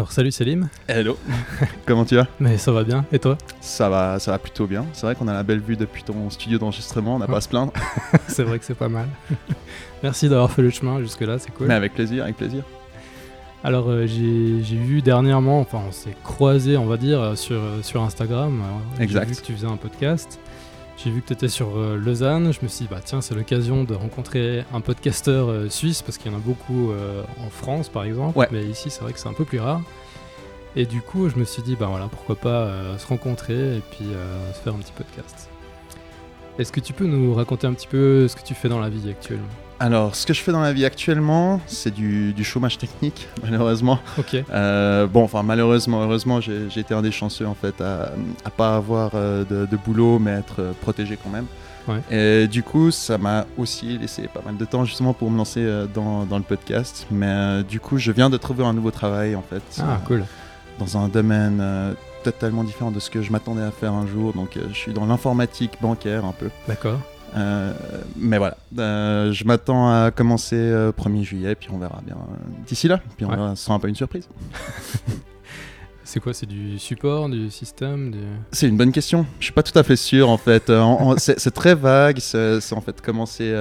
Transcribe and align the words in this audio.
Alors 0.00 0.12
salut 0.12 0.32
Selim. 0.32 0.70
Hello. 0.88 1.18
Comment 1.86 2.06
tu 2.06 2.16
vas? 2.16 2.26
Mais 2.40 2.56
ça 2.56 2.72
va 2.72 2.84
bien. 2.84 3.04
Et 3.12 3.18
toi? 3.18 3.36
Ça 3.60 3.90
va, 3.90 4.18
ça 4.18 4.30
va 4.30 4.38
plutôt 4.38 4.66
bien. 4.66 4.86
C'est 4.94 5.04
vrai 5.04 5.14
qu'on 5.14 5.28
a 5.28 5.34
la 5.34 5.42
belle 5.42 5.60
vue 5.60 5.76
depuis 5.76 6.02
ton 6.02 6.30
studio 6.30 6.56
d'enregistrement. 6.56 7.16
On 7.16 7.18
n'a 7.18 7.26
pas 7.26 7.36
à 7.36 7.40
se 7.42 7.50
plaindre. 7.50 7.74
c'est 8.26 8.44
vrai 8.44 8.58
que 8.58 8.64
c'est 8.64 8.72
pas 8.72 8.88
mal. 8.88 9.08
Merci 10.02 10.30
d'avoir 10.30 10.50
fait 10.50 10.62
le 10.62 10.70
chemin 10.70 11.00
jusque 11.00 11.20
là, 11.20 11.38
c'est 11.38 11.50
cool. 11.50 11.66
Mais 11.66 11.74
avec 11.74 11.92
plaisir, 11.92 12.24
avec 12.24 12.38
plaisir. 12.38 12.62
Alors 13.62 13.90
euh, 13.90 14.06
j'ai 14.06 14.76
vu 14.76 15.02
dernièrement, 15.02 15.60
enfin 15.60 15.82
on 15.86 15.92
s'est 15.92 16.16
croisé, 16.24 16.78
on 16.78 16.86
va 16.86 16.96
dire, 16.96 17.20
euh, 17.20 17.34
sur, 17.34 17.56
euh, 17.56 17.82
sur 17.82 18.02
Instagram. 18.02 18.62
Exact. 18.98 19.28
J'ai 19.28 19.34
vu 19.34 19.40
que 19.42 19.46
tu 19.46 19.52
faisais 19.52 19.66
un 19.66 19.76
podcast. 19.76 20.40
J'ai 21.02 21.10
vu 21.10 21.22
que 21.22 21.28
tu 21.28 21.32
étais 21.32 21.48
sur 21.48 21.76
Lausanne. 21.76 22.52
Je 22.52 22.58
me 22.62 22.68
suis 22.68 22.84
dit, 22.84 22.88
bah 22.90 23.00
tiens, 23.02 23.22
c'est 23.22 23.34
l'occasion 23.34 23.84
de 23.84 23.94
rencontrer 23.94 24.64
un 24.74 24.82
podcasteur 24.82 25.72
suisse 25.72 26.02
parce 26.02 26.18
qu'il 26.18 26.30
y 26.30 26.34
en 26.34 26.36
a 26.36 26.40
beaucoup 26.40 26.90
en 27.38 27.48
France 27.48 27.88
par 27.88 28.04
exemple. 28.04 28.38
Ouais. 28.38 28.48
Mais 28.50 28.64
ici, 28.64 28.90
c'est 28.90 29.00
vrai 29.00 29.14
que 29.14 29.18
c'est 29.18 29.28
un 29.28 29.32
peu 29.32 29.46
plus 29.46 29.60
rare. 29.60 29.80
Et 30.76 30.84
du 30.84 31.00
coup, 31.00 31.30
je 31.30 31.36
me 31.36 31.44
suis 31.44 31.62
dit, 31.62 31.74
bah 31.74 31.86
voilà, 31.88 32.08
pourquoi 32.08 32.36
pas 32.36 32.70
se 32.98 33.06
rencontrer 33.06 33.78
et 33.78 33.82
puis 33.92 34.06
se 34.52 34.60
faire 34.60 34.74
un 34.74 34.78
petit 34.78 34.92
podcast. 34.92 35.48
Est-ce 36.58 36.70
que 36.70 36.80
tu 36.80 36.92
peux 36.92 37.06
nous 37.06 37.34
raconter 37.34 37.66
un 37.66 37.72
petit 37.72 37.88
peu 37.88 38.28
ce 38.28 38.36
que 38.36 38.42
tu 38.42 38.54
fais 38.54 38.68
dans 38.68 38.80
la 38.80 38.90
vie 38.90 39.08
actuellement? 39.08 39.48
Alors, 39.80 40.14
ce 40.14 40.26
que 40.26 40.34
je 40.34 40.42
fais 40.42 40.52
dans 40.52 40.60
la 40.60 40.74
vie 40.74 40.84
actuellement, 40.84 41.58
c'est 41.66 41.92
du, 41.92 42.44
chômage 42.44 42.76
technique, 42.76 43.28
malheureusement. 43.42 43.98
Ok. 44.18 44.36
Euh, 44.50 45.06
bon, 45.06 45.24
enfin, 45.24 45.42
malheureusement, 45.42 46.02
heureusement, 46.02 46.38
j'ai 46.42 46.78
été 46.78 46.92
un 46.92 47.00
des 47.00 47.10
chanceux, 47.10 47.46
en 47.46 47.54
fait, 47.54 47.80
à, 47.80 48.12
à 48.44 48.50
pas 48.50 48.76
avoir 48.76 49.12
euh, 49.14 49.42
de, 49.44 49.76
boulot, 49.78 50.18
mais 50.18 50.32
être 50.32 50.56
euh, 50.60 50.72
protégé 50.82 51.16
quand 51.16 51.30
même. 51.30 51.46
Ouais. 51.88 52.02
Et 52.10 52.46
du 52.46 52.62
coup, 52.62 52.90
ça 52.90 53.16
m'a 53.16 53.46
aussi 53.56 53.96
laissé 53.96 54.28
pas 54.28 54.42
mal 54.44 54.58
de 54.58 54.64
temps, 54.66 54.84
justement, 54.84 55.14
pour 55.14 55.30
me 55.30 55.38
lancer 55.38 55.66
dans, 55.94 56.26
dans, 56.26 56.36
le 56.36 56.44
podcast. 56.44 57.06
Mais 57.10 57.62
du 57.64 57.80
coup, 57.80 57.96
je 57.96 58.12
viens 58.12 58.28
de 58.28 58.36
trouver 58.36 58.66
un 58.66 58.74
nouveau 58.74 58.90
travail, 58.90 59.34
en 59.34 59.42
fait. 59.42 59.62
Ah, 59.80 59.98
cool. 60.06 60.26
Dans 60.78 60.98
un 60.98 61.08
domaine 61.08 61.64
totalement 62.22 62.64
différent 62.64 62.90
de 62.90 63.00
ce 63.00 63.08
que 63.08 63.22
je 63.22 63.32
m'attendais 63.32 63.62
à 63.62 63.70
faire 63.70 63.94
un 63.94 64.06
jour. 64.06 64.34
Donc, 64.34 64.58
je 64.68 64.74
suis 64.74 64.92
dans 64.92 65.06
l'informatique 65.06 65.78
bancaire, 65.80 66.26
un 66.26 66.32
peu. 66.32 66.50
D'accord. 66.68 67.00
Euh, 67.36 67.72
mais 68.16 68.38
voilà, 68.38 68.56
euh, 68.78 69.32
je 69.32 69.44
m'attends 69.44 69.88
à 69.88 70.10
commencer 70.10 70.56
1er 70.56 71.20
euh, 71.20 71.22
juillet, 71.22 71.54
puis 71.54 71.68
on 71.72 71.78
verra 71.78 72.00
bien 72.04 72.16
d'ici 72.66 72.88
là. 72.88 73.00
Puis 73.16 73.24
on 73.24 73.30
verra, 73.30 73.56
ce 73.56 73.64
sera 73.64 73.74
un 73.74 73.78
peu 73.78 73.88
une 73.88 73.94
surprise. 73.94 74.28
C'est 76.04 76.18
quoi 76.18 76.34
C'est 76.34 76.46
du 76.46 76.78
support, 76.80 77.28
du 77.28 77.50
système 77.50 78.12
C'est 78.50 78.66
une 78.66 78.76
bonne 78.76 78.90
question. 78.90 79.26
Je 79.38 79.44
suis 79.44 79.52
pas 79.52 79.62
tout 79.62 79.78
à 79.78 79.84
fait 79.84 79.94
sûr 79.94 80.28
en 80.28 80.38
fait. 80.38 80.72
c'est 81.18 81.54
très 81.54 81.76
vague. 81.76 82.18
C'est 82.18 82.72
en 82.72 82.80
fait 82.80 83.00
commencer 83.00 83.54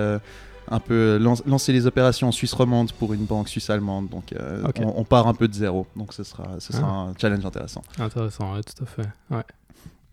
un 0.67 0.79
peu 0.79 1.19
lancer 1.45 1.71
les 1.73 1.85
opérations 1.85 2.29
en 2.29 2.31
Suisse 2.31 2.53
romande 2.53 2.91
pour 2.93 3.13
une 3.13 3.25
banque 3.25 3.49
suisse 3.49 3.69
allemande. 3.69 4.09
Donc 4.09 4.33
on, 4.79 5.03
part 5.03 5.27
un 5.27 5.35
peu 5.35 5.47
de 5.47 5.53
zéro. 5.53 5.85
Donc 5.95 6.11
ce 6.11 6.23
sera, 6.23 6.55
ce 6.57 6.73
sera 6.73 6.87
ah. 6.87 7.11
un 7.11 7.13
challenge 7.21 7.45
intéressant. 7.45 7.83
Intéressant, 7.99 8.55
ouais, 8.55 8.61
tout 8.63 8.83
à 8.83 8.87
fait. 8.87 9.09
Ouais. 9.29 9.43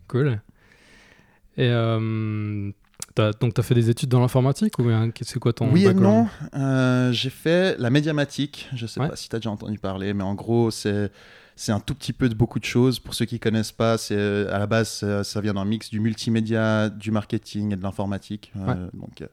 Cool. 0.07 0.39
Et 1.57 1.71
donc, 3.39 3.53
tu 3.53 3.59
as 3.61 3.63
fait 3.63 3.75
des 3.75 3.89
études 3.89 4.09
dans 4.09 4.19
l'informatique 4.19 4.79
ou 4.79 4.89
c'est 5.21 5.39
quoi 5.39 5.53
ton 5.53 5.71
Oui 5.71 5.85
et 5.85 5.93
non. 5.93 6.27
Euh, 6.55 7.11
j'ai 7.11 7.29
fait 7.29 7.77
la 7.79 7.89
médiamatique. 7.89 8.69
Je 8.75 8.87
sais 8.87 8.99
pas 8.99 9.15
si 9.15 9.29
tu 9.29 9.35
as 9.35 9.39
déjà 9.39 9.51
entendu 9.51 9.77
parler, 9.79 10.13
mais 10.13 10.23
en 10.23 10.35
gros, 10.35 10.71
c'est. 10.71 11.11
C'est 11.59 11.71
un 11.71 11.79
tout 11.79 11.95
petit 11.95 12.13
peu 12.13 12.29
de 12.29 12.35
beaucoup 12.35 12.59
de 12.59 12.65
choses. 12.65 12.99
Pour 12.99 13.15
ceux 13.15 13.25
qui 13.25 13.39
connaissent 13.39 13.71
pas, 13.71 13.97
c'est 13.97 14.47
à 14.47 14.59
la 14.59 14.67
base 14.67 15.03
ça, 15.23 15.41
vient 15.41 15.55
d'un 15.55 15.65
mix 15.65 15.89
du 15.89 15.99
multimédia, 15.99 16.87
du 16.87 17.09
marketing 17.09 17.73
et 17.73 17.75
de 17.75 17.81
l'informatique. 17.81 18.53
Euh, 18.55 18.87
donc 18.93 19.23
euh, 19.23 19.27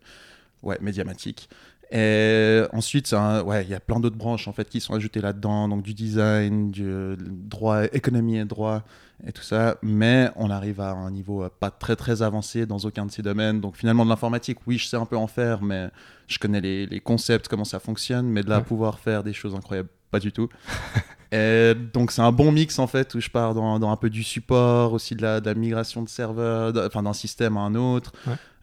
ouais, 0.62 0.78
médiamatique. 0.80 1.50
Et 1.96 2.62
ensuite, 2.72 3.14
ouais, 3.46 3.62
il 3.62 3.70
y 3.70 3.74
a 3.74 3.78
plein 3.78 4.00
d'autres 4.00 4.16
branches 4.16 4.48
en 4.48 4.52
fait 4.52 4.68
qui 4.68 4.80
sont 4.80 4.94
ajoutées 4.94 5.20
là-dedans, 5.20 5.68
donc 5.68 5.82
du 5.82 5.94
design, 5.94 6.72
du 6.72 7.16
droit, 7.16 7.84
économie 7.84 8.36
et 8.36 8.44
droit, 8.44 8.82
et 9.24 9.30
tout 9.30 9.42
ça, 9.42 9.76
mais 9.80 10.28
on 10.34 10.50
arrive 10.50 10.80
à 10.80 10.90
un 10.90 11.12
niveau 11.12 11.44
euh, 11.44 11.48
pas 11.48 11.70
très 11.70 11.94
très 11.94 12.22
avancé 12.22 12.66
dans 12.66 12.78
aucun 12.78 13.06
de 13.06 13.12
ces 13.12 13.22
domaines. 13.22 13.60
Donc 13.60 13.76
finalement 13.76 14.04
de 14.04 14.10
l'informatique, 14.10 14.58
oui, 14.66 14.76
je 14.76 14.86
sais 14.86 14.96
un 14.96 15.06
peu 15.06 15.16
en 15.16 15.28
faire, 15.28 15.62
mais 15.62 15.88
je 16.26 16.38
connais 16.40 16.60
les, 16.60 17.00
concepts, 17.00 17.46
comment 17.46 17.64
ça 17.64 17.78
fonctionne, 17.78 18.26
mais 18.26 18.42
de 18.42 18.50
là 18.50 18.60
pouvoir 18.60 18.98
faire 18.98 19.22
des 19.22 19.32
choses 19.32 19.54
incroyables, 19.54 19.88
pas 20.10 20.18
du 20.18 20.32
tout. 20.32 20.48
et 21.34 21.74
donc 21.74 22.12
c'est 22.12 22.22
un 22.22 22.30
bon 22.30 22.52
mix 22.52 22.78
en 22.78 22.86
fait 22.86 23.12
où 23.14 23.20
je 23.20 23.28
pars 23.28 23.54
dans, 23.54 23.90
un 23.90 23.96
peu 23.96 24.08
du 24.08 24.22
support, 24.22 24.92
aussi 24.92 25.16
de 25.16 25.22
la, 25.22 25.54
migration 25.54 26.02
de 26.02 26.08
serveurs, 26.08 26.72
enfin 26.86 27.02
d'un 27.02 27.12
système 27.12 27.56
à 27.56 27.60
un 27.60 27.74
autre. 27.74 28.12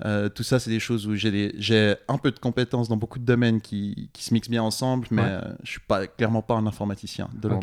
Euh, 0.05 0.29
tout 0.29 0.43
ça, 0.43 0.57
c'est 0.57 0.69
des 0.69 0.79
choses 0.79 1.05
où 1.05 1.15
j'ai 1.15 1.95
un 2.07 2.17
peu 2.17 2.31
de 2.31 2.39
compétences 2.39 2.87
dans 2.87 2.95
beaucoup 2.95 3.19
de 3.19 3.25
domaines 3.25 3.59
qui, 3.59 4.09
se 4.17 4.33
mixent 4.33 4.49
bien 4.49 4.63
ensemble, 4.63 5.07
mais 5.11 5.23
euh, 5.25 5.41
je 5.63 5.71
suis 5.71 5.81
pas 5.81 6.07
clairement 6.07 6.41
pas 6.41 6.55
un 6.55 6.65
informaticien 6.65 7.29
de 7.33 7.49
loin 7.49 7.59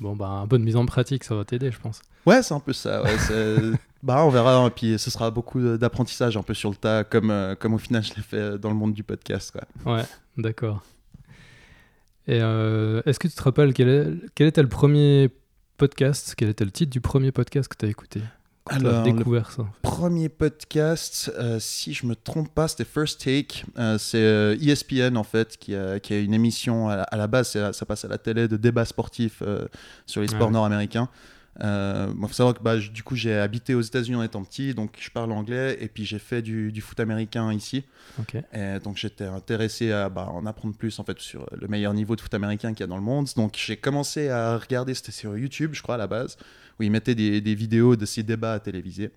Bon, 0.00 0.16
bah, 0.16 0.26
un 0.26 0.48
peu 0.48 0.58
de 0.58 0.64
mise 0.64 0.74
en 0.74 0.84
pratique, 0.86 1.22
ça 1.22 1.36
va 1.36 1.44
t'aider, 1.44 1.70
je 1.70 1.78
pense. 1.78 2.02
Ouais, 2.26 2.42
c'est 2.42 2.52
un 2.52 2.58
peu 2.58 2.72
ça. 2.72 3.04
bah, 4.02 4.24
on 4.24 4.28
verra. 4.28 4.54
Et 4.54 4.66
hein, 4.66 4.70
puis, 4.74 4.98
ce 4.98 5.08
sera 5.08 5.30
beaucoup 5.30 5.60
d'apprentissage 5.76 6.36
un 6.36 6.42
peu 6.42 6.52
sur 6.52 6.70
le 6.70 6.76
tas, 6.76 7.04
comme, 7.04 7.30
euh, 7.30 7.54
comme 7.54 7.74
au 7.74 7.78
final, 7.78 8.02
je 8.02 8.12
l'ai 8.14 8.22
fait 8.22 8.58
dans 8.58 8.70
le 8.70 8.74
monde 8.74 8.92
du 8.92 9.04
podcast. 9.04 9.52
Quoi. 9.52 9.94
Ouais, 9.94 10.02
d'accord. 10.36 10.82
Et 12.26 12.40
euh, 12.40 13.02
est-ce 13.06 13.18
que 13.18 13.28
tu 13.28 13.34
te 13.34 13.42
rappelles 13.42 13.74
quel, 13.74 13.88
est, 13.88 14.06
quel 14.34 14.46
était 14.46 14.62
le 14.62 14.68
premier 14.68 15.30
podcast 15.76 16.34
Quel 16.36 16.48
était 16.48 16.64
le 16.64 16.70
titre 16.70 16.90
du 16.90 17.00
premier 17.00 17.32
podcast 17.32 17.68
que 17.68 17.76
tu 17.76 17.86
as 17.86 17.88
écouté 17.88 18.20
alors, 18.66 19.02
découvert 19.02 19.50
ça 19.50 19.66
Premier 19.82 20.30
podcast, 20.30 21.30
euh, 21.38 21.58
si 21.60 21.92
je 21.92 22.06
me 22.06 22.16
trompe 22.16 22.48
pas, 22.48 22.66
c'était 22.66 22.84
First 22.84 23.22
Take. 23.22 23.64
Euh, 23.78 23.98
c'est 23.98 24.56
ESPN 24.58 25.00
euh, 25.00 25.10
e 25.10 25.16
en 25.16 25.22
fait 25.22 25.58
qui 25.58 25.74
a, 25.74 26.00
qui 26.00 26.14
a 26.14 26.18
une 26.18 26.32
émission 26.32 26.88
à 26.88 27.16
la, 27.16 27.26
base, 27.26 27.50
ça 27.72 27.86
passe 27.86 28.06
à 28.06 28.08
la 28.08 28.16
télé 28.16 28.48
de 28.48 28.56
débat 28.56 28.86
sportif 28.86 29.42
sur 30.06 30.22
les 30.22 30.28
sports 30.28 30.50
nord-américains. 30.50 31.08
Il 31.60 32.14
faut 32.20 32.32
savoir 32.32 32.54
que 32.54 32.62
bah, 32.62 32.76
du 32.76 33.02
coup 33.02 33.16
j'ai 33.16 33.34
habité 33.34 33.74
aux 33.74 33.80
États-Unis 33.80 34.16
en 34.16 34.22
étant 34.22 34.42
petit, 34.44 34.74
donc 34.74 34.96
je 34.98 35.10
parle 35.10 35.32
anglais 35.32 35.76
et 35.80 35.88
puis 35.88 36.04
j'ai 36.04 36.18
fait 36.18 36.42
du, 36.42 36.72
du, 36.72 36.80
foot 36.80 36.98
américain 37.00 37.52
ici. 37.52 37.84
Et 38.52 38.78
donc 38.82 38.96
j'étais 38.96 39.24
intéressé 39.24 39.92
à 39.92 40.08
bah, 40.08 40.28
en 40.30 40.46
apprendre 40.46 40.74
plus 40.74 40.98
en 40.98 41.04
fait 41.04 41.18
sur 41.20 41.48
le 41.52 41.68
meilleur 41.68 41.94
niveau 41.94 42.16
de 42.16 42.20
foot 42.20 42.34
américain 42.34 42.72
qu'il 42.72 42.80
y 42.80 42.84
a 42.84 42.88
dans 42.88 42.96
le 42.96 43.02
monde. 43.02 43.28
Donc 43.36 43.54
j'ai 43.56 43.76
commencé 43.76 44.28
à 44.28 44.56
regarder, 44.58 44.94
c'était 44.94 45.12
sur 45.12 45.36
YouTube 45.36 45.70
je 45.74 45.82
crois 45.82 45.94
à 45.94 45.98
la 45.98 46.06
base 46.06 46.36
où 46.78 46.82
ils 46.82 46.90
mettaient 46.90 47.14
des, 47.14 47.40
des 47.40 47.54
vidéos 47.54 47.94
de 47.96 48.04
ces 48.04 48.22
débats 48.22 48.58
télévisés. 48.58 49.10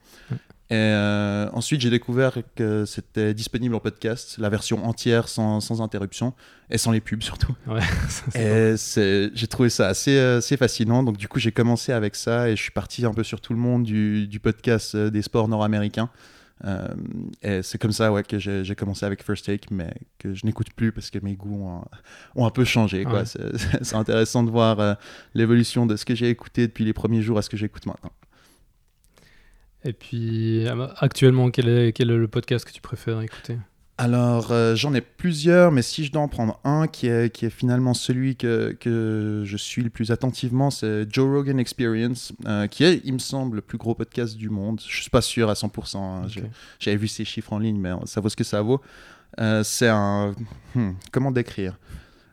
Et 0.70 0.76
euh, 0.76 1.50
ensuite, 1.54 1.80
j'ai 1.80 1.90
découvert 1.90 2.38
que 2.56 2.84
c'était 2.84 3.34
disponible 3.34 3.74
en 3.74 3.80
podcast, 3.80 4.38
la 4.38 4.50
version 4.50 4.86
entière 4.86 5.30
sans, 5.30 5.62
sans 5.62 5.82
interruption 5.82 6.34
et 6.70 6.78
sans 6.78 6.92
les 6.92 7.00
pubs 7.00 7.24
surtout. 7.24 7.56
Ouais, 7.68 7.80
et 8.36 8.76
j'ai 9.34 9.48
trouvé 9.48 9.70
ça 9.70 9.88
assez, 9.88 10.20
assez 10.20 10.58
fascinant. 10.58 11.04
Donc, 11.04 11.18
du 11.18 11.30
coup, 11.30 11.40
j'ai 11.40 11.54
commencé 11.54 11.94
avec 11.94 12.16
ça 12.18 12.50
et 12.50 12.58
je 12.58 12.62
suis 12.62 12.72
parti 12.72 13.06
un 13.06 13.14
peu 13.14 13.24
sur 13.24 13.40
tout 13.40 13.54
le 13.54 13.60
monde 13.60 13.84
du, 13.84 14.28
du 14.28 14.42
podcast 14.42 14.96
euh, 14.96 15.10
des 15.10 15.22
sports 15.22 15.48
nord-américains. 15.48 16.10
Euh, 16.66 16.88
et 17.44 17.62
c'est 17.62 17.78
comme 17.78 17.92
ça 17.92 18.12
ouais, 18.12 18.24
que 18.24 18.40
j'ai 18.40 18.76
commencé 18.76 19.06
avec 19.06 19.24
First 19.24 19.46
Take, 19.46 19.68
mais 19.72 19.94
que 20.18 20.34
je 20.34 20.46
n'écoute 20.46 20.72
plus 20.76 20.92
parce 20.92 21.10
que 21.10 21.20
mes 21.20 21.36
goûts 21.36 21.82
ont, 22.36 22.46
un 22.46 22.50
peu 22.50 22.64
changé. 22.64 23.04
quoi 23.04 23.24
C'est 23.26 23.96
intéressant 23.96 24.44
de 24.44 24.50
voir 24.50 24.80
euh, 24.80 24.94
l'évolution 25.34 25.86
de 25.86 25.96
ce 25.96 26.06
que 26.06 26.16
j'ai 26.16 26.30
écouté 26.30 26.68
depuis 26.68 26.86
les 26.86 26.94
premiers 26.94 27.22
jours 27.22 27.38
à 27.38 27.42
ce 27.42 27.50
que 27.50 27.58
j'écoute 27.58 27.86
maintenant. 27.86 28.12
Et 29.84 29.94
puis, 29.94 30.66
actuellement, 30.98 31.50
quel 31.52 31.70
est, 31.70 31.92
quel 31.94 32.12
est 32.12 32.18
le 32.18 32.28
podcast 32.28 32.66
que 32.66 32.72
tu 32.72 32.82
préfères 32.82 33.22
écouter? 33.22 33.58
Alors, 34.00 34.52
euh, 34.52 34.76
j'en 34.76 34.94
ai 34.94 35.02
plusieurs, 35.02 35.72
mais 35.72 35.82
si 35.82 36.06
je 36.06 36.12
dois 36.12 36.22
en 36.22 36.28
prendre 36.28 36.60
un 36.64 36.88
qui 36.88 37.08
est, 37.08 37.34
qui 37.34 37.48
est 37.48 37.50
finalement 37.50 37.96
celui 37.96 38.36
que, 38.36 38.78
que 38.80 39.42
je 39.44 39.58
suis 39.58 39.82
le 39.82 39.90
plus 39.90 40.12
attentivement, 40.12 40.70
c'est 40.70 41.12
Joe 41.12 41.28
Rogan 41.28 41.60
Experience, 41.60 42.32
euh, 42.46 42.68
qui 42.68 42.84
est, 42.84 43.02
il 43.06 43.14
me 43.14 43.20
semble, 43.20 43.56
le 43.56 43.62
plus 43.64 43.80
gros 43.80 43.96
podcast 43.96 44.38
du 44.38 44.52
monde. 44.52 44.80
Je 44.88 45.02
suis 45.02 45.10
pas 45.10 45.22
sûr 45.22 45.50
à 45.50 45.54
100%. 45.54 45.98
Hein. 45.98 46.28
J'avais 46.80 46.98
vu 46.98 47.08
ces 47.08 47.26
chiffres 47.26 47.54
en 47.54 47.58
ligne, 47.58 47.80
mais 47.80 47.90
ça 48.06 48.22
vaut 48.22 48.30
ce 48.30 48.36
que 48.36 48.44
ça 48.44 48.62
vaut. 48.62 48.82
Euh, 49.40 49.64
c'est 49.64 49.90
un... 49.90 50.36
Hmm, 50.76 50.92
comment 51.12 51.32
décrire? 51.32 51.80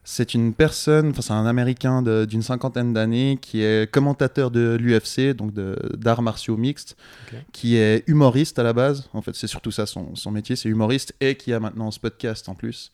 C'est 0.04 0.34
une 0.34 0.52
personne, 0.52 1.10
enfin 1.10 1.22
c'est 1.22 1.32
un 1.32 1.46
Américain 1.46 2.02
d'une 2.02 2.42
cinquantaine 2.42 2.92
d'années 2.92 3.38
qui 3.40 3.62
est 3.62 3.90
commentateur 3.90 4.50
de 4.50 4.76
l'UFC, 4.78 5.34
donc 5.34 5.52
d'arts 5.54 6.22
martiaux 6.22 6.58
mixtes, 6.58 6.96
qui 7.52 7.76
est 7.76 8.04
humoriste 8.06 8.58
à 8.58 8.62
la 8.62 8.74
base. 8.74 9.08
En 9.14 9.22
fait, 9.22 9.34
c'est 9.34 9.46
surtout 9.46 9.70
ça 9.70 9.86
son, 9.86 10.14
son 10.14 10.30
métier, 10.30 10.56
c'est 10.56 10.68
humoriste 10.68 11.14
et 11.20 11.36
qui 11.36 11.52
a 11.52 11.60
maintenant 11.60 11.90
ce 11.90 11.98
podcast 11.98 12.48
en 12.48 12.54
plus. 12.54 12.92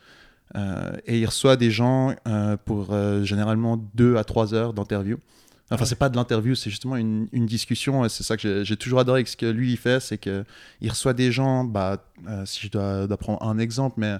Euh, 0.57 0.93
et 1.07 1.19
il 1.19 1.27
reçoit 1.27 1.57
des 1.57 1.71
gens 1.71 2.15
euh, 2.27 2.57
pour 2.65 2.89
euh, 2.91 3.23
généralement 3.25 3.77
deux 3.95 4.17
à 4.17 4.25
trois 4.25 4.55
heures 4.55 4.73
d'interview. 4.73 5.19
Enfin, 5.73 5.85
c'est 5.85 5.95
pas 5.95 6.09
de 6.09 6.17
l'interview, 6.17 6.57
c'est 6.57 6.69
justement 6.69 6.97
une, 6.97 7.29
une 7.31 7.47
discussion. 7.47 8.09
C'est 8.09 8.25
ça 8.25 8.37
que 8.37 8.65
j'ai 8.65 8.77
toujours 8.77 8.99
adoré 8.99 9.19
avec 9.19 9.29
ce 9.29 9.37
que 9.37 9.47
lui 9.47 9.71
il 9.71 9.77
fait, 9.77 10.01
c'est 10.01 10.19
qu'il 10.19 10.45
reçoit 10.89 11.12
des 11.12 11.31
gens. 11.31 11.62
Bah, 11.62 12.05
si 12.45 12.67
je 12.67 12.73
dois, 12.73 13.07
dois, 13.07 13.17
prendre 13.17 13.41
un 13.45 13.57
exemple, 13.57 13.95
mais 13.99 14.17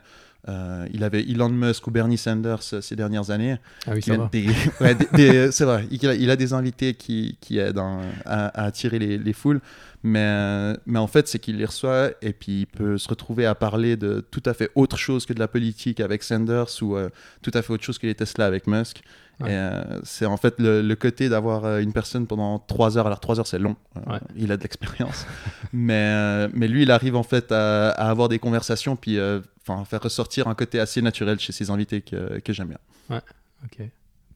euh, 0.48 0.87
il 0.92 1.04
avait 1.04 1.22
Elon 1.22 1.50
Musk 1.50 1.87
ou 1.87 1.90
Bernie 1.90 2.16
Sanders 2.16 2.62
ces 2.62 2.96
dernières 2.96 3.31
années. 3.31 3.56
Ah 3.87 3.92
oui, 3.94 4.00
va. 4.06 4.31
c'est 5.52 5.64
vrai, 5.64 5.87
il 5.90 6.31
a, 6.31 6.37
des 6.37 6.52
invités 6.52 6.94
qui, 6.94 7.37
qui 7.40 7.58
aident 7.58 7.81
à, 8.25 8.64
attirer 8.64 8.98
les, 8.98 9.32
foules. 9.32 9.60
Mais, 10.02 10.75
mais 10.87 10.99
en 10.99 11.06
fait, 11.06 11.29
c'est 11.29 11.38
qu'il 11.38 11.58
les 11.58 11.67
reçoit 11.67 12.11
et 12.23 12.32
puis 12.32 12.61
il 12.61 12.67
peut 12.67 12.97
se 12.97 13.08
retrouver 13.08 13.44
à 13.44 13.55
parler 13.55 13.97
de 13.97 14.25
tout 14.31 14.43
à 14.47 14.55
fait 14.55 14.70
autre 14.75 14.97
chose 14.97 15.26
que 15.26 15.32
de 15.35 15.38
la 15.38 15.49
politique 15.49 16.00
avec 16.00 16.23
Sanders 16.23 16.82
ou 16.82 16.97
tout 17.43 17.50
à 17.52 17.61
fait 17.61 17.73
autre 17.73 17.85
chose 17.85 17.99
que 17.99 18.06
les 18.06 18.14
Tesla 18.14 18.47
avec 18.47 18.67
Musk. 18.67 19.02
Euh, 19.43 20.00
c'est 20.02 20.26
en 20.26 20.37
fait 20.37 20.56
le, 20.58 20.94
côté 20.94 21.29
d'avoir 21.29 21.64
euh, 21.64 21.81
une 21.81 21.93
personne 21.93 22.26
pendant 22.26 22.58
trois 22.58 22.99
heures. 22.99 23.06
Alors 23.06 23.20
trois 23.20 23.38
heures 23.38 23.47
c'est 23.47 23.58
long, 23.58 23.76
euh, 23.97 24.19
il 24.37 24.52
a 24.52 24.56
de 24.56 24.62
l'expérience, 24.62 25.26
mais 25.73 26.49
mais 26.49 26.69
lui 26.69 26.82
il 26.82 26.91
arrive 26.91 27.17
en 27.17 27.23
fait 27.23 27.50
à, 27.52 27.91
avoir 27.91 28.29
des 28.29 28.38
conversations 28.38 28.97
puis 28.97 29.19
faire 29.64 30.02
ressortir 30.02 30.49
un 30.49 30.55
côté 30.55 30.81
assez 30.81 31.00
naturel 31.00 31.38
chez 31.38 31.52
ses 31.52 31.70
invités 31.70 32.02
que, 32.02 32.38
que 32.41 32.52
j'aime 32.52 32.69
bien. 32.69 32.79
Ouais, 33.08 33.23
ok, 33.64 33.88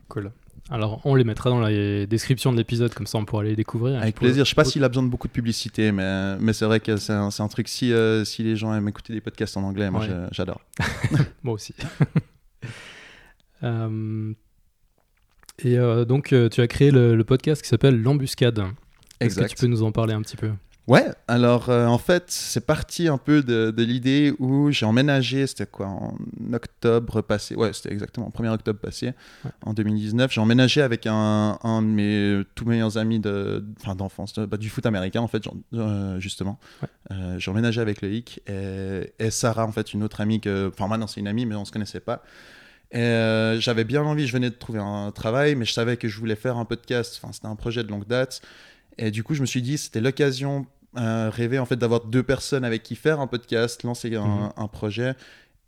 cool. 0.09 0.33
Alors, 0.71 1.01
on 1.05 1.15
les 1.15 1.25
mettra 1.25 1.51
dans 1.51 1.61
la 1.61 2.07
description 2.07 2.51
de 2.51 2.57
l'épisode, 2.57 2.95
comme 2.95 3.07
ça 3.07 3.19
on 3.19 3.25
pourra 3.25 3.45
les 3.45 3.55
découvrir. 3.55 4.01
Avec 4.01 4.17
plaisir. 4.17 4.45
Je 4.45 4.51
sais 4.51 4.55
pas 4.55 4.65
s'il 4.65 4.83
a 4.83 4.89
besoin 4.89 5.03
de 5.03 5.09
beaucoup 5.09 5.29
de 5.29 5.33
publicité, 5.33 5.93
mais, 5.93 6.37
mais 6.39 6.53
c'est 6.53 6.65
vrai 6.65 6.81
que 6.81 6.97
c'est 6.97 7.13
un, 7.13 7.29
un, 7.39 7.49
truc. 7.49 7.69
Si, 7.69 7.93
si 8.25 8.43
les 8.43 8.57
gens 8.57 8.75
aiment 8.75 8.89
écouter 8.89 9.13
des 9.13 9.21
podcasts 9.21 9.57
en 9.57 9.63
anglais, 9.63 9.91
moi 9.91 10.07
j'adore. 10.33 10.61
moi 11.43 11.55
aussi. 11.55 11.75
Et 15.63 15.79
euh, 15.79 16.05
donc, 16.05 16.33
euh, 16.33 16.49
tu 16.49 16.61
as 16.61 16.67
créé 16.67 16.91
le, 16.91 17.23
podcast 17.23 17.63
qui 17.63 17.69
s'appelle 17.69 18.01
L'Embuscade. 18.01 18.63
Est-ce 19.21 19.41
que 19.41 19.47
tu 19.47 19.57
peux 19.57 19.67
nous 19.67 19.83
en 19.83 19.93
parler 19.93 20.15
un 20.15 20.23
petit 20.23 20.37
peu? 20.37 20.51
Ouais, 20.87 21.07
alors 21.29 21.71
euh, 21.71 21.87
en 21.87 21.97
fait, 21.97 22.25
c'est 22.29 22.67
parti 22.67 23.09
un 23.09 23.17
peu 23.17 23.43
de, 23.43 23.73
l'idée 23.83 24.35
où 24.39 24.71
j'ai 24.71 24.85
emménagé, 24.85 25.47
c'était 25.47 25.65
quoi, 25.67 25.87
en 25.87 26.15
octobre 26.53 27.23
passé, 27.23 27.55
ouais, 27.55 27.73
c'était 27.73 27.91
exactement, 27.91 28.31
1er 28.31 28.51
octobre 28.51 28.79
passé, 28.79 29.15
en 29.65 29.73
2019. 29.73 30.31
J'ai 30.31 30.41
emménagé 30.43 30.83
avec 30.83 31.07
un, 31.07 31.59
un, 31.63 31.81
de 31.81 31.87
mes 31.87 32.43
tous 32.55 32.67
meilleurs 32.67 32.99
amis 32.99 33.19
d'enfance, 33.19 34.39
bah, 34.39 34.59
du 34.59 34.69
foot 34.69 34.85
américain 34.85 35.23
en 35.23 35.29
fait, 35.29 35.43
justement. 36.19 36.59
j'ai 37.39 37.51
emménagé 37.51 37.81
avec 37.81 38.03
Loïc 38.03 38.43
et, 38.47 39.13
et, 39.19 39.31
Sarah, 39.31 39.67
en 39.67 39.73
fait, 39.73 39.95
une 39.95 40.03
autre 40.03 40.21
amie 40.21 40.41
que, 40.41 40.69
enfin 40.69 40.87
maintenant 40.87 41.07
c'est 41.07 41.21
une 41.21 41.29
amie, 41.29 41.47
mais 41.47 41.55
on 41.55 41.65
se 41.65 41.73
connaissait 41.73 42.01
pas. 42.01 42.23
Euh, 42.95 43.59
j'avais 43.59 43.85
bien 43.85 44.03
envie, 44.03 44.27
je 44.27 44.33
venais 44.33 44.51
de 44.51 44.55
trouver 44.55 44.79
un 44.79 45.11
travail, 45.11 45.57
mais 45.57 45.65
je 45.65 45.73
savais 45.73 45.97
que 45.97 46.09
je 46.09 46.19
voulais 46.19 46.37
faire 46.37 46.57
un 46.57 46.65
podcast. 46.65 47.21
Enfin, 47.21 47.33
c'était 47.33 47.47
un 47.47 47.57
projet 47.57 47.83
de 47.83 47.89
longue 47.89 48.07
date. 48.07 48.41
Et 48.99 49.11
du 49.11 49.25
coup, 49.25 49.35
je 49.35 49.41
me 49.41 49.47
suis 49.47 49.63
dit, 49.63 49.79
c'était 49.79 50.01
l'occasion, 50.01 50.67
euh, 50.97 51.31
rêver 51.31 51.59
en 51.59 51.67
fait 51.67 51.77
d'avoir 51.77 52.05
deux 52.05 52.23
personnes 52.23 52.65
avec 52.65 52.83
qui 52.83 52.97
faire 52.97 53.21
un 53.21 53.27
podcast, 53.27 53.83
lancer 53.83 54.15
un, 54.15 54.53
mhm. 54.57 54.69
projet. 54.69 55.15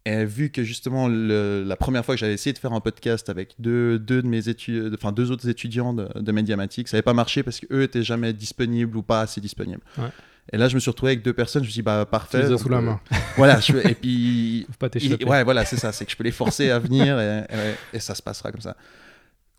Et 0.05 0.25
vu 0.25 0.51
que 0.51 0.63
justement, 0.63 1.09
la 1.09 1.77
première 1.77 2.05
fois 2.05 2.15
que 2.15 2.21
j'avais 2.21 2.35
essayé 2.35 2.53
de 2.53 2.59
faire 2.59 2.73
un 2.73 2.81
podcast 2.81 3.29
avec 3.29 3.57
deux, 3.59 3.99
deux 3.99 4.23
de 4.23 4.29
mes 4.29 4.49
études, 4.49 4.95
enfin 4.95 5.11
deux 5.11 5.33
autres 5.33 5.49
étudiants 5.49 5.93
de, 5.93 6.07
de 6.15 6.33
Médiamatique, 6.33 6.87
ça 6.87 6.97
n'avait 6.97 7.03
pas 7.03 7.13
marché 7.13 7.43
parce 7.43 7.59
qu'eux 7.59 7.83
étaient 7.83 8.05
jamais 8.05 8.33
disponibles 8.33 8.97
ou 8.97 9.03
pas 9.03 9.23
assez 9.23 9.41
disponibles. 9.41 9.83
Ouais. 9.99 10.05
Et 10.53 10.59
là, 10.59 10.69
je 10.69 10.75
me 10.75 10.81
suis 10.81 10.91
retrouvé 10.91 11.13
avec 11.13 11.25
deux 11.25 11.33
personnes. 11.33 11.63
Je 11.63 11.69
me 11.69 11.73
suis 11.73 11.81
dit, 11.81 11.85
bah, 11.85 12.07
parfait. 12.07 12.41
Tu 12.41 12.47
les 12.47 12.55
as 12.55 12.59
sous 12.59 12.69
la 12.69 12.81
main. 12.81 13.01
voilà. 13.37 13.59
Je, 13.61 13.77
et 13.79 13.95
puis. 13.95 14.67
pas 14.79 14.89
t'échapper. 14.89 15.25
Ouais, 15.25 15.43
voilà, 15.43 15.65
c'est 15.65 15.77
ça. 15.77 15.93
C'est 15.93 16.05
que 16.05 16.11
je 16.11 16.17
peux 16.17 16.25
les 16.25 16.31
forcer 16.31 16.71
à 16.71 16.79
venir 16.79 17.19
et, 17.19 17.45
et, 17.93 18.01
ça 18.01 18.15
se 18.15 18.23
passera 18.23 18.53
comme 18.53 18.61
ça. 18.61 18.77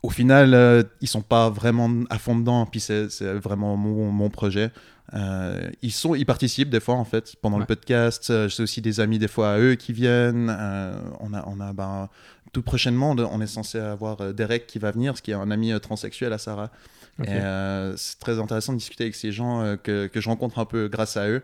Au 0.02 0.10
final, 0.10 0.54
euh, 0.54 0.82
ils 1.00 1.08
sont 1.08 1.22
pas 1.22 1.50
vraiment 1.50 1.90
à 2.10 2.18
fond 2.18 2.36
dedans. 2.38 2.66
Puis 2.66 2.80
c'est 2.80 3.22
vraiment 3.34 3.76
mon, 3.76 4.10
mon 4.10 4.30
projet. 4.30 4.70
Euh, 5.14 5.70
ils, 5.82 5.92
sont, 5.92 6.14
ils 6.14 6.26
participent 6.26 6.70
des 6.70 6.80
fois, 6.80 6.94
en 6.94 7.04
fait, 7.04 7.34
pendant 7.40 7.58
le 7.58 7.64
podcast. 7.64 8.30
Euh, 8.30 8.48
j'ai 8.48 8.62
aussi 8.62 8.80
des 8.80 9.00
amis, 9.00 9.18
des 9.18 9.28
fois, 9.28 9.52
à 9.52 9.58
eux 9.58 9.74
qui 9.74 9.92
viennent. 9.92 10.50
on 11.20 11.34
a, 11.34 11.44
on 11.46 11.60
a 11.60 11.72
bah, 11.72 12.10
tout 12.52 12.62
prochainement, 12.62 13.10
on 13.10 13.40
est 13.40 13.46
censé 13.46 13.78
avoir 13.78 14.32
Derek 14.32 14.66
qui 14.66 14.78
va 14.78 14.90
venir, 14.90 15.16
ce 15.16 15.22
qui 15.22 15.32
est 15.32 15.34
un 15.34 15.50
ami 15.50 15.78
transsexuel 15.80 16.32
à 16.32 16.38
Sarah. 16.38 16.70
Euh, 17.26 17.94
c'est 17.96 18.18
très 18.18 18.38
intéressant 18.38 18.72
de 18.72 18.78
discuter 18.78 19.04
avec 19.04 19.14
ces 19.14 19.32
gens 19.32 19.62
euh, 19.62 19.76
que, 19.76 20.06
que, 20.06 20.20
je 20.20 20.28
rencontre 20.28 20.58
un 20.58 20.64
peu 20.64 20.88
grâce 20.88 21.16
à 21.16 21.28
eux. 21.28 21.42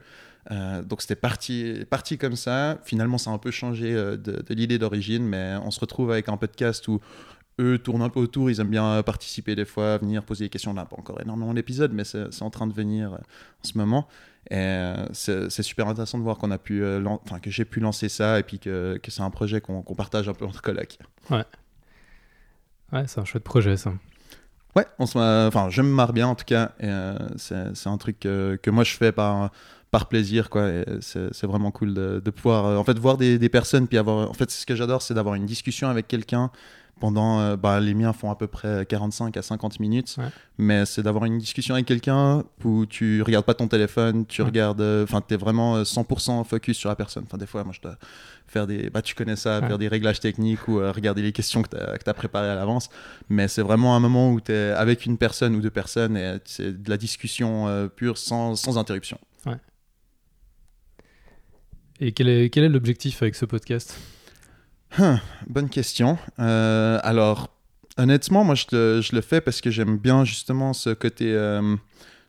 Euh, 0.51 0.83
donc 0.83 1.01
c'était 1.01 1.17
parti, 1.17 1.85
parti 1.91 2.19
comme 2.19 2.37
ça. 2.37 2.79
Finalement, 2.85 3.19
ça 3.19 3.31
a 3.31 3.33
un 3.33 3.39
peu 3.39 3.51
changé 3.51 3.93
de, 3.93 4.17
de 4.17 4.55
l'idée 4.55 4.79
d'origine, 4.79 5.25
mais 5.25 5.55
on 5.65 5.71
se 5.71 5.81
retrouve 5.81 6.13
avec 6.13 6.29
un 6.29 6.37
podcast 6.37 6.87
où 6.89 7.01
eux 7.61 7.79
tournent 7.79 8.03
un 8.03 8.09
peu 8.09 8.21
autour, 8.21 8.51
ils 8.51 8.61
aiment 8.61 8.71
bien 8.71 9.03
participer 9.03 9.55
des 9.55 9.65
fois, 9.65 9.99
venir 9.99 10.25
poser 10.25 10.47
des 10.47 10.49
questions. 10.49 10.71
On 10.71 10.75
n'a 10.75 10.85
pas 10.85 10.97
encore 10.97 11.21
énormément 11.21 11.55
d'épisodes, 11.55 11.93
mais 11.93 12.05
c'est 12.05 12.43
en 12.43 12.51
train 12.51 12.67
de 12.67 12.73
venir 12.73 13.13
en 13.13 13.65
ce 13.65 13.79
moment. 13.79 14.09
Et 14.51 14.93
c'est 15.13 15.63
super 15.63 15.89
intéressant 15.89 16.19
de 16.19 16.23
voir 16.23 16.39
qu'on 16.39 16.51
a 16.51 16.59
pu, 16.59 16.85
enfin 17.07 17.39
que 17.39 17.51
j'ai 17.51 17.65
pu 17.65 17.81
lancer 17.81 18.09
ça 18.09 18.39
et 18.39 18.43
puis 18.43 18.59
que, 18.59 18.99
que 19.03 19.11
c'est 19.11 19.23
un 19.23 19.31
projet 19.31 19.61
qu'on 19.61 19.83
partage 19.95 20.29
un 20.29 20.35
peu 20.35 20.45
entre 20.45 20.63
collègues. 20.63 20.99
Ouais. 21.31 21.45
Ouais, 22.93 23.05
c'est 23.07 23.21
un 23.21 23.25
chouette 23.25 23.45
projet 23.45 23.77
ça. 23.77 23.93
Ouais, 24.77 24.87
on 24.99 25.07
se, 25.07 25.47
enfin, 25.47 25.69
je 25.71 25.83
me 25.83 25.89
marre 25.89 26.13
bien 26.13 26.27
en 26.29 26.35
tout 26.35 26.45
cas. 26.45 26.73
Euh, 26.83 27.17
c'est 27.37 27.87
un 27.87 27.97
truc 27.97 28.21
que, 28.21 28.59
que, 28.61 28.71
moi 28.71 28.85
je 28.85 28.95
fais 28.95 29.13
par, 29.13 29.51
par 29.91 30.09
plaisir, 30.09 30.51
quoi. 30.51 30.69
C'est 31.01 31.45
vraiment 31.45 31.71
cool 31.71 31.95
de, 31.95 32.21
de, 32.25 32.31
pouvoir, 32.31 32.67
euh, 32.67 32.77
en 32.77 32.85
fait, 32.85 32.99
voir 32.99 33.17
des, 33.17 33.39
des, 33.39 33.49
personnes 33.49 33.87
puis 33.87 33.99
avoir. 33.99 34.29
En 34.29 34.35
fait, 34.35 34.51
ce 34.51 34.67
que 34.67 34.75
j'adore, 34.75 35.03
c'est 35.03 35.15
d'avoir 35.15 35.37
une 35.37 35.47
discussion 35.47 35.89
avec 35.89 36.09
quelqu'un 36.09 36.51
pendant. 37.01 37.41
Euh, 37.41 37.57
bah, 37.57 37.81
les 37.81 37.95
miens 37.95 38.13
font 38.13 38.31
à 38.31 38.37
peu 38.37 38.47
près 38.47 38.87
45 38.87 39.37
à 39.37 39.43
50 39.43 39.81
minutes, 39.81 40.17
mais 40.59 40.87
c'est 40.87 41.03
d'avoir 41.03 41.25
une 41.25 41.39
discussion 41.39 41.75
avec 41.75 41.87
quelqu'un 41.87 42.45
où 42.65 42.87
tu 42.87 43.23
regardes 43.23 43.45
pas 43.45 43.55
ton 43.55 43.69
téléphone, 43.69 44.27
tu 44.27 44.43
regardes. 44.43 44.83
Enfin, 45.03 45.21
tu 45.27 45.35
es 45.35 45.37
vraiment 45.37 45.83
100% 45.83 46.45
focus 46.45 46.77
sur 46.77 46.89
la 46.89 46.97
personne. 46.97 47.25
Enfin, 47.27 47.39
des 47.39 47.47
fois, 47.47 47.65
moi 47.65 47.73
je 47.73 47.81
dois 47.81 47.97
faire 48.47 48.67
des. 48.67 48.91
Bah, 48.91 49.03
tu 49.03 49.15
connais 49.15 49.37
ça, 49.37 49.61
faire 49.61 49.79
des 49.79 49.89
réglages 49.89 50.21
techniques 50.21 50.69
ou 50.69 50.81
euh, 50.81 50.93
regarder 50.93 51.23
les 51.23 51.33
questions 51.33 51.63
que 51.63 51.69
tu 51.69 51.77
as, 51.77 52.15
préparées 52.15 52.49
à 52.49 52.55
l'avance. 52.55 52.89
Mais 53.29 53.49
c'est 53.49 53.63
vraiment 53.63 53.97
un 53.97 54.01
moment 54.01 54.33
où 54.33 54.41
tu 54.41 54.53
es 54.53 54.71
avec 54.71 55.07
une 55.07 55.19
personne 55.19 55.55
ou 55.57 55.61
deux 55.61 55.71
personnes 55.71 56.17
et 56.17 56.39
c'est 56.45 56.83
de 56.83 56.91
la 56.91 56.97
discussion 56.97 57.69
euh, 57.69 57.89
pure 57.89 58.19
sans, 58.19 58.55
sans 58.57 58.79
interruption. 58.79 59.19
Ouais. 59.47 59.59
Et 62.01 62.13
quel 62.13 62.29
est, 62.29 62.51
quel 62.51 62.65
est 62.65 62.69
l'objectif 62.69 63.23
avec 63.23 63.35
ce 63.35 63.45
podcast? 63.45 63.99
Hum, 64.99 65.21
Bonne 65.47 65.69
question. 65.69 66.19
Euh, 66.39 66.99
alors, 67.03 67.49
honnêtement, 67.97 68.45
moi, 68.45 68.55
je 68.55 68.67
le, 68.73 69.01
je 69.01 69.15
le 69.15 69.21
fais 69.21 69.41
parce 69.41 69.61
que 69.61 69.71
j'aime 69.71 69.99
bien 69.99 70.25
justement 70.25 70.73
ce 70.73 70.91
côté 70.91 71.35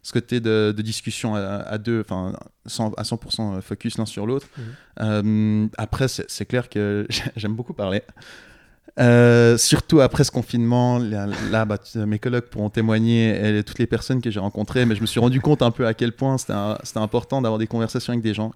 ce 0.06 0.14
côté 0.14 0.40
de, 0.40 0.72
discussion 0.78 1.34
à, 1.34 1.80
deux, 1.80 2.02
enfin 2.02 2.34
à 2.68 3.04
100% 3.04 3.60
focus 3.62 3.98
l'un 3.98 4.06
sur 4.06 4.28
l'autre. 4.28 4.48
Mhm. 4.56 4.64
Euh, 5.02 5.68
après, 5.80 6.08
c'est 6.08 6.46
clair 6.46 6.70
que 6.70 7.08
j'aime 7.36 7.56
beaucoup 7.56 7.74
parler. 7.74 8.04
Euh, 8.98 9.58
surtout 9.58 10.00
après 10.00 10.24
ce 10.24 10.32
confinement, 10.32 11.00
là, 11.00 11.66
bah, 11.66 11.78
mes 11.96 12.18
collègues 12.18 12.46
pourront 12.46 12.70
témoigner, 12.70 13.58
et 13.58 13.64
toutes 13.64 13.80
les 13.80 13.88
personnes 13.88 14.22
que 14.22 14.32
j'ai 14.32 14.40
rencontrées, 14.40 14.86
mais 14.86 14.96
je 14.96 15.02
me 15.02 15.06
suis 15.06 15.20
rendu 15.20 15.42
compte 15.42 15.62
un 15.62 15.72
peu 15.72 15.86
à 15.86 15.94
quel 15.94 16.14
point 16.14 16.38
c'était 16.38 16.54
important 17.00 17.42
d'avoir 17.42 17.60
des 17.60 17.68
conversations 17.68 18.14
avec 18.14 18.24
des 18.24 18.34
gens. 18.34 18.52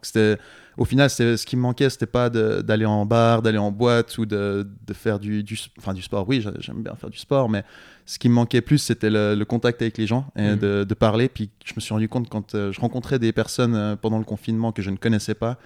Au 0.78 0.86
final, 0.86 1.10
ce 1.10 1.46
qui 1.46 1.58
me 1.58 1.62
manquait, 1.62 1.90
c'était 1.90 2.06
pas 2.06 2.30
d'aller 2.30 2.86
en 2.86 3.06
bar, 3.06 3.42
d'aller 3.42 3.58
en 3.58 3.72
boîte 3.72 4.18
ou 4.18 4.26
de, 4.26 4.66
de 4.88 4.94
faire 4.94 5.20
du, 5.20 5.44
du, 5.44 5.60
enfin, 5.78 5.94
du 5.94 6.02
sport. 6.02 6.26
Oui, 6.30 6.46
j'aime 6.60 6.84
bien 6.84 6.96
faire 6.96 7.10
du 7.10 7.18
sport, 7.18 7.50
mais 7.50 7.66
ce 8.06 8.18
qui 8.18 8.30
me 8.30 8.34
manquait 8.34 8.62
plus, 8.62 8.78
c'était 8.78 9.10
le, 9.10 9.44
contact 9.44 9.82
avec 9.82 9.98
les 9.98 10.08
gens 10.08 10.26
et 10.36 10.52
mmh. 10.52 10.56
de, 10.56 10.86
de, 10.88 10.94
parler. 10.96 11.28
Puis 11.28 11.50
je 11.66 11.74
me 11.76 11.82
suis 11.82 11.94
rendu 11.94 12.08
compte 12.08 12.30
quand 12.30 12.56
euh, 12.56 12.72
je 12.72 12.80
rencontrais 12.80 13.20
des 13.20 13.32
personnes 13.34 13.76
euh, 13.76 13.96
pendant 13.96 14.18
le 14.18 14.24
confinement 14.24 14.72
que 14.72 14.82
je 14.82 14.90
ne 14.90 14.96
connaissais 14.96 15.36
pas, 15.36 15.58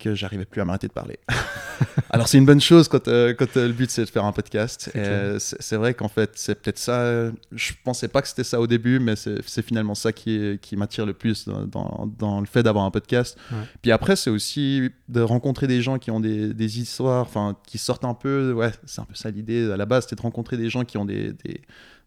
que 0.00 0.14
j'arrivais 0.14 0.44
plus 0.44 0.60
à 0.60 0.64
m'arrêter 0.64 0.88
de 0.88 0.92
parler. 0.92 1.18
Alors 2.10 2.26
c'est 2.26 2.38
une 2.38 2.46
bonne 2.46 2.60
chose 2.60 2.88
quand, 2.88 3.06
euh, 3.06 3.34
quand 3.34 3.56
euh, 3.56 3.68
le 3.68 3.72
but 3.72 3.90
c'est 3.90 4.04
de 4.04 4.10
faire 4.10 4.24
un 4.24 4.32
podcast. 4.32 4.90
C'est 5.38 5.76
vrai 5.76 5.94
qu'en 5.94 6.08
fait 6.08 6.32
c'est 6.34 6.60
peut-être 6.60 6.78
ça. 6.78 7.30
Je 7.52 7.72
pensais 7.84 8.08
pas 8.08 8.22
que 8.22 8.28
c'était 8.28 8.44
ça 8.44 8.60
au 8.60 8.66
début, 8.66 8.98
mais 8.98 9.14
c'est 9.16 9.62
finalement 9.62 9.94
ça 9.94 10.12
qui, 10.12 10.58
qui 10.60 10.76
m'attire 10.76 11.06
le 11.06 11.14
plus 11.14 11.46
dans, 11.46 12.06
dans, 12.18 12.40
le 12.40 12.46
fait 12.46 12.62
d'avoir 12.62 12.84
un 12.84 12.90
podcast. 12.90 13.38
Puis 13.82 13.92
après 13.92 14.16
c'est 14.16 14.30
aussi 14.30 14.90
de 15.08 15.20
rencontrer 15.20 15.66
des 15.66 15.82
gens 15.82 15.98
qui 15.98 16.10
ont 16.10 16.20
des, 16.20 16.52
des 16.52 16.80
histoires, 16.80 17.22
enfin 17.22 17.56
qui 17.66 17.78
sortent 17.78 18.04
un 18.04 18.14
peu. 18.14 18.52
Ouais, 18.52 18.72
c'est 18.86 19.00
un 19.00 19.04
peu 19.04 19.14
ça 19.14 19.30
l'idée 19.30 19.70
à 19.70 19.76
la 19.76 19.86
base, 19.86 20.04
c'était 20.04 20.16
de 20.16 20.22
rencontrer 20.22 20.56
des 20.56 20.70
gens 20.70 20.84
qui 20.84 20.98
ont 20.98 21.04
des, 21.04 21.32
des, 21.44 21.60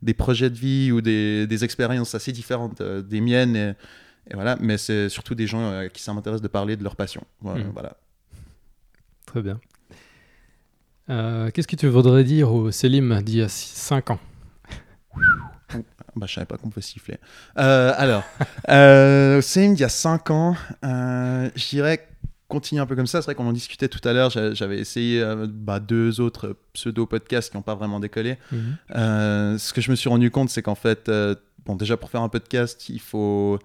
des 0.04 0.14
projets 0.14 0.50
de 0.50 0.58
vie 0.58 0.92
ou 0.92 1.02
des, 1.02 1.48
des 1.48 1.64
expériences 1.64 2.14
assez 2.16 2.32
différentes 2.32 2.82
euh, 2.82 3.02
des 3.02 3.22
miennes. 3.22 3.56
Et, 3.56 3.74
et 4.30 4.36
voilà, 4.36 4.58
mais 4.60 4.78
c'est 4.78 5.10
surtout 5.10 5.36
des 5.36 5.48
gens 5.48 5.62
euh, 5.62 5.88
qui 5.88 6.02
ça 6.02 6.14
m'intéresse 6.14 6.42
de 6.42 6.48
parler 6.48 6.78
de 6.78 6.84
leur 6.84 6.96
passion. 6.96 7.24
Voilà. 7.42 7.64
Hmm. 7.64 7.94
Très 9.26 9.42
bien. 9.42 9.60
Euh, 11.10 11.52
qu'est-ce 11.52 11.68
que 11.68 11.76
tu 11.76 11.88
voudrais 11.88 12.24
dire 12.24 12.52
au 12.54 12.72
Selim 12.72 13.22
d'il 13.22 13.38
y 13.38 13.42
a 13.42 13.50
5 13.50 14.12
ans? 14.12 14.20
Bah, 16.16 16.28
je 16.28 16.36
savais 16.36 16.46
pas 16.46 16.58
qu'on 16.58 16.70
peut 16.70 16.82
siffler. 16.82 17.18
Euh, 17.58 17.92
alors, 17.98 18.24
euh, 18.70 19.42
Selim 19.42 19.74
d'il 19.74 19.82
y 19.82 19.86
a 19.86 19.90
5 19.90 20.30
ans, 20.30 20.56
je 20.84 21.70
dirais 21.70 22.08
continuer 22.48 22.82
un 22.82 22.86
peu 22.86 22.96
comme 22.96 23.08
ça. 23.08 23.22
C'est 23.22 23.26
vrai 23.26 23.36
qu'on 23.36 23.48
en 23.48 23.54
discutait 23.54 23.88
tout 23.88 24.08
à 24.08 24.14
l'heure. 24.14 24.30
J'avais 24.30 24.78
essayé 24.78 25.26
bah, 25.48 25.80
deux 25.80 26.22
autres 26.22 26.56
pseudo-podcasts 26.74 27.50
qui 27.50 27.58
n'ont 27.58 27.64
pas 27.64 27.76
vraiment 27.76 28.00
décollé. 28.00 28.38
Mhm. 28.52 28.78
ce 29.58 29.74
que 29.74 29.82
je 29.82 29.90
me 29.90 29.96
suis 29.96 30.10
rendu 30.10 30.30
compte, 30.30 30.50
c'est 30.50 30.62
qu'en 30.62 30.76
fait, 30.76 31.12
bon, 31.66 31.76
déjà 31.76 31.98
pour 31.98 32.12
faire 32.12 32.22
un 32.22 32.30
podcast, 32.30 32.88
il 32.90 33.02
faut 33.02 33.58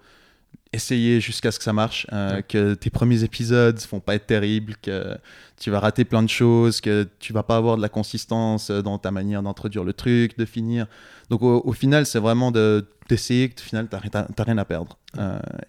essayer 0.71 1.19
jusqu'à 1.19 1.51
ce 1.51 1.57
que 1.57 1.63
ça 1.63 1.73
marche, 1.73 2.05
que 2.47 2.75
tes 2.75 2.89
premiers 2.89 3.23
épisodes 3.23 3.79
vont 3.91 3.99
pas 3.99 4.15
être 4.15 4.27
terribles, 4.27 4.75
que 4.81 5.17
tu 5.57 5.71
vas 5.71 5.79
rater 5.79 6.05
plein 6.05 6.21
de 6.21 6.29
choses, 6.29 6.79
que 6.79 7.07
tu 7.19 7.33
vas 7.33 7.43
pas 7.43 7.57
avoir 7.57 7.75
de 7.77 7.81
la 7.81 7.89
consistance 7.89 8.69
dans 8.69 8.97
ta 8.99 9.11
manière 9.11 9.41
d'introduire 9.41 9.83
le 9.83 9.93
truc, 9.93 10.37
de 10.37 10.45
finir. 10.45 10.85
Donc 11.29 11.41
au, 11.41 11.73
final, 11.73 12.05
c'est 12.05 12.19
vraiment 12.19 12.51
d'essayer 12.51 13.49
que 13.49 13.59
au 13.59 13.63
final, 13.63 13.87
tu 13.89 13.95
n'as 13.95 14.43
rien 14.43 14.57
à 14.57 14.65
perdre. 14.65 14.97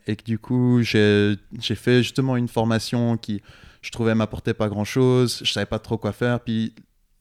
et 0.06 0.16
que 0.16 0.24
du 0.24 0.38
coup, 0.38 0.82
j'ai 0.82 1.38
fait 1.74 2.02
justement 2.02 2.36
une 2.36 2.48
formation 2.48 3.16
qui, 3.16 3.40
je 3.80 3.90
trouvais, 3.90 4.14
m'apportait 4.14 4.54
pas 4.54 4.68
grand-chose, 4.68 5.40
je 5.42 5.50
savais 5.50 5.66
pas 5.66 5.78
trop 5.78 5.96
quoi 5.96 6.12
faire. 6.12 6.40
Puis 6.40 6.74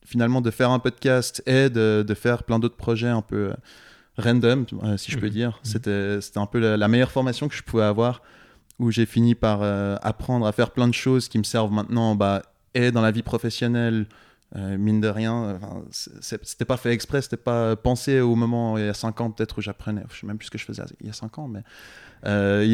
finalement, 0.05 0.41
de 0.41 0.51
faire 0.51 0.71
un 0.71 0.79
podcast 0.79 1.41
et 1.45 1.69
de, 1.69 2.03
de 2.05 2.13
faire 2.13 2.43
plein 2.43 2.59
d'autres 2.59 2.77
projets 2.77 3.07
un 3.07 3.21
peu 3.21 3.53
random, 4.19 4.65
euh, 4.83 4.97
si 4.97 5.11
je 5.11 5.17
peux 5.17 5.27
mhm. 5.27 5.31
dire. 5.31 5.49
Mhm. 5.49 6.19
C'était, 6.21 6.39
un 6.39 6.45
peu 6.45 6.59
la, 6.59 6.87
meilleure 6.87 7.11
formation 7.11 7.47
que 7.47 7.55
je 7.55 7.63
pouvais 7.63 7.83
avoir, 7.83 8.21
où 8.79 8.91
j'ai 8.91 9.05
fini 9.05 9.35
par 9.35 9.61
euh, 9.61 9.97
apprendre 10.01 10.45
à 10.45 10.51
faire 10.51 10.71
plein 10.71 10.87
de 10.87 10.93
choses 10.93 11.27
qui 11.27 11.37
me 11.37 11.43
servent 11.43 11.71
maintenant, 11.71 12.15
bah, 12.15 12.43
et 12.73 12.91
dans 12.91 13.01
la 13.01 13.11
vie 13.11 13.23
professionnelle, 13.23 14.05
euh, 14.55 14.77
mine 14.77 14.99
de 14.99 15.07
rien. 15.07 15.59
c'était 15.91 16.65
pas 16.65 16.77
fait 16.77 16.91
exprès, 16.91 17.21
c'était 17.21 17.37
pas 17.37 17.75
pensé 17.75 18.19
au 18.19 18.35
moment, 18.35 18.77
il 18.77 18.85
y 18.85 18.87
a 18.87 18.93
5 18.93 19.21
ans 19.21 19.31
peut-être, 19.31 19.59
où 19.59 19.61
j'apprenais, 19.61 20.03
je 20.11 20.19
sais 20.19 20.27
même 20.27 20.37
plus 20.37 20.47
ce 20.47 20.51
que 20.51 20.57
je 20.57 20.65
faisais 20.65 20.83
il 21.01 21.07
y 21.07 21.09
a 21.09 21.13
5 21.13 21.37
ans, 21.37 21.47
mais... 21.47 21.61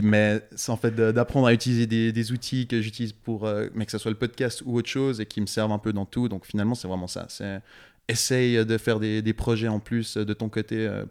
mais 0.02 0.42
c'est 0.56 0.72
en 0.72 0.78
fait 0.78 0.96
d'apprendre 0.96 1.48
à 1.48 1.54
utiliser 1.54 1.86
des, 1.86 2.14
des 2.14 2.32
outils 2.32 2.68
que 2.68 2.82
j'utilise 2.82 3.12
pour, 3.12 3.50
mais 3.74 3.86
que 3.86 3.92
ce 3.92 3.98
soit 3.98 4.12
le 4.12 4.18
podcast 4.18 4.64
ou 4.66 4.78
autre 4.78 4.90
chose, 4.90 5.20
et 5.20 5.26
qui 5.26 5.42
me 5.42 5.48
servent 5.48 5.74
un 5.74 5.80
peu 5.80 5.92
dans 5.92 6.06
tout. 6.06 6.30
Donc 6.30 6.46
finalement, 6.46 6.76
c'est 6.76 6.88
vraiment 6.88 7.08
ça. 7.08 7.26
C'est 7.28 7.62
essaye 8.08 8.66
de 8.66 8.78
faire 8.78 9.00
des, 9.00 9.22
des, 9.22 9.34
projets 9.34 9.68
en 9.68 9.80
plus 9.80 10.18
de 10.18 10.34
ton 10.34 10.50
côté, 10.50 10.88
euh, 10.88 11.06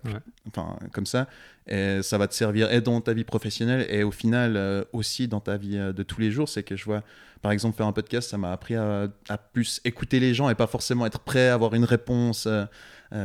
enfin 0.48 0.76
comme 0.92 1.06
ça, 1.06 1.28
et 1.66 2.02
ça 2.02 2.18
va 2.18 2.28
te 2.28 2.34
servir 2.34 2.70
et 2.70 2.80
dans 2.80 3.00
ta 3.00 3.12
vie 3.12 3.24
professionnelle 3.24 3.86
et 3.88 4.02
au 4.02 4.10
final 4.10 4.56
euh, 4.56 4.84
aussi 4.92 5.28
dans 5.28 5.40
ta 5.40 5.56
vie 5.56 5.78
euh, 5.78 5.92
de 5.92 6.02
tous 6.02 6.20
les 6.20 6.30
jours. 6.30 6.48
C'est 6.48 6.62
que 6.62 6.76
je 6.76 6.84
vois, 6.84 7.02
par 7.42 7.52
exemple, 7.52 7.76
faire 7.76 7.86
un 7.86 7.92
podcast, 7.92 8.30
ça 8.30 8.38
m'a 8.38 8.52
appris 8.52 8.76
à, 8.76 9.08
à, 9.28 9.38
plus 9.38 9.80
écouter 9.84 10.20
les 10.20 10.34
gens 10.34 10.48
et 10.50 10.54
pas 10.54 10.66
forcément 10.66 11.06
être 11.06 11.20
prêt 11.20 11.48
à 11.48 11.54
avoir 11.54 11.74
une 11.74 11.84
réponse 11.84 12.48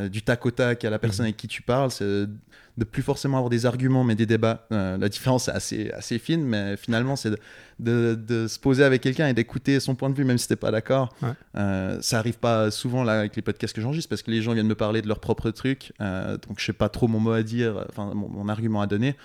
du 0.09 0.21
tac 0.21 0.45
au 0.45 0.51
tac 0.51 0.85
à 0.85 0.89
la 0.89 0.99
personne 0.99 1.23
mhm. 1.23 1.29
avec 1.29 1.37
qui 1.37 1.47
tu 1.47 1.61
parles. 1.61 1.89
C'est 1.91 2.27
de 2.79 2.85
plus 2.85 3.03
forcément 3.03 3.37
avoir 3.37 3.49
des 3.49 3.65
arguments, 3.67 4.03
mais 4.03 4.15
des 4.15 4.25
débats. 4.25 4.65
Euh, 4.71 4.97
la 4.97 5.09
différence 5.09 5.47
est 5.49 5.51
assez, 5.51 5.91
assez 5.91 6.17
fine, 6.17 6.43
mais 6.43 6.77
finalement, 6.77 7.15
c'est 7.15 7.31
de, 7.79 8.15
de, 8.15 8.47
se 8.47 8.57
poser 8.57 8.83
avec 8.83 9.01
quelqu'un 9.01 9.27
et 9.27 9.33
d'écouter 9.33 9.79
son 9.79 9.93
point 9.93 10.09
de 10.09 10.15
vue, 10.15 10.23
même 10.23 10.37
si 10.37 10.47
t'es 10.47 10.55
pas 10.55 10.71
d'accord. 10.71 11.13
Euh, 11.55 11.99
ça 12.01 12.17
arrive 12.17 12.39
pas 12.39 12.71
souvent 12.71 13.03
là 13.03 13.19
avec 13.19 13.35
les 13.35 13.41
podcasts 13.41 13.75
que 13.75 13.81
j'enregistre, 13.81 14.09
parce 14.09 14.23
que 14.23 14.31
les 14.31 14.41
gens 14.41 14.53
viennent 14.53 14.67
me 14.67 14.75
parler 14.75 15.01
de 15.01 15.07
leurs 15.07 15.19
propres 15.19 15.51
trucs, 15.51 15.93
euh, 16.01 16.37
donc 16.47 16.59
je 16.59 16.65
sais 16.65 16.73
pas 16.73 16.89
trop 16.89 17.07
mon 17.07 17.19
mot 17.19 17.33
à 17.33 17.43
dire, 17.43 17.85
enfin 17.89 18.13
mon, 18.15 18.47
argument 18.47 18.81
à 18.81 18.87
donner. 18.87 19.15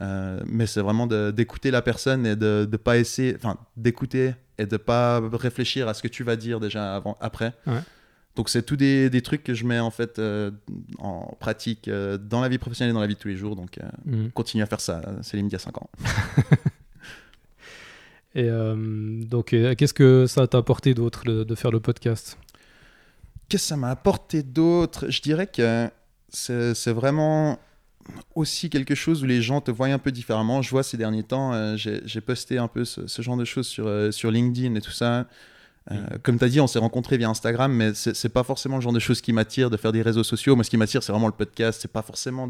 mais 0.00 0.66
c'est 0.66 0.80
vraiment 0.80 1.06
d'écouter 1.06 1.70
la 1.70 1.80
personne 1.80 2.26
et 2.26 2.36
de 2.36 2.68
ne 2.70 2.76
pas 2.76 2.98
essayer, 2.98 3.34
enfin 3.36 3.56
d'écouter 3.76 4.34
et 4.58 4.66
de 4.66 4.76
pas 4.76 5.20
réfléchir 5.32 5.88
à 5.88 5.94
ce 5.94 6.02
que 6.02 6.08
tu 6.08 6.24
vas 6.24 6.36
dire 6.36 6.60
déjà 6.60 6.96
avant, 6.96 7.16
après. 7.20 7.52
Ouais. 7.66 7.80
Donc 8.36 8.48
c'est 8.48 8.62
tout 8.62 8.76
des, 8.76 9.10
des, 9.10 9.22
trucs 9.22 9.44
que 9.44 9.54
je 9.54 9.64
mets 9.64 9.78
en 9.78 9.92
fait 9.92 10.18
euh, 10.18 10.50
en 10.98 11.36
pratique 11.38 11.86
euh, 11.86 12.18
dans 12.18 12.40
la 12.40 12.48
vie 12.48 12.58
professionnelle 12.58 12.90
et 12.90 12.94
dans 12.94 13.00
la 13.00 13.06
vie 13.06 13.14
de 13.14 13.18
tous 13.18 13.28
les 13.28 13.36
jours. 13.36 13.54
Donc 13.54 13.78
euh, 13.78 13.88
mhm. 14.06 14.30
continue 14.32 14.62
à 14.62 14.66
faire 14.66 14.80
ça, 14.80 15.02
c'est 15.22 15.36
limite 15.36 15.52
il 15.52 15.54
y 15.54 15.56
a 15.56 15.60
5 15.60 15.78
ans. 15.78 15.90
et 18.34 18.48
donc 19.26 19.46
qu'est-ce 19.50 19.94
que 19.94 20.26
ça 20.26 20.48
t'a 20.48 20.58
apporté 20.58 20.94
d'autre 20.94 21.24
de, 21.24 21.54
faire 21.54 21.70
le 21.70 21.78
podcast? 21.78 22.36
Qu'est-ce 23.48 23.62
que 23.62 23.68
ça 23.68 23.76
m'a 23.76 23.90
apporté 23.90 24.42
d'autre? 24.42 25.08
Je 25.08 25.22
dirais 25.22 25.46
que 25.46 25.88
c'est 26.30 26.92
vraiment 26.92 27.60
aussi 28.34 28.68
quelque 28.68 28.96
chose 28.96 29.22
où 29.22 29.26
les 29.26 29.42
gens 29.42 29.60
te 29.60 29.70
voient 29.70 29.86
un 29.86 29.98
peu 30.00 30.10
différemment. 30.10 30.60
Je 30.62 30.70
vois 30.70 30.82
ces 30.82 30.96
derniers 30.96 31.22
temps, 31.22 31.76
j'ai 31.76 32.20
posté 32.20 32.58
un 32.58 32.66
peu 32.66 32.84
ce, 32.84 33.06
ce, 33.06 33.22
genre 33.22 33.36
de 33.36 33.44
choses 33.44 33.68
sur, 33.68 34.12
sur 34.12 34.32
LinkedIn 34.32 34.74
et 34.74 34.80
tout 34.80 34.90
ça. 34.90 35.28
Euh, 35.90 35.96
comme 36.22 36.38
tu 36.38 36.44
as 36.44 36.48
dit, 36.48 36.60
on 36.60 36.66
s'est 36.66 36.78
rencontrés 36.78 37.18
via 37.18 37.28
Instagram, 37.28 37.72
mais 37.72 37.92
c'est 37.94 38.28
pas 38.30 38.42
forcément 38.42 38.76
le 38.76 38.82
genre 38.82 38.92
de 38.92 38.98
choses 38.98 39.20
qui 39.20 39.32
m'attire 39.32 39.68
de 39.70 39.76
faire 39.76 39.92
des 39.92 40.02
réseaux 40.02 40.24
sociaux. 40.24 40.54
Moi, 40.54 40.64
ce 40.64 40.70
qui 40.70 40.76
m'attire, 40.76 41.02
c'est 41.02 41.12
vraiment 41.12 41.26
le 41.26 41.34
podcast. 41.34 41.80
C'est 41.82 41.92
pas 41.92 42.02
forcément 42.02 42.48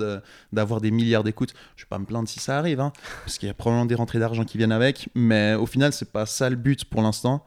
d'avoir 0.53 0.81
des 0.81 0.91
milliards 0.91 1.25
d'écoutes. 1.25 1.53
Je 1.77 1.85
vais 1.85 1.89
pas 1.89 1.99
me 1.99 2.05
plaindre 2.05 2.29
si 2.29 2.39
ça 2.39 2.59
arrive, 2.59 2.81
hein, 2.81 2.93
parce 3.25 3.39
qu'il 3.39 3.49
y 3.49 3.51
a 3.51 3.55
probablement 3.55 3.87
des 3.87 3.95
rentrées 3.95 4.19
d'argent 4.19 4.45
qui 4.45 4.59
viennent 4.59 4.73
avec. 4.73 5.09
Mais 5.15 5.55
au 5.55 5.67
final, 5.67 5.93
c'est 5.93 6.11
pas 6.11 6.27
ça 6.27 6.49
le 6.49 6.57
but 6.57 6.85
pour 6.85 7.03
l'instant. 7.03 7.45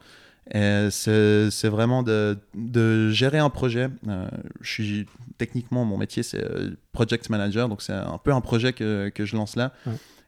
C'est 0.52 1.68
vraiment 1.68 2.02
de, 2.02 2.38
de, 2.54 3.10
gérer 3.10 3.38
un 3.38 3.50
projet. 3.50 3.88
Euh, 4.08 4.28
je 4.60 4.70
suis 4.70 5.06
techniquement, 5.38 5.84
mon 5.84 5.96
métier, 5.98 6.22
c'est 6.22 6.42
euh, 6.42 6.70
project 6.92 7.30
manager, 7.30 7.68
donc 7.68 7.82
c'est 7.82 7.92
un 7.92 8.18
peu 8.18 8.32
un 8.32 8.40
projet 8.40 8.72
que, 8.72 9.10
que 9.10 9.24
je 9.24 9.36
lance 9.36 9.56
là. 9.56 9.72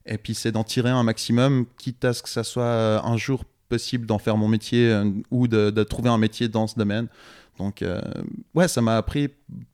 Et 0.06 0.16
puis, 0.16 0.34
c'est 0.34 0.52
d'en 0.52 0.64
tirer 0.64 0.90
un 0.90 1.02
maximum, 1.02 1.66
quitte 1.76 2.04
à 2.04 2.14
ce 2.14 2.22
que 2.22 2.28
ça 2.30 2.44
soit 2.44 3.04
un 3.04 3.16
jour 3.16 3.44
possible 3.70 4.04
d'en 4.04 4.18
faire 4.18 4.36
mon 4.36 4.48
métier 4.48 4.90
euh, 4.90 5.10
ou 5.30 5.48
de, 5.48 5.82
trouver 5.84 6.10
un 6.10 6.18
métier 6.18 6.48
dans 6.48 6.66
ce 6.66 6.78
domaine. 6.78 7.06
Donc, 7.58 7.82
euh, 7.82 8.00
ouais, 8.54 8.68
ça 8.68 8.82
m'a 8.82 8.96
appris 8.96 9.28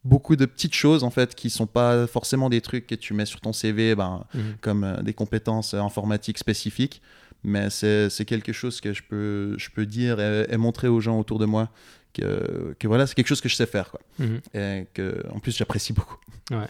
beaucoup 0.04 0.36
de 0.36 0.44
petites 0.44 0.74
choses, 0.74 1.02
en 1.02 1.10
fait, 1.10 1.34
qui 1.34 1.50
sont 1.50 1.66
pas 1.66 2.06
forcément 2.06 2.48
des 2.48 2.60
trucs 2.60 2.86
que 2.86 2.94
tu 2.94 3.14
mets 3.14 3.26
sur 3.26 3.40
ton 3.40 3.52
CV, 3.52 3.94
ben, 3.94 4.24
mhm. 4.34 4.42
comme 4.60 4.84
euh, 4.84 5.02
des 5.02 5.14
compétences 5.14 5.74
informatiques 5.74 6.38
spécifiques. 6.38 7.00
Mais 7.42 7.70
c'est 7.70 8.24
quelque 8.26 8.52
chose 8.52 8.80
que 8.80 8.92
je 8.92 9.02
peux, 9.02 9.54
je 9.56 9.70
peux 9.70 9.86
dire 9.86 10.18
et, 10.20 10.56
montrer 10.56 10.88
aux 10.88 11.00
gens 11.00 11.18
autour 11.18 11.38
de 11.38 11.46
moi 11.46 11.68
que, 12.12 12.74
que 12.78 12.88
voilà, 12.88 13.06
c'est 13.06 13.14
quelque 13.14 13.28
chose 13.28 13.40
que 13.40 13.48
je 13.48 13.54
sais 13.54 13.66
faire. 13.66 13.90
Quoi. 13.90 14.00
Mhm. 14.18 14.40
Et 14.54 14.86
que, 14.92 15.22
en 15.32 15.38
plus, 15.38 15.56
j'apprécie 15.56 15.92
beaucoup. 15.92 16.18
Ouais. 16.50 16.66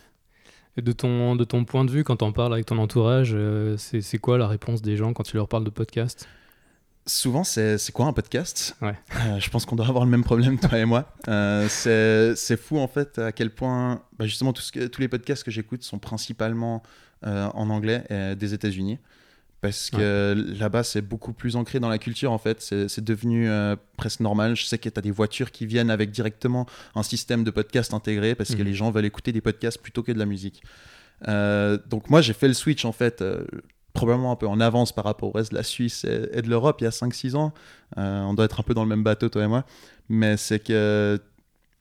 Et 0.76 0.82
de 0.82 0.92
ton, 0.92 1.34
de 1.34 1.44
ton 1.44 1.64
point 1.64 1.86
de 1.86 1.90
vue, 1.90 2.04
quand 2.04 2.22
on 2.22 2.32
parles 2.32 2.52
avec 2.52 2.66
ton 2.66 2.76
entourage, 2.76 3.34
c'est 3.78 4.18
quoi 4.18 4.36
la 4.36 4.46
réponse 4.46 4.82
des 4.82 4.98
gens 4.98 5.14
quand 5.14 5.22
tu 5.22 5.36
leur 5.36 5.48
parles 5.48 5.64
de 5.64 5.70
podcast? 5.70 6.28
Souvent, 7.08 7.44
c'est 7.44 7.92
quoi 7.92 8.06
un 8.06 8.12
podcast 8.12 8.74
ouais. 8.82 8.96
Euh, 9.14 9.38
je 9.38 9.48
pense 9.48 9.64
qu'on 9.64 9.76
doit 9.76 9.86
avoir 9.86 10.04
le 10.04 10.10
même 10.10 10.24
problème, 10.24 10.58
toi 10.58 10.76
et 10.76 10.84
moi. 10.84 11.08
Euh, 11.28 11.68
c'est 11.68 12.56
fou, 12.56 12.78
en 12.78 12.88
fait, 12.88 13.20
à 13.20 13.30
quel 13.30 13.50
point, 13.50 14.02
bah, 14.18 14.26
justement, 14.26 14.52
tout 14.52 14.62
ce 14.62 14.72
que, 14.72 14.86
tous 14.88 15.00
les 15.00 15.06
podcasts 15.06 15.44
que 15.44 15.52
j'écoute 15.52 15.84
sont 15.84 16.00
principalement 16.00 16.82
euh, 17.24 17.48
en 17.54 17.70
anglais 17.70 18.02
et 18.10 18.34
des 18.34 18.54
États-Unis. 18.54 18.98
Parce 19.60 19.90
que 19.90 20.34
là-bas, 20.58 20.82
c'est 20.82 21.00
beaucoup 21.00 21.32
plus 21.32 21.54
ancré 21.54 21.78
dans 21.78 21.88
la 21.88 21.98
culture, 21.98 22.32
en 22.32 22.38
fait. 22.38 22.60
C'est 22.60 23.04
devenu 23.04 23.48
presque 23.96 24.20
normal. 24.20 24.56
Je 24.56 24.64
sais 24.64 24.78
que 24.78 24.88
tu 24.88 24.98
as 24.98 25.02
des 25.02 25.12
voitures 25.12 25.52
qui 25.52 25.64
viennent 25.64 25.90
avec 25.90 26.10
directement 26.10 26.66
un 26.96 27.02
système 27.04 27.44
de 27.44 27.50
podcast 27.52 27.94
intégré 27.94 28.34
parce 28.34 28.50
que 28.50 28.62
mhm. 28.62 28.64
les 28.64 28.74
gens 28.74 28.90
veulent 28.90 29.06
écouter 29.06 29.32
des 29.32 29.40
podcasts 29.40 29.78
plutôt 29.80 30.02
que 30.02 30.12
de 30.12 30.18
la 30.18 30.26
musique. 30.26 30.62
donc, 31.26 32.10
moi, 32.10 32.20
j'ai 32.20 32.32
fait 32.32 32.48
le 32.48 32.54
switch, 32.54 32.84
en 32.84 32.92
fait 32.92 33.22
probablement 33.96 34.30
un 34.30 34.36
peu 34.36 34.46
en 34.46 34.60
avance 34.60 34.92
par 34.92 35.04
rapport 35.04 35.30
au 35.30 35.32
reste 35.32 35.50
de 35.50 35.56
la 35.56 35.62
Suisse 35.62 36.04
et, 36.04 36.42
de 36.42 36.48
l'Europe 36.48 36.76
il 36.80 36.84
y 36.84 36.86
a 36.86 36.90
5-6 36.90 37.34
ans. 37.34 37.52
Euh, 37.96 38.22
on 38.22 38.34
doit 38.34 38.44
être 38.44 38.60
un 38.60 38.62
peu 38.62 38.74
dans 38.74 38.82
le 38.82 38.88
même 38.88 39.02
bateau, 39.02 39.28
toi 39.28 39.42
et 39.42 39.46
moi. 39.46 39.64
Mais 40.08 40.36
c'est 40.36 40.60
que. 40.60 41.18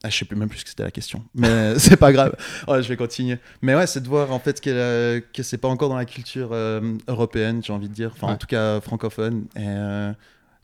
Ah, 0.03 0.09
je 0.09 0.17
sais 0.17 0.25
plus 0.25 0.35
même 0.35 0.49
plus 0.49 0.59
ce 0.59 0.63
que 0.63 0.69
c'était 0.69 0.83
la 0.83 0.91
question. 0.91 1.23
Mais 1.33 1.77
c'est 1.79 1.97
pas 1.97 2.11
grave. 2.11 2.35
Ouais, 2.67 2.81
je 2.81 2.89
vais 2.89 2.97
continuer. 2.97 3.39
Mais 3.61 3.75
ouais, 3.75 3.87
c'est 3.87 4.01
de 4.01 4.07
voir 4.07 4.31
en 4.31 4.39
fait 4.39 4.61
que, 4.61 5.23
que 5.33 5.43
c'est 5.43 5.57
pas 5.57 5.67
encore 5.67 5.89
dans 5.89 5.97
la 5.97 6.05
culture 6.05 6.49
euh, 6.51 6.95
européenne, 7.07 7.61
j'ai 7.63 7.73
envie 7.73 7.89
de 7.89 7.93
dire. 7.93 8.11
Enfin, 8.13 8.33
en 8.33 8.37
tout 8.37 8.47
cas 8.47 8.79
francophone. 8.81 9.45
Et. 9.55 9.63
Euh, 9.65 10.13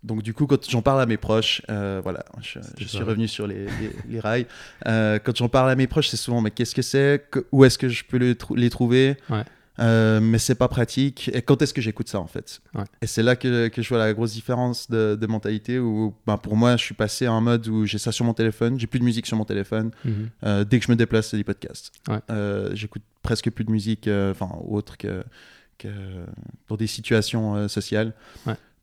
donc 0.04 0.24
du 0.24 0.34
coup, 0.34 0.48
quand 0.48 0.68
j'en 0.68 0.82
parle 0.82 1.00
à 1.00 1.06
mes 1.06 1.18
proches, 1.18 1.62
voilà, 1.68 2.26
je, 2.42 2.58
suis 2.88 3.04
revenu 3.04 3.28
sur 3.28 3.46
les, 3.46 3.68
les, 4.10 4.20
rails. 4.20 4.48
quand 4.84 5.36
j'en 5.36 5.48
parle 5.48 5.70
à 5.70 5.76
mes 5.76 5.86
proches, 5.86 6.08
c'est 6.08 6.18
souvent, 6.18 6.42
mais 6.42 6.50
qu'est-ce 6.50 6.74
que 6.74 6.82
c'est? 6.82 7.24
Où 7.52 7.66
est-ce 7.66 7.78
que 7.78 7.88
je 7.88 8.04
peux 8.04 8.18
les, 8.18 8.36
les 8.56 8.70
trouver? 8.72 9.16
Ouais. 9.30 9.44
Euh, 9.82 10.20
mais 10.22 10.38
c'est 10.38 10.56
pas 10.56 10.68
pratique. 10.68 11.30
Et 11.34 11.42
quand 11.42 11.62
est-ce 11.62 11.74
que 11.74 11.82
j'écoute 11.82 12.08
ça 12.08 12.20
en 12.20 12.28
fait 12.28 12.62
Et 13.02 13.08
c'est 13.08 13.24
là 13.24 13.36
que, 13.36 13.68
que, 13.70 13.82
je 13.82 13.90
vois 13.90 13.98
la 13.98 14.14
grosse 14.14 14.34
différence 14.34 14.90
de, 14.90 15.26
mentalité 15.28 15.80
où 15.80 16.14
ben, 16.28 16.38
pour 16.38 16.56
moi 16.56 16.78
je 16.78 16.84
suis 16.84 16.94
passé 16.94 17.26
à 17.26 17.32
un 17.32 17.42
mode 17.42 17.68
où 17.68 17.86
j'ai 17.86 17.98
ça 17.98 18.12
sur 18.12 18.26
mon 18.26 18.34
téléphone, 18.34 18.80
j'ai 18.80 18.88
plus 18.88 19.00
de 19.00 19.06
musique 19.06 19.26
sur 19.26 19.38
mon 19.38 19.46
téléphone. 19.46 19.92
Mhm. 20.06 20.30
Euh, 20.44 20.64
dès 20.64 20.80
que 20.80 20.86
je 20.86 20.92
me 20.92 20.96
déplace, 20.96 21.30
c'est 21.30 21.38
des 21.38 21.44
podcasts. 21.44 21.92
Euh, 22.30 22.70
j'écoute 22.74 23.02
presque 23.24 23.50
plus 23.50 23.64
de 23.64 23.72
musique, 23.72 24.08
enfin 24.08 24.50
autre 24.68 24.98
que, 24.98 25.24
que 25.78 25.90
pour 26.68 26.78
des 26.78 26.88
situations 26.88 27.68
sociales. 27.68 28.14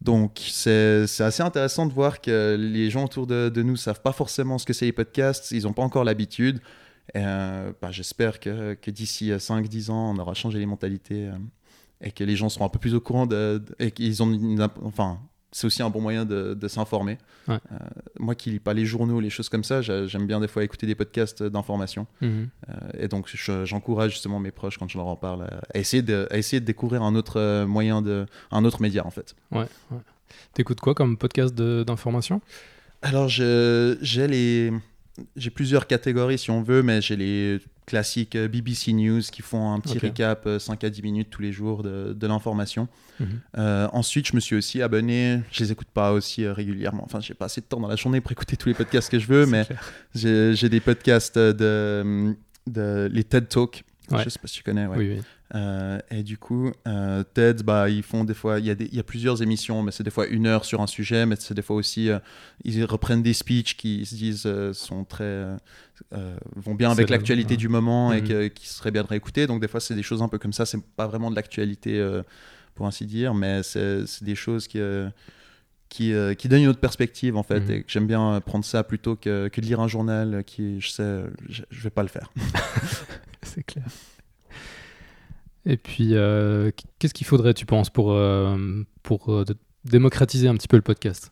Donc 0.00 0.40
c'est 0.40 1.02
assez 1.19 1.43
intéressant 1.43 1.87
de 1.87 1.93
voir 1.93 2.21
que 2.21 2.57
les 2.59 2.88
gens 2.88 3.05
autour 3.05 3.26
de, 3.26 3.49
de 3.49 3.62
nous 3.62 3.76
savent 3.76 4.00
pas 4.00 4.12
forcément 4.12 4.57
ce 4.59 4.64
que 4.64 4.73
c'est 4.73 4.85
les 4.85 4.93
podcasts, 4.93 5.50
ils 5.50 5.64
n'ont 5.64 5.73
pas 5.73 5.83
encore 5.83 6.05
l'habitude. 6.05 6.61
Euh, 7.17 7.73
bah, 7.81 7.91
j'espère 7.91 8.41
que, 8.41 8.75
que 8.75 8.91
d'ici 8.91 9.31
5-10 9.31 9.91
ans, 9.91 10.15
on 10.15 10.19
aura 10.19 10.35
changé 10.35 10.59
les 10.59 10.67
mentalités 10.67 11.29
euh, 11.29 11.33
et 12.00 12.12
que 12.12 12.25
les 12.25 12.37
gens 12.37 12.49
seront 12.49 12.67
un 12.67 12.69
peu 12.69 12.79
plus 12.79 12.95
au 12.95 13.00
courant 13.00 13.27
de, 13.27 13.62
et 13.79 13.91
qu'ils 13.91 14.23
ont 14.23 14.57
enfin 14.83 15.19
c'est 15.50 15.67
aussi 15.67 15.83
un 15.83 15.88
bon 15.88 16.03
moyen 16.03 16.27
de, 16.27 16.53
de 16.53 16.69
s'informer. 16.69 17.17
Euh, 17.49 17.59
moi 18.19 18.35
qui 18.35 18.50
lis 18.50 18.61
pas 18.61 18.75
les 18.75 18.85
journaux, 18.85 19.19
les 19.19 19.31
choses 19.31 19.49
comme 19.49 19.65
ça, 19.65 19.81
j'aime 19.81 20.27
bien 20.27 20.41
des 20.41 20.49
fois 20.49 20.62
écouter 20.62 20.87
des 20.87 20.95
podcasts 20.95 21.43
d'information. 21.43 22.07
Mhm. 22.21 22.50
et 22.99 23.09
donc 23.09 23.35
j'encourage 23.65 24.12
justement 24.12 24.41
mes 24.41 24.50
proches 24.50 24.77
quand 24.77 24.88
je 24.88 24.99
leur 24.99 25.07
en 25.07 25.17
parle 25.17 25.49
à, 25.73 25.79
essayer, 25.79 26.03
de, 26.03 26.29
à 26.31 26.37
essayer 26.37 26.61
de 26.61 26.67
découvrir 26.67 27.03
un 27.03 27.15
autre 27.15 27.65
moyen, 27.65 28.03
de, 28.03 28.27
un 28.50 28.67
autre 28.67 28.83
média 28.83 29.07
en 29.07 29.11
fait. 29.11 29.35
Ouais. 29.50 29.67
ouais. 29.91 29.99
T'écoutes 30.53 30.81
quoi 30.81 30.95
comme 30.95 31.17
podcast 31.17 31.55
d'information? 31.55 32.43
Alors 33.00 33.29
j'ai 33.29 34.27
les 34.29 34.71
j'ai 35.37 35.50
plusieurs 35.50 35.87
catégories 35.87 36.38
si 36.38 36.50
on 36.50 36.62
veut, 36.62 36.82
mais 36.82 37.00
j'ai 37.00 37.16
les 37.16 37.60
classiques 37.87 38.37
BBC 38.37 38.92
News 38.92 39.22
qui 39.32 39.42
font 39.42 39.72
un 39.72 39.80
petit 39.80 39.98
récap 39.98 40.48
5 40.58 40.84
à 40.84 40.90
10 40.90 41.02
minutes 41.02 41.28
tous 41.30 41.40
les 41.40 41.52
jours 41.52 41.82
de, 41.82 42.26
l'information. 42.26 42.88
Mhm. 43.20 43.40
ensuite, 43.92 44.28
je 44.28 44.37
me 44.37 44.40
suis 44.40 44.54
aussi 44.54 44.82
abonné, 44.82 45.40
je 45.50 45.64
les 45.64 45.72
écoute 45.72 45.88
pas 45.92 46.12
aussi 46.12 46.46
régulièrement, 46.46 47.02
enfin, 47.04 47.20
j'ai 47.20 47.34
pas 47.34 47.46
assez 47.46 47.60
de 47.60 47.66
temps 47.66 47.80
dans 47.80 47.88
la 47.88 47.96
journée 47.96 48.20
pour 48.20 48.30
écouter 48.32 48.56
tous 48.56 48.68
les 48.68 48.75
podcasts 48.75 49.10
que 49.10 49.18
je 49.18 49.26
veux, 49.26 49.46
mais 49.46 49.66
j'ai 50.14 50.68
des 50.68 50.80
podcasts 50.80 51.38
de, 51.38 52.34
de 52.66 53.08
les 53.10 53.25
TED 53.25 53.48
Talks. 53.48 53.84
Ouais. 54.10 54.25
Je 54.25 54.30
sais 54.30 54.38
pas 54.38 54.48
si 54.48 54.56
tu 54.56 54.62
connais. 54.62 54.87
Ouais. 54.87 54.96
Oui, 54.96 55.10
oui. 55.16 55.22
Euh, 55.55 55.99
et 56.11 56.23
du 56.23 56.37
coup, 56.37 56.71
euh, 56.87 57.25
TED, 57.35 57.62
bah, 57.62 57.88
ils 57.88 58.02
font 58.02 58.25
des 58.25 58.35
fois, 58.35 58.59
il 58.59 58.67
y, 58.67 58.97
y 58.97 59.00
a 59.00 59.02
plusieurs 59.02 59.43
émissions, 59.43 59.83
mais 59.83 59.93
c'est 59.93 60.02
des 60.02 60.11
fois 60.11 60.26
une 60.26 60.47
heure 60.47 60.64
sur 60.64 60.81
un 60.81 60.87
sujet, 60.87 61.25
mais 61.26 61.37
c'est 61.38 61.55
des 61.55 61.62
fois 61.62 61.76
aussi, 61.76 62.11
euh, 62.11 62.19
ils 62.64 62.85
reprennent 62.85 63.23
des 63.23 63.33
speeches 63.33 63.76
qui 63.76 64.05
se 64.05 64.14
disent 64.14 64.49
sont 64.73 65.05
très, 65.05 65.57
vont 66.57 66.75
bien 66.75 66.90
avec 66.90 67.09
l'actualité 67.09 67.57
du 67.57 67.69
moment 67.69 68.12
et 68.12 68.21
mhm. 68.21 68.50
qui 68.50 68.69
serait 68.69 68.90
bien 68.90 69.02
de 69.02 69.09
réécouter. 69.09 69.47
Donc 69.47 69.61
des 69.61 69.69
fois, 69.69 69.81
c'est 69.81 69.95
des 69.95 70.02
choses 70.02 70.23
un 70.23 70.28
peu 70.28 70.38
comme 70.38 70.52
ça. 70.52 70.67
C'est 70.67 70.83
pas 70.83 71.07
vraiment 71.07 71.31
de 71.31 71.37
l'actualité, 71.37 72.07
pour 72.75 72.87
ainsi 72.87 73.07
dire, 73.07 73.35
mais 73.35 73.62
c'est 73.62 74.05
des 74.23 74.35
choses 74.35 74.69
qui 74.69 74.81
qui, 75.88 76.12
une 76.12 76.69
autre 76.69 76.81
perspective 76.81 77.38
en 77.38 77.43
fait 77.43 77.61
mhm. 77.61 77.71
et 77.71 77.83
que 77.83 77.90
j'aime 77.90 78.07
bien 78.07 78.43
prendre 78.45 78.62
ça 78.62 78.85
plutôt 78.85 79.17
que, 79.17 79.49
que, 79.49 79.62
de 79.62 79.64
lire 79.64 79.81
un 79.81 79.88
journal 79.88 80.45
qui 80.45 80.83
je 80.83 80.90
sais 80.90 81.23
je, 81.49 81.62
je 81.71 81.83
vais 81.83 81.88
pas 81.88 82.02
le 82.02 82.11
faire 82.11 82.31
c'est 83.43 83.62
clair 83.62 83.87
et 85.68 85.76
puis, 85.76 86.14
euh, 86.14 86.70
qu'est-ce 86.98 87.12
qu'il 87.12 87.26
faudrait, 87.26 87.52
tu 87.52 87.66
penses, 87.66 87.90
pour, 87.90 88.12
euh, 88.12 88.56
pour 89.02 89.30
euh, 89.30 89.44
démocratiser 89.84 90.48
un 90.48 90.54
petit 90.54 90.66
peu 90.66 90.76
le 90.76 90.82
podcast? 90.82 91.30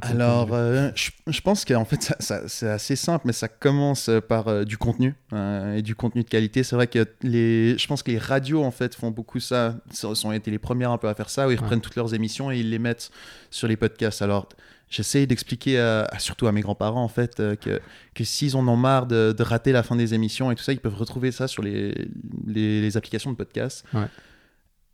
Alors, 0.00 0.48
je, 0.94 1.40
pense 1.42 1.66
qu'en 1.66 1.84
fait, 1.84 2.14
c'est 2.46 2.68
assez 2.68 2.96
simple, 2.96 3.26
mais 3.26 3.34
ça 3.34 3.48
commence 3.48 4.08
par 4.28 4.64
du 4.64 4.78
contenu 4.78 5.14
et 5.32 5.82
du 5.82 5.94
contenu 5.94 6.22
de 6.22 6.28
qualité. 6.28 6.62
C'est 6.62 6.76
vrai 6.76 6.86
que 6.86 7.06
les, 7.22 7.76
je 7.76 7.86
pense 7.88 8.02
que 8.02 8.12
les 8.12 8.18
radios 8.18 8.62
en 8.62 8.70
fait 8.70 8.94
font 8.94 9.10
beaucoup 9.10 9.40
ça. 9.40 9.76
Ils 9.90 10.26
ont 10.26 10.32
été 10.32 10.52
les 10.52 10.60
premières 10.60 10.92
un 10.92 10.98
peu 10.98 11.08
à 11.08 11.14
faire 11.14 11.28
ça, 11.28 11.48
où 11.48 11.50
ils 11.50 11.58
reprennent 11.58 11.80
toutes 11.80 11.96
leurs 11.96 12.14
émissions 12.14 12.50
et 12.50 12.60
ils 12.60 12.70
les 12.70 12.78
mettent 12.78 13.10
sur 13.50 13.66
les 13.66 13.76
podcasts. 13.76 14.22
Alors, 14.22 14.48
j'essaye 14.92 15.26
d'expliquer 15.26 15.78
surtout 16.18 16.46
à 16.46 16.52
mes 16.52 16.60
grands-parents 16.60 17.02
en 17.02 17.08
fait 17.08 17.40
euh, 17.40 17.56
que, 17.56 17.80
que 18.14 18.24
s'ils 18.24 18.56
en 18.56 18.68
ont 18.68 18.76
marre 18.76 19.06
de, 19.06 19.34
rater 19.42 19.72
la 19.72 19.82
fin 19.82 19.96
des 19.96 20.14
émissions 20.14 20.52
et 20.52 20.54
tout 20.54 20.62
ça, 20.62 20.72
ils 20.72 20.80
peuvent 20.80 20.96
retrouver 20.96 21.32
ça 21.32 21.48
sur 21.48 21.62
les, 21.62 22.08
les, 22.46 22.96
applications 22.96 23.32
de 23.32 23.36
podcast. 23.36 23.84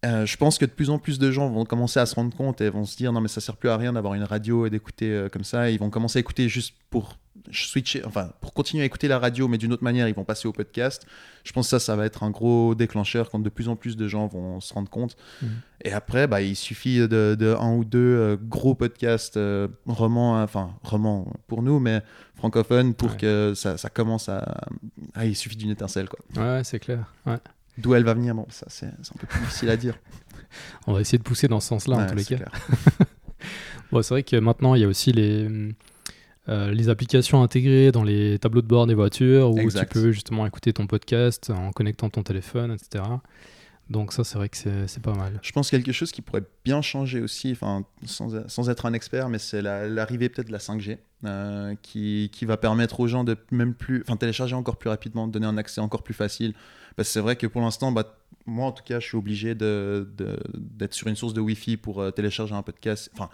Euh, 0.07 0.26
je 0.26 0.37
pense 0.37 0.59
que 0.59 0.64
de 0.64 0.71
plus 0.71 0.90
en 0.90 0.99
plus 0.99 1.19
de 1.19 1.31
gens 1.33 1.50
vont 1.50 1.64
commencer 1.64 1.99
à 1.99 2.07
se 2.07 2.14
rendre 2.14 2.35
compte 2.37 2.61
et 2.61 2.71
vont 2.71 2.85
se 2.85 2.97
dire 2.97 3.12
non 3.12 3.21
mais 3.21 3.26
ça 3.26 3.40
sert 3.40 3.57
plus 3.57 3.69
à 3.69 3.76
rien 3.76 3.95
d'avoir 3.95 4.14
une 4.14 4.23
radio 4.23 4.64
et 4.64 4.71
d'écouter 4.71 5.11
euh, 5.11 5.28
comme 5.28 5.43
ça. 5.43 5.71
ils 5.71 5.78
vont 5.81 5.90
commencer 5.90 6.19
à 6.19 6.21
écouter 6.21 6.49
juste 6.49 6.75
pour 6.88 7.19
switcher, 7.50 8.05
enfin 8.05 8.31
pour 8.40 8.52
continuer 8.52 8.83
à 8.83 8.87
écouter 8.87 9.09
la 9.09 9.19
radio, 9.19 9.49
mais 9.49 9.59
d'une 9.59 9.73
autre 9.73 9.83
manière, 9.83 10.07
ils 10.07 10.14
vont 10.14 10.25
passer 10.25 10.47
au 10.47 10.52
podcast. 10.52 11.07
Je 11.45 11.52
pense 11.52 11.67
que 11.67 11.71
ça, 11.71 11.78
ça 11.78 11.97
va 11.97 12.05
être 12.05 12.23
un 12.23 12.31
gros 12.31 12.75
déclencheur 12.75 13.31
quand 13.31 13.38
de 13.38 13.49
plus 13.49 13.69
en 13.69 13.76
plus 13.76 13.97
de 13.97 14.07
gens 14.07 14.26
vont 14.26 14.61
se 14.61 14.75
rendre 14.75 14.90
compte. 14.90 15.17
Mhm. 15.43 15.49
Et 15.85 15.93
après, 15.93 16.26
bah, 16.26 16.43
il 16.43 16.57
suffit 16.57 16.99
de, 17.09 17.57
un 17.59 17.75
ou 17.75 17.85
deux 17.85 17.99
euh, 17.99 18.37
gros 18.40 18.75
podcasts 18.75 19.38
romans, 19.87 20.43
enfin 20.43 20.75
romans 20.83 21.33
pour 21.47 21.62
nous, 21.62 21.81
mais 21.81 22.02
francophones 22.35 22.95
pour 22.95 23.17
que 23.17 23.55
ça, 23.55 23.78
ça 23.78 23.88
commence 23.88 24.28
à, 24.28 24.61
ah, 25.14 25.25
il 25.25 25.35
suffit 25.35 25.57
d'une 25.57 25.71
étincelle 25.71 26.09
quoi. 26.09 26.21
Ouais, 26.37 26.62
c'est 26.64 26.78
clair. 26.78 27.12
Ouais. 27.26 27.38
D'où 27.78 27.94
elle 27.94 28.04
va 28.04 28.14
venir, 28.14 28.35
bon, 28.35 28.47
ça 28.50 28.66
c'est 28.68 28.87
un 28.87 29.18
peu 29.18 29.26
plus 29.26 29.40
difficile 29.40 29.70
à 29.70 29.76
dire. 29.76 29.99
On 30.87 30.92
va 30.92 31.00
essayer 31.00 31.18
de 31.18 31.23
pousser 31.23 31.49
dans 31.49 31.61
ce 31.61 31.68
sens-là 31.68 31.97
en 31.97 32.06
tous 32.06 32.16
les 32.16 32.25
cas. 32.25 32.37
bon, 33.92 34.02
c'est 34.02 34.14
vrai 34.14 34.23
que 34.23 34.37
maintenant 34.37 34.75
il 34.75 34.82
y 34.82 34.85
a 34.85 34.88
aussi 34.88 35.12
les, 35.12 35.49
euh, 36.49 36.73
les 36.73 36.88
applications 36.88 37.42
intégrées 37.42 37.92
dans 37.92 38.02
les 38.02 38.38
tableaux 38.38 38.62
de 38.62 38.66
bord 38.66 38.87
des 38.87 38.94
voitures 38.94 39.50
où 39.50 39.70
tu 39.70 39.87
peux 39.87 40.12
justement 40.12 40.46
écouter 40.46 40.72
ton 40.72 40.87
podcast 40.87 41.50
en 41.50 41.70
connectant 41.72 42.11
ton 42.11 42.22
téléphone, 42.22 42.72
etc. 42.72 43.05
Donc 43.90 44.12
ça, 44.12 44.22
c'est 44.22 44.37
vrai 44.37 44.48
que 44.48 44.57
c'est 44.87 45.03
pas 45.03 45.14
mal. 45.14 45.38
Je 45.42 45.53
pense 45.53 45.70
quelque 45.70 45.92
chose 45.92 46.12
qui 46.12 46.20
pourrait 46.20 46.44
bien 46.64 46.83
changer 46.83 47.20
aussi, 47.20 47.53
enfin, 47.53 47.85
sans, 48.05 48.48
sans, 48.48 48.68
être 48.68 48.85
un 48.85 48.92
expert, 48.92 49.29
mais 49.31 49.38
c'est 49.38 49.62
l'arrivée 49.62 50.29
peut-être 50.29 50.48
de 50.48 50.53
la 50.53 50.59
5G, 50.59 50.98
euh, 51.24 51.74
qui, 51.83 52.31
qui, 52.33 52.44
va 52.44 52.57
permettre 52.57 53.00
aux 53.00 53.09
gens 53.09 53.24
de 53.24 53.37
même 53.50 53.74
plus, 53.74 54.02
enfin, 54.02 54.16
télécharger 54.16 54.54
encore 54.54 54.76
plus 54.76 54.88
rapidement, 54.88 55.26
de 55.26 55.33
donner 55.33 55.46
un 55.46 55.57
accès 55.59 55.81
encore 55.81 56.02
plus 56.02 56.14
facile. 56.14 56.54
Parce 56.96 57.09
que 57.09 57.12
c'est 57.12 57.20
vrai 57.20 57.37
que 57.37 57.46
pour 57.46 57.61
l'instant, 57.61 57.92
bah, 57.92 58.16
moi 58.46 58.66
en 58.66 58.72
tout 58.72 58.83
cas, 58.85 59.00
je 59.00 59.07
suis 59.07 59.16
obligé 59.16 59.54
d'être 59.54 60.16
de, 60.16 60.88
sur 60.90 61.09
une 61.09 61.16
source 61.16 61.35
de 61.35 61.40
Wi-Fi 61.40 61.76
pour 61.76 62.00
euh, 62.00 62.11
télécharger 62.11 62.54
un 62.54 62.62
podcast. 62.62 63.11
Enfin, 63.14 63.31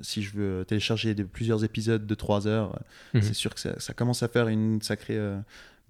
si 0.00 0.22
je 0.22 0.36
veux 0.36 0.64
télécharger 0.64 1.14
de, 1.14 1.22
plusieurs 1.22 1.64
épisodes 1.64 2.06
de 2.06 2.14
3 2.14 2.46
heures, 2.46 2.78
mhm. 3.12 3.22
c'est 3.22 3.34
sûr 3.34 3.54
que 3.54 3.60
ça, 3.60 3.78
ça, 3.78 3.92
commence 3.92 4.22
à 4.22 4.28
faire 4.28 4.48
une 4.48 4.80
sacrée 4.80 5.18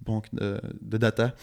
banque 0.05 0.27
de, 0.33 0.97
data. 0.97 1.35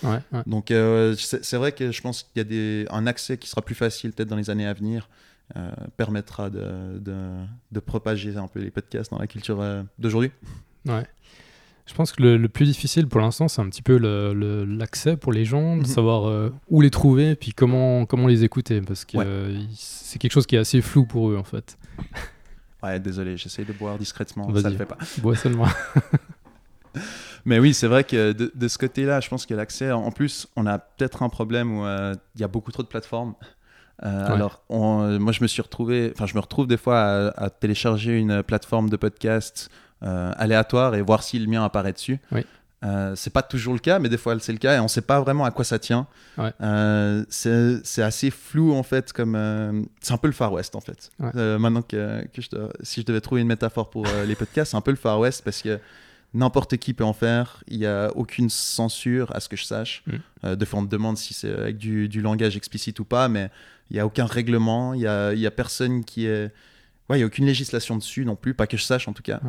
Donc 0.47 0.71
euh, 0.71 1.15
c'est 1.17 1.57
vrai 1.57 1.73
que 1.73 1.91
je 1.91 2.01
pense 2.03 2.25
qu'il 2.25 2.39
y 2.39 2.41
a 2.41 2.45
des, 2.45 2.87
un 2.91 3.07
accès 3.07 3.39
qui 3.39 3.49
sera 3.49 3.63
plus 3.63 3.75
facile 3.75 4.13
peut-être 4.13 4.29
dans 4.29 4.37
les 4.37 4.51
années 4.51 4.67
à 4.67 4.75
venir. 4.75 5.09
Euh, 5.57 5.71
permettra 5.97 6.51
de, 6.51 6.99
de, 7.01 7.81
propager 7.81 8.37
un 8.37 8.49
peu 8.49 8.61
les 8.61 8.71
podcasts 8.71 9.11
dans 9.11 9.19
la 9.19 9.27
culture 9.27 9.63
euh, 9.63 9.83
d'aujourd'hui. 9.99 10.31
Ouais. 10.87 11.07
Je 11.87 11.95
pense 11.95 12.13
que 12.13 12.23
le, 12.23 12.49
plus 12.49 12.67
difficile 12.67 13.09
pour 13.09 13.21
l'instant, 13.21 13.49
c'est 13.49 13.63
un 13.63 13.69
petit 13.71 13.81
peu 13.81 13.97
l'accès 13.97 15.17
pour 15.17 15.33
les 15.33 15.47
gens, 15.47 15.77
de 15.77 15.81
mhm. 15.81 15.87
savoir 15.87 16.51
où 16.69 16.83
les 16.83 16.91
trouver, 16.91 17.35
puis 17.35 17.53
comment, 17.53 18.05
comment 18.05 18.27
les 18.27 18.45
écouter, 18.45 18.83
parce 18.83 19.07
que 19.07 19.17
c'est 19.75 20.19
quelque 20.19 20.33
chose 20.33 20.47
qui 20.47 20.57
est 20.57 20.59
assez 20.59 20.83
flou 20.83 21.07
pour 21.07 21.31
eux, 21.31 21.39
en 21.39 21.45
fait. 21.45 21.79
Ouais, 22.83 23.01
désolé, 23.01 23.39
j'essaie 23.39 23.65
de 23.65 23.73
boire 23.73 23.99
discrètement, 23.99 24.55
ça 24.55 24.69
ne 24.69 24.73
le 24.73 24.77
fait 24.77 24.87
pas. 24.87 24.99
Bois 25.23 25.35
seulement. 25.35 25.67
Mais 27.45 27.59
oui, 27.59 27.75
c'est 27.75 27.87
vrai 27.87 28.05
que 28.05 28.33
de, 28.33 28.69
ce 28.69 28.79
côté-là, 28.79 29.21
je 29.21 29.29
pense 29.29 29.47
que 29.47 29.55
l'accès, 29.55 29.91
en 29.91 30.11
plus, 30.11 30.47
on 30.57 30.67
a 30.67 30.79
peut-être 30.79 31.23
un 31.23 31.29
problème 31.29 31.79
où 31.79 31.85
euh, 31.85 32.15
il 32.35 32.41
y 32.41 32.45
a 32.45 32.49
beaucoup 32.49 32.73
trop 32.73 32.83
de 32.83 32.89
plateformes. 32.89 33.35
Euh, 34.05 34.35
alors, 34.35 34.63
moi, 34.69 35.33
je 35.33 35.43
me 35.43 35.47
suis 35.47 35.63
retrouvé, 35.63 36.13
enfin, 36.15 36.27
je 36.27 36.35
me 36.35 36.41
retrouve 36.41 36.67
des 36.67 36.77
fois 36.77 37.33
à, 37.37 37.51
télécharger 37.51 38.19
une 38.19 38.43
plateforme 38.43 38.91
de 38.91 38.97
podcast 38.97 39.71
euh, 40.03 40.33
aléatoire 40.37 40.95
et 40.95 41.03
voir 41.03 41.23
si 41.23 41.39
le 41.39 41.47
mien 41.47 41.65
apparaît 41.65 41.93
dessus. 41.93 42.19
Oui. 42.33 42.45
c'est 43.17 43.33
pas 43.33 43.43
toujours 43.43 43.75
le 43.75 43.81
cas, 43.81 43.99
mais 43.99 44.09
des 44.09 44.19
fois 44.19 44.39
c'est 44.39 44.53
le 44.53 44.59
cas 44.59 44.77
et 44.77 44.81
on 44.81 44.87
sait 44.87 45.01
pas 45.01 45.21
vraiment 45.21 45.45
à 45.45 45.51
quoi 45.51 45.65
ça 45.65 45.79
tient. 45.79 46.07
Ouais. 46.37 46.53
c'est 47.29 48.03
assez 48.03 48.31
flou 48.31 48.73
en 48.73 48.85
fait, 48.85 49.13
comme 49.13 49.89
c'est 50.01 50.13
un 50.13 50.19
peu 50.19 50.29
le 50.29 50.35
Far 50.35 50.53
West 50.53 50.77
en 50.77 50.81
fait. 50.81 51.11
maintenant 51.35 51.83
que, 51.83 52.25
que 52.33 52.41
je 52.41 52.49
si 52.83 53.01
je 53.01 53.07
devais 53.07 53.21
trouver 53.21 53.41
une 53.41 53.49
métaphore 53.49 53.91
pour 53.91 54.07
les 54.27 54.35
podcasts, 54.37 54.71
c'est 54.71 54.77
un 54.77 54.83
peu 54.83 54.93
le 54.93 54.97
Far 54.97 55.19
West 55.19 55.43
parce 55.45 55.63
que 55.63 55.81
N'importe 56.35 56.77
qui 56.77 56.93
peut 56.93 57.05
en 57.05 57.15
faire. 57.15 57.65
Il 57.69 57.79
n'y 57.79 57.87
a 57.87 58.11
aucune 58.15 58.51
censure, 58.51 59.35
à 59.35 59.41
ce 59.41 59.49
que 59.49 59.57
je 59.57 59.65
sache. 59.65 60.03
Mm. 60.07 60.13
Euh, 60.45 60.57
de 60.57 60.65
fois, 60.67 60.81
on 60.81 60.83
me 60.83 60.89
demande 60.89 61.17
si 61.17 61.33
c'est 61.33 61.53
avec 61.53 61.79
du, 61.79 62.21
langage 62.21 62.57
explicite 62.57 63.01
ou 63.01 63.05
pas, 63.05 63.29
mais 63.29 63.51
il 63.91 63.95
n'y 63.95 64.01
a 64.01 64.07
aucun 64.07 64.27
règlement. 64.27 64.93
Il 64.93 65.01
n'y 65.01 65.07
a, 65.07 65.33
y 65.33 65.47
a 65.47 65.51
personne 65.51 66.05
qui 66.05 66.27
est. 66.27 66.53
Ouais, 67.09 67.17
il 67.17 67.21
n'y 67.21 67.23
a 67.23 67.27
aucune 67.27 67.47
législation 67.47 67.97
dessus 67.97 68.27
non 68.27 68.37
plus, 68.37 68.53
pas 68.53 68.67
que 68.67 68.77
je 68.77 68.83
sache 68.83 69.09
en 69.09 69.15
tout 69.15 69.23
cas. 69.23 69.41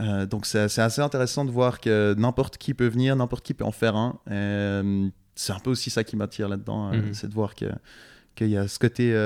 Euh, 0.00 0.26
donc 0.26 0.44
c'est 0.44 0.78
assez 0.78 1.00
intéressant 1.00 1.46
de 1.46 1.50
voir 1.50 1.80
que 1.80 2.14
n'importe 2.18 2.58
qui 2.58 2.74
peut 2.74 2.86
venir, 2.86 3.16
n'importe 3.16 3.44
qui 3.44 3.54
peut 3.54 3.64
en 3.64 3.72
faire 3.72 3.96
un. 3.96 4.18
Euh, 4.30 5.08
c'est 5.34 5.54
un 5.54 5.58
peu 5.58 5.70
aussi 5.70 5.88
ça 5.88 6.04
qui 6.04 6.16
m'attire 6.16 6.50
là-dedans, 6.50 6.92
mm. 6.92 7.14
c'est 7.14 7.28
de 7.28 7.34
voir 7.34 7.54
que 7.54 7.64
qu'il 8.34 8.48
y 8.48 8.58
a 8.58 8.68
ce 8.68 8.78
côté 8.78 9.16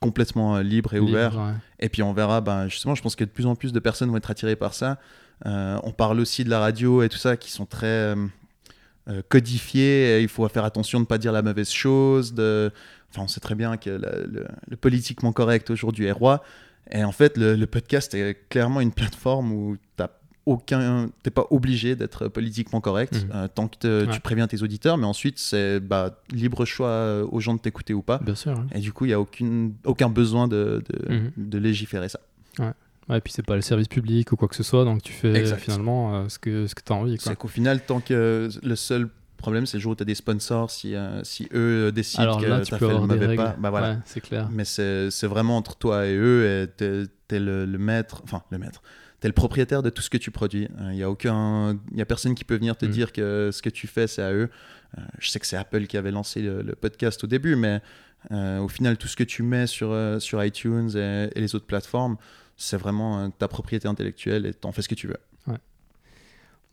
complètement 0.00 0.58
libre 0.58 0.94
et 0.94 1.00
ouvert. 1.00 1.54
Et 1.80 1.88
puis 1.88 2.04
on 2.04 2.12
verra, 2.12 2.40
ben, 2.40 2.68
justement, 2.68 2.94
je 2.94 3.02
pense 3.02 3.16
que 3.16 3.24
de 3.24 3.30
plus 3.30 3.46
en 3.46 3.56
plus 3.56 3.72
de 3.72 3.80
personnes 3.80 4.10
vont 4.10 4.16
être 4.16 4.30
attirées 4.30 4.56
par 4.56 4.72
ça. 4.72 4.98
Euh, 5.46 5.78
on 5.82 5.92
parle 5.92 6.20
aussi 6.20 6.44
de 6.44 6.50
la 6.50 6.58
radio 6.58 7.02
et 7.02 7.08
tout 7.08 7.18
ça 7.18 7.36
qui 7.36 7.50
sont 7.50 7.66
très 7.66 7.86
euh, 7.86 8.16
euh, 9.08 9.22
codifiés. 9.28 10.20
il 10.22 10.28
faut 10.28 10.46
faire 10.48 10.64
attention 10.64 10.98
de 10.98 11.04
ne 11.04 11.06
pas 11.06 11.18
dire 11.18 11.32
la 11.32 11.42
mauvaise 11.42 11.70
chose. 11.70 12.34
De... 12.34 12.70
Enfin, 13.10 13.22
on 13.22 13.28
sait 13.28 13.40
très 13.40 13.54
bien 13.54 13.76
que 13.76 13.90
le, 13.90 14.76
politiquement 14.76 15.32
correct 15.32 15.70
aujourd'hui 15.70 16.06
est 16.06 16.12
roi. 16.12 16.42
Et 16.90 17.04
en 17.04 17.12
fait, 17.12 17.36
le, 17.36 17.64
podcast 17.66 18.14
est 18.14 18.48
clairement 18.48 18.80
une 18.80 18.92
plateforme 18.92 19.52
où 19.52 19.76
tu 19.96 20.04
aucun, 20.46 21.08
t'es 21.22 21.30
pas 21.30 21.46
obligé 21.48 21.96
d'être 21.96 22.28
politiquement 22.28 22.82
correct 22.82 23.24
mmh. 23.24 23.48
tant 23.54 23.66
que 23.66 24.04
tu 24.12 24.20
préviens 24.20 24.46
tes 24.46 24.62
auditeurs, 24.62 24.98
mais 24.98 25.06
ensuite 25.06 25.38
c'est 25.38 25.80
bah, 25.80 26.20
libre 26.30 26.66
choix 26.66 27.24
aux 27.32 27.40
gens 27.40 27.54
de 27.54 27.60
t'écouter 27.60 27.94
ou 27.94 28.02
pas. 28.02 28.18
Bien 28.18 28.34
sûr. 28.34 28.62
Et 28.74 28.80
du 28.80 28.92
coup, 28.92 29.06
il 29.06 29.10
y 29.12 29.14
a 29.14 29.20
aucune, 29.20 29.72
aucun 29.84 30.10
besoin 30.10 30.46
de, 30.46 30.84
de, 30.90 31.14
mmh. 31.14 31.30
de 31.38 31.58
légiférer 31.58 32.10
ça. 32.10 32.20
Ouais. 32.58 32.72
Ouais, 33.08 33.18
et 33.18 33.20
puis 33.20 33.32
c'est 33.32 33.44
pas 33.44 33.56
le 33.56 33.62
service 33.62 33.88
public 33.88 34.32
ou 34.32 34.36
quoi 34.36 34.48
que 34.48 34.56
ce 34.56 34.62
soit, 34.62 34.84
donc 34.84 35.02
tu 35.02 35.12
fais 35.12 35.44
finalement 35.56 36.14
euh, 36.14 36.28
ce 36.28 36.38
que, 36.38 36.66
ce 36.66 36.74
que 36.74 36.82
tu 36.82 36.92
as 36.92 36.96
envie. 36.96 37.16
C'est 37.18 37.36
qu'au 37.36 37.48
final, 37.48 37.84
tant 37.84 38.00
que 38.00 38.48
le 38.62 38.76
seul 38.76 39.08
problème, 39.36 39.66
c'est 39.66 39.76
le 39.76 39.82
jour 39.82 39.92
où 39.92 39.94
tu 39.94 40.02
as 40.02 40.06
des 40.06 40.14
sponsors, 40.14 40.70
si, 40.70 40.94
euh, 40.94 41.22
si 41.22 41.48
eux 41.52 41.92
décident 41.92 42.38
que 42.38 42.64
tu 42.64 42.74
as 42.74 42.78
fait 42.78 42.88
le 42.88 43.00
mauvais 43.00 43.36
pas, 43.36 43.56
bah 43.58 43.70
voilà. 43.70 43.98
c'est 44.06 44.20
clair. 44.20 44.48
Mais 44.50 44.64
c'est 44.64 45.26
vraiment 45.26 45.56
entre 45.56 45.76
toi 45.76 46.06
et 46.06 46.16
eux, 46.16 46.46
et 46.46 46.66
tu 46.76 47.34
es, 47.34 47.40
le, 47.40 47.66
maître, 47.66 48.22
enfin 48.24 48.42
le 48.50 48.58
maître, 48.58 48.82
tu 49.20 49.26
es 49.26 49.28
le 49.28 49.34
propriétaire 49.34 49.82
de 49.82 49.90
tout 49.90 50.00
ce 50.00 50.08
que 50.08 50.16
tu 50.16 50.30
produis. 50.30 50.68
Il 50.78 50.84
euh, 50.84 50.92
n'y 50.92 51.02
a, 51.02 51.10
aucun, 51.10 51.78
a 51.98 52.04
personne 52.06 52.34
qui 52.34 52.44
peut 52.44 52.56
venir 52.56 52.76
te 52.76 52.86
mm. 52.86 52.90
dire 52.90 53.12
que 53.12 53.50
ce 53.52 53.60
que 53.60 53.70
tu 53.70 53.86
fais, 53.86 54.06
c'est 54.06 54.22
à 54.22 54.32
eux. 54.32 54.48
je 55.18 55.28
sais 55.28 55.38
que 55.40 55.46
c'est 55.46 55.58
Apple 55.58 55.86
qui 55.86 55.98
avait 55.98 56.12
lancé 56.12 56.40
le, 56.40 56.74
podcast 56.74 57.22
au 57.24 57.26
début, 57.26 57.54
mais 57.54 57.82
au 58.30 58.68
final, 58.68 58.96
tout 58.96 59.08
ce 59.08 59.16
que 59.16 59.24
tu 59.24 59.42
mets 59.42 59.66
sur, 59.66 59.94
sur 60.20 60.42
iTunes 60.42 60.88
et, 60.96 61.28
et 61.34 61.40
les 61.42 61.54
autres 61.54 61.66
plateformes, 61.66 62.16
c'est 62.56 62.76
vraiment 62.76 63.20
euh, 63.20 63.28
ta 63.38 63.48
propriété 63.48 63.88
intellectuelle 63.88 64.46
et 64.46 64.54
t'en 64.54 64.72
fais 64.72 64.82
ce 64.82 64.88
que 64.88 64.94
tu 64.94 65.06
veux. 65.06 65.18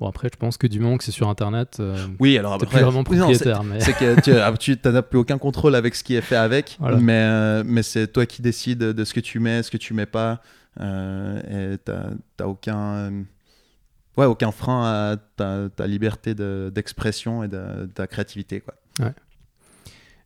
Bon, 0.02 0.08
après, 0.08 0.30
je 0.34 0.38
pense 0.38 0.58
que 0.58 0.65
du 0.65 0.80
moment 0.80 0.98
que 0.98 1.04
c'est 1.04 1.12
sur 1.12 1.30
Internet, 1.30 1.78
euh, 1.80 1.96
oui, 2.20 2.36
alors 2.36 2.54
après, 2.54 2.65
plus 2.65 2.80
vraiment 2.80 3.04
propriétaire. 3.04 3.62
C'est 3.78 3.94
que 3.94 4.20
tu 4.20 4.32
n'as 4.32 4.98
ah, 4.98 5.02
plus 5.04 5.20
aucun 5.20 5.38
contrôle 5.38 5.76
avec 5.76 5.94
ce 5.94 6.04
qui 6.04 6.15
est 6.15 6.22
fait 6.22 6.36
avec, 6.36 6.80
mais, 7.00 7.13
euh, 7.13 7.63
mais 7.63 7.84
c'est 7.84 8.08
toi 8.08 8.26
qui 8.26 8.41
décides 8.41 8.80
de 8.80 9.04
ce 9.04 9.13
que 9.13 9.20
tu 9.20 9.39
mets, 9.39 9.62
ce 9.62 9.70
que 9.70 9.78
tu 9.78 9.94
mets 9.94 10.08
pas. 10.08 10.41
Euh, 10.80 11.74
et 11.76 11.78
tu 11.78 11.91
n'as 11.91 12.48
aucun, 12.48 13.12
ouais, 14.17 14.26
aucun 14.26 14.52
frein 14.52 14.86
à 14.86 15.17
ta, 15.36 15.70
ta 15.70 15.86
liberté 15.86 16.34
d'expression 16.34 17.44
et 17.44 17.48
de, 17.48 17.86
ta 17.94 18.08
créativité. 18.08 18.60
Quoi. 18.60 18.74
Ouais. 19.02 19.13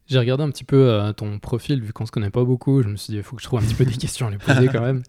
J'ai 0.07 0.19
regardé 0.19 0.45
un 0.45 0.51
petit 0.51 0.63
peu 0.63 1.13
ton 1.17 1.37
profil, 1.37 1.81
vu 1.81 1.91
qu'on 1.91 2.05
se 2.05 2.13
connaît 2.13 2.29
pas 2.29 2.45
beaucoup. 2.45 2.81
Je 2.81 2.87
me 2.87 2.95
suis 2.95 3.11
dit, 3.11 3.17
il 3.17 3.23
faut 3.23 3.35
que 3.35 3.41
je 3.41 3.47
trouve 3.47 3.59
un 3.59 3.63
petit 3.63 3.75
peu 3.75 3.83
des 3.83 3.91
questions 3.97 4.27
à 4.27 4.31
lui 4.31 4.37
poser 4.37 4.69
quand 4.69 4.79
même. 4.79 5.03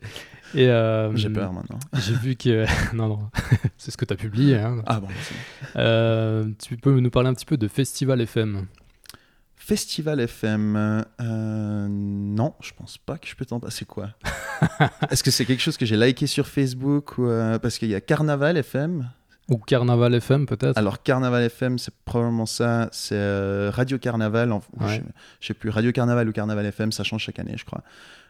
Et 0.54 0.68
euh, 0.68 1.14
J'ai 1.16 1.30
peur 1.30 1.52
maintenant. 1.52 1.78
J'ai 1.94 2.14
vu 2.14 2.36
que. 2.36 2.66
non, 2.94 3.08
non, 3.08 3.30
c'est 3.78 3.90
ce 3.90 3.96
que 3.96 4.04
tu 4.04 4.12
as 4.12 4.16
publié. 4.16 4.56
Hein. 4.56 4.82
Ah 4.86 5.00
bon, 5.00 5.08
euh, 5.76 6.44
Tu 6.62 6.76
peux 6.76 6.98
nous 7.00 7.10
parler 7.10 7.28
un 7.28 7.34
petit 7.34 7.46
peu 7.46 7.56
de 7.56 7.68
Festival 7.68 8.20
FM 8.20 8.66
Festival 9.56 10.20
FM, 10.20 10.76
euh, 11.20 11.88
non, 11.90 12.54
je 12.60 12.70
pense 12.78 12.98
pas 12.98 13.18
que 13.18 13.26
je 13.26 13.34
peux 13.34 13.44
t'en 13.44 13.58
passer 13.58 13.84
quoi? 13.84 14.10
Est-ce 15.10 15.24
que 15.24 15.32
c'est 15.32 15.44
quelque 15.44 15.62
chose 15.62 15.76
que 15.76 15.84
j'ai 15.84 15.96
liké 15.96 16.28
sur 16.28 16.46
Facebook 16.46 17.18
ou 17.18 17.26
parce 17.60 17.78
qu'il 17.78 17.88
y 17.88 17.96
a 17.96 18.00
Carnaval 18.00 18.58
FM 18.58 19.10
ou 19.48 19.58
Carnaval 19.58 20.14
FM 20.14 20.46
peut-être? 20.46 20.78
Alors 20.78 21.02
Carnaval 21.02 21.42
FM, 21.42 21.78
c'est 21.80 21.92
probablement 22.04 22.46
ça. 22.46 22.88
C'est 22.92 23.68
Radio 23.70 23.98
Carnaval. 23.98 24.54
Je, 24.82 25.00
je, 25.40 25.46
sais 25.48 25.54
plus, 25.54 25.70
Radio 25.70 25.90
Carnaval 25.90 26.28
ou 26.28 26.32
Carnaval 26.32 26.66
FM, 26.66 26.92
ça 26.92 27.02
change 27.02 27.24
chaque 27.24 27.40
année, 27.40 27.54
je 27.56 27.64
crois. 27.64 27.82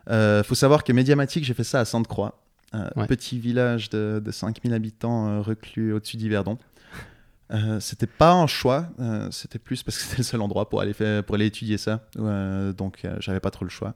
Il 0.07 0.12
euh, 0.12 0.42
faut 0.42 0.55
savoir 0.55 0.85
que 0.85 0.92
Médiamatique, 0.92 1.45
j'ai 1.45 1.55
fait 1.55 1.64
ça 1.64 1.81
à 1.81 1.85
Sainte-Croix, 1.85 2.40
un 2.73 3.07
petit 3.07 3.38
village 3.38 3.90
de, 3.90 4.21
de 4.25 4.31
5000 4.31 4.73
habitants 4.73 5.29
euh, 5.29 5.40
reclus 5.40 5.92
au-dessus 5.92 6.16
d'Yverdon. 6.16 6.59
Euh, 7.53 7.79
c'était 7.79 8.09
pas 8.09 8.33
un 8.33 8.49
choix, 8.49 8.88
euh, 8.99 9.29
c'était 9.31 9.61
plus 9.61 9.83
parce 9.83 9.97
que 9.97 10.03
c'était 10.03 10.19
le 10.19 10.25
seul 10.25 10.40
endroit 10.40 10.69
pour 10.69 10.81
aller, 10.81 10.92
faire, 10.92 11.23
pour 11.23 11.37
aller 11.37 11.47
étudier 11.47 11.79
ça. 11.79 12.03
donc 12.16 13.07
j'avais 13.21 13.40
pas 13.40 13.51
trop 13.51 13.64
le 13.64 13.71
choix. 13.71 13.95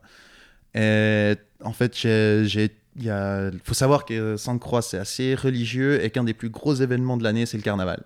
Et 0.74 1.34
en 1.62 1.72
fait, 1.72 1.96
j'ai 1.96 2.76
il 2.96 3.60
faut 3.64 3.74
savoir 3.74 4.04
que 4.04 4.36
Sainte-Croix, 4.36 4.82
c'est 4.82 4.98
assez 4.98 5.34
religieux 5.34 6.04
et 6.04 6.10
qu'un 6.10 6.24
des 6.24 6.34
plus 6.34 6.50
gros 6.50 6.74
événements 6.74 7.16
de 7.16 7.22
l'année, 7.22 7.46
c'est 7.46 7.56
le 7.56 7.62
carnaval. 7.62 8.02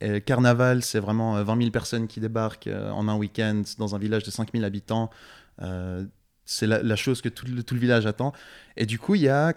et 0.00 0.08
le 0.08 0.18
carnaval, 0.20 0.82
c'est 0.82 0.98
vraiment 0.98 1.42
20 1.42 1.58
000 1.58 1.70
personnes 1.70 2.08
qui 2.08 2.20
débarquent 2.20 2.68
en 2.68 3.08
un 3.08 3.16
week-end 3.16 3.62
dans 3.78 3.94
un 3.94 3.98
village 3.98 4.24
de 4.24 4.30
5000 4.30 4.64
habitants. 4.64 5.10
Euh, 5.62 6.04
c'est 6.48 6.68
la, 6.68 6.94
chose 6.94 7.22
que 7.22 7.28
tout 7.28 7.44
le, 7.44 7.64
tout 7.64 7.74
le, 7.74 7.80
village 7.80 8.06
attend. 8.06 8.32
Et 8.76 8.86
du 8.86 9.00
coup, 9.00 9.16
il 9.16 9.22
y 9.22 9.28
a 9.28 9.52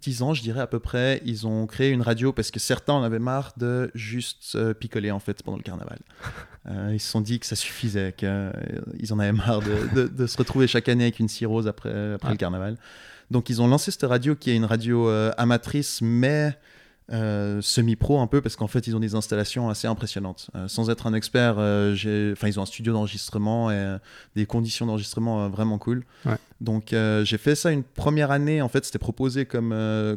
10 0.00 0.22
ans, 0.22 0.32
je 0.32 0.40
dirais 0.40 0.60
à 0.62 0.66
peu 0.66 0.78
près, 0.78 1.20
ils 1.26 1.46
ont 1.46 1.66
créé 1.66 1.90
une 1.90 2.00
radio 2.00 2.32
parce 2.32 2.50
que 2.50 2.58
certains 2.58 2.94
en 2.94 3.02
avaient 3.02 3.18
marre 3.18 3.52
de 3.58 3.90
juste 3.94 4.72
picoler 4.74 5.10
en 5.10 5.18
fait 5.18 5.42
pendant 5.42 5.58
le 5.58 5.62
carnaval. 5.62 5.98
Euh, 6.68 6.90
ils 6.92 7.00
se 7.00 7.08
sont 7.10 7.22
dit 7.22 7.40
que 7.40 7.46
ça 7.46 7.56
suffisait, 7.56 8.12
qu'ils 8.14 8.28
euh, 8.28 8.52
en 9.12 9.18
avaient 9.18 9.32
marre 9.32 9.62
de, 9.62 10.08
de, 10.08 10.26
se 10.26 10.36
retrouver 10.36 10.66
chaque 10.66 10.90
année 10.90 11.04
avec 11.04 11.18
une 11.18 11.26
cirrhose 11.26 11.66
après, 11.66 12.12
après 12.12 12.32
le 12.32 12.36
carnaval. 12.36 12.76
Donc 13.30 13.48
ils 13.48 13.62
ont 13.62 13.66
lancé 13.66 13.90
cette 13.90 14.02
radio 14.02 14.36
qui 14.36 14.50
est 14.50 14.56
une 14.56 14.66
radio 14.66 15.08
amatrice, 15.38 16.02
mais 16.02 16.54
euh, 17.12 17.60
semi-pro 17.60 18.20
un 18.20 18.28
peu 18.28 18.40
parce 18.40 18.54
qu'en 18.54 18.68
fait 18.68 18.86
ils 18.86 18.94
ont 18.94 19.00
des 19.00 19.16
installations 19.16 19.68
assez 19.68 19.88
impressionnantes. 19.88 20.48
Euh, 20.54 20.68
sans 20.68 20.90
être 20.90 21.08
un 21.08 21.14
expert, 21.14 21.56
euh, 21.58 22.32
enfin 22.32 22.46
ils 22.46 22.60
ont 22.60 22.62
un 22.62 22.66
studio 22.66 22.92
d'enregistrement 22.92 23.70
et 23.70 23.96
des 24.36 24.46
conditions 24.46 24.86
d'enregistrement 24.86 25.48
vraiment 25.48 25.78
cool. 25.78 26.04
Donc 26.60 26.94
j'ai 27.24 27.38
fait 27.38 27.54
ça 27.54 27.72
une 27.72 27.82
première 27.82 28.30
année. 28.30 28.62
En 28.62 28.68
fait 28.68 28.84
c'était 28.84 28.98
proposé 28.98 29.44
comme 29.44 29.74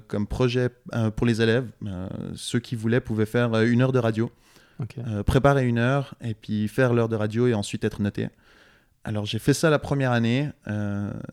comme 0.07 0.27
projet 0.27 0.69
pour 1.15 1.25
les 1.25 1.41
élèves. 1.41 1.67
ceux 2.35 2.59
qui 2.59 2.75
voulaient 2.75 3.01
pouvaient 3.01 3.25
faire 3.25 3.55
une 3.61 3.81
heure 3.81 3.91
de 3.91 3.99
radio, 3.99 4.31
préparer 5.25 5.67
une 5.67 5.79
heure 5.79 6.13
et 6.21 6.35
puis 6.35 6.67
faire 6.67 6.93
l'heure 6.93 7.09
de 7.09 7.15
radio 7.15 7.47
et 7.47 7.53
ensuite 7.53 7.83
être 7.83 8.01
noté. 8.01 8.29
Alors 9.03 9.25
j'ai 9.25 9.39
fait 9.39 9.53
ça 9.53 9.69
la 9.69 9.79
première 9.79 10.11
année, 10.11 10.49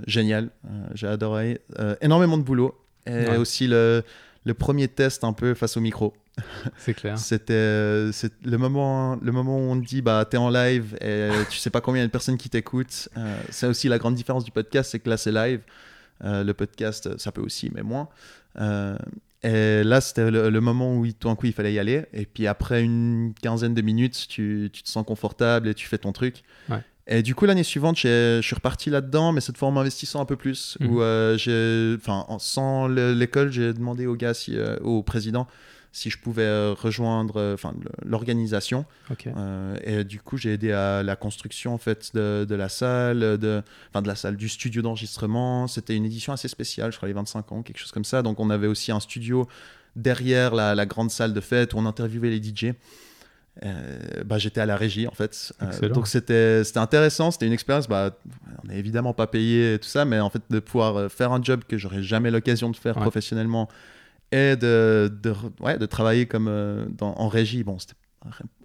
génial, 0.06 0.50
j'ai 0.94 1.06
adoré, 1.06 1.60
énormément 2.00 2.38
de 2.38 2.44
boulot 2.44 2.74
et 3.06 3.36
aussi 3.36 3.66
le 3.66 4.02
le 4.44 4.54
premier 4.54 4.88
test 4.88 5.24
un 5.24 5.32
peu 5.32 5.54
face 5.54 5.76
au 5.76 5.80
micro. 5.80 6.14
C'est 6.78 6.94
clair. 6.94 7.18
C'était 7.18 7.52
euh, 7.52 8.12
le 8.44 8.56
moment, 8.56 9.18
le 9.20 9.32
moment 9.32 9.58
où 9.58 9.70
on 9.70 9.80
te 9.80 9.86
dit 9.86 10.02
bah, 10.02 10.26
tu 10.28 10.36
es 10.36 10.38
en 10.38 10.50
live 10.50 10.96
et 11.00 11.30
tu 11.50 11.58
sais 11.58 11.70
pas 11.70 11.80
combien 11.80 12.04
de 12.04 12.10
personnes 12.10 12.38
qui 12.38 12.48
t'écoutent. 12.48 13.08
Euh, 13.16 13.40
c'est 13.50 13.66
aussi 13.66 13.88
la 13.88 13.98
grande 13.98 14.14
différence 14.14 14.44
du 14.44 14.50
podcast, 14.50 14.90
c'est 14.90 14.98
que 14.98 15.10
là 15.10 15.16
c'est 15.16 15.32
live. 15.32 15.60
Euh, 16.24 16.44
le 16.44 16.54
podcast, 16.54 17.18
ça 17.18 17.32
peut 17.32 17.40
aussi, 17.40 17.70
mais 17.74 17.82
moins. 17.82 18.08
et 19.42 19.82
là, 19.84 20.02
c'était 20.02 20.30
le, 20.30 20.60
moment 20.60 20.96
où 20.96 21.06
tout 21.06 21.28
d'un 21.28 21.34
coup 21.34 21.46
il 21.46 21.52
fallait 21.54 21.72
y 21.72 21.78
aller. 21.78 22.04
Et 22.12 22.26
puis 22.26 22.46
après 22.46 22.82
une 22.82 23.32
quinzaine 23.42 23.72
de 23.72 23.80
minutes, 23.80 24.26
tu, 24.28 24.68
tu 24.72 24.82
te 24.82 24.88
sens 24.88 25.04
confortable 25.06 25.68
et 25.68 25.74
tu 25.74 25.86
fais 25.86 25.98
ton 25.98 26.12
truc. 26.12 26.42
Ouais. 26.68 26.82
Et 27.12 27.22
du 27.22 27.34
coup, 27.34 27.44
l'année 27.44 27.64
suivante, 27.64 27.98
je 27.98 28.40
suis 28.40 28.54
reparti 28.54 28.88
là-dedans, 28.88 29.32
mais 29.32 29.40
cette 29.40 29.58
fois 29.58 29.68
en 29.68 29.72
m'investissant 29.72 30.20
un 30.20 30.24
peu 30.24 30.36
plus. 30.36 30.78
Où, 30.80 31.02
euh, 31.02 31.36
j'ai, 31.36 31.96
enfin, 31.96 32.24
sans 32.38 32.86
l'école, 32.86 33.50
j'ai 33.50 33.72
demandé 33.72 34.06
au 34.06 34.14
gars, 34.14 34.32
si, 34.32 34.56
euh, 34.56 34.76
au 34.78 35.02
président, 35.02 35.48
si 35.90 36.08
je 36.08 36.18
pouvais 36.18 36.44
euh, 36.44 36.72
rejoindre 36.72 37.52
enfin, 37.54 37.74
l'organisation. 38.04 38.84
et 39.84 40.04
du 40.04 40.20
coup, 40.20 40.36
j'ai 40.36 40.52
aidé 40.52 40.70
à 40.70 41.02
la 41.02 41.16
construction 41.16 41.74
en 41.74 41.78
fait, 41.78 42.12
de, 42.14 42.46
de 42.48 42.54
la 42.54 42.68
salle, 42.68 43.38
de, 43.38 43.60
enfin, 43.88 44.02
de 44.02 44.08
la 44.08 44.14
salle, 44.14 44.36
du 44.36 44.48
studio 44.48 44.80
d'enregistrement. 44.80 45.66
C'était 45.66 45.96
une 45.96 46.04
édition 46.04 46.32
assez 46.32 46.46
spéciale, 46.46 46.92
je 46.92 46.96
crois 46.96 47.08
les 47.08 47.14
25 47.14 47.50
ans, 47.50 47.62
quelque 47.62 47.78
chose 47.78 47.90
comme 47.90 48.04
ça. 48.04 48.22
Donc, 48.22 48.38
on 48.38 48.50
avait 48.50 48.68
aussi 48.68 48.92
un 48.92 49.00
studio 49.00 49.48
derrière 49.96 50.54
la, 50.54 50.76
la 50.76 50.86
grande 50.86 51.10
salle 51.10 51.34
de 51.34 51.40
fête 51.40 51.74
où 51.74 51.78
on 51.78 51.86
interviewait 51.86 52.30
les 52.30 52.40
DJ. 52.40 52.74
Euh, 53.62 53.98
bah, 54.24 54.38
j'étais 54.38 54.60
à 54.60 54.66
la 54.66 54.76
régie 54.76 55.06
en 55.06 55.12
fait. 55.12 55.52
Euh, 55.62 55.88
donc 55.90 56.06
c'était 56.08 56.62
intéressant, 56.76 57.30
c'était 57.30 57.46
une 57.46 57.52
expérience. 57.52 57.88
Bah, 57.88 58.12
on 58.62 58.68
n'est 58.68 58.78
évidemment 58.78 59.12
pas 59.12 59.26
payé 59.26 59.74
et 59.74 59.78
tout 59.78 59.88
ça, 59.88 60.04
mais 60.04 60.18
en 60.18 60.30
fait 60.30 60.42
de 60.48 60.60
pouvoir 60.60 60.96
euh, 60.96 61.08
faire 61.08 61.32
un 61.32 61.42
job 61.42 61.62
que 61.68 61.76
j'aurais 61.76 62.02
jamais 62.02 62.30
l'occasion 62.30 62.70
de 62.70 62.76
faire 62.76 62.94
professionnellement 62.94 63.68
et 64.32 64.56
de, 64.56 65.12
de, 65.22 65.34
ouais, 65.60 65.76
de 65.76 65.86
travailler 65.86 66.26
comme 66.26 66.88
dans, 66.96 67.14
en 67.18 67.28
régie. 67.28 67.62
Bon, 67.62 67.78
c'était 67.78 67.94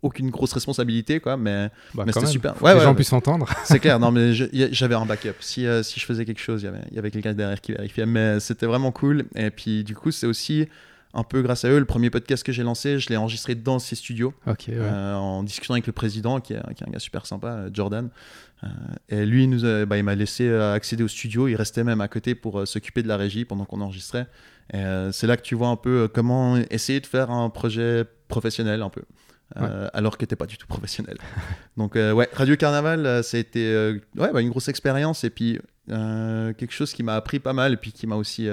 aucune 0.01 0.31
grosse 0.31 0.51
responsabilité 0.51 1.21
quoi 1.21 1.38
mais, 1.38 1.69
bah, 1.93 2.03
mais 2.05 2.12
c'était 2.12 2.25
super. 2.27 2.62
Ouais, 2.62 2.73
que 2.73 2.77
les 2.77 2.84
gens 2.84 2.95
puissent 2.95 3.13
entendre. 3.13 3.49
C'est 3.63 3.79
clair 3.79 3.99
non 3.99 4.12
mais 4.12 4.34
j'avais 4.34 4.95
un 4.95 5.05
backup. 5.05 5.36
Si, 5.39 5.65
si 5.84 5.99
je 5.99 6.05
faisais 6.05 6.25
quelque 6.25 6.41
chose 6.41 6.62
il 6.62 6.65
y 6.65 6.67
avait, 6.69 6.84
y 6.91 6.99
avait 6.99 7.12
quelqu'un 7.12 7.34
derrière 7.34 7.60
qui 7.60 7.73
vérifiait 7.73 8.05
mais 8.05 8.39
c'était 8.39 8.65
vraiment 8.65 8.91
cool. 8.91 9.25
Et 9.36 9.51
puis 9.51 9.84
du 9.84 9.95
coup 9.95 10.12
c'est 10.12 10.27
aussi 10.27 10.67
un 11.15 11.23
peu 11.23 11.41
grâce 11.41 11.65
à 11.65 11.69
eux. 11.69 11.80
Le 11.80 11.86
premier 11.86 12.10
podcast 12.10 12.43
que 12.43 12.51
j'ai 12.51 12.63
lancé, 12.63 12.99
je 12.99 13.10
l'ai 13.10 13.17
enregistré 13.17 13.56
dans 13.56 13.80
ces 13.80 13.95
studios, 13.95 14.34
euh, 14.69 15.15
en 15.15 15.43
discutant 15.43 15.73
avec 15.73 15.88
le 15.88 15.93
président, 15.93 16.39
qui 16.41 16.54
est, 16.54 16.58
un 16.58 16.91
gars 16.91 16.99
super 16.99 17.25
sympa, 17.25 17.47
euh, 17.47 17.69
Jordan. 17.73 18.10
Euh, 18.63 18.67
et 19.10 19.25
lui, 19.25 19.47
nous 19.47 19.62
bah, 19.88 19.97
il 19.97 20.04
m'a 20.04 20.15
laissé 20.15 20.51
accéder 20.54 21.04
au 21.04 21.08
studio. 21.08 21.47
Il 21.47 21.56
restait 21.56 21.84
même 21.84 22.01
à 22.01 22.08
côté 22.08 22.36
pour 22.36 22.67
s'occuper 22.67 23.01
de 23.01 23.08
la 23.08 23.17
régie 23.17 23.45
pendant 23.45 23.65
qu'on 23.65 23.82
enregistrait. 23.82 24.28
Et 24.73 24.84
c'est 25.12 25.28
là 25.28 25.38
que 25.38 25.43
tu 25.43 25.56
vois 25.56 25.67
un 25.69 25.75
peu 25.75 26.10
comment 26.12 26.58
essayer 26.69 26.99
de 26.99 27.06
faire 27.06 27.32
un 27.32 27.49
projet 27.49 28.04
professionnel 28.28 28.82
un 28.82 28.89
peu. 28.89 29.04
alors 29.93 30.17
que 30.17 30.25
t'es 30.25 30.36
pas 30.36 30.47
du 30.47 30.58
tout 30.58 30.67
professionnel. 30.67 31.17
Donc 31.78 31.95
ouais, 31.95 32.30
Radio 32.34 32.56
Carnaval, 32.56 33.23
ça 33.23 33.38
a 33.38 33.39
été 33.39 33.99
ouais, 34.15 34.32
bah, 34.34 34.41
une 34.41 34.49
grosse 34.49 34.67
expérience 34.67 35.23
et 35.23 35.30
puis 35.30 35.60
quelque 35.88 36.71
chose 36.71 36.93
qui 36.93 37.04
m'a 37.04 37.15
appris 37.15 37.39
pas 37.39 37.54
mal 37.54 37.73
et 37.73 37.78
puis 37.78 37.91
qui 37.91 38.08
m'a 38.08 38.15
aussi 38.15 38.49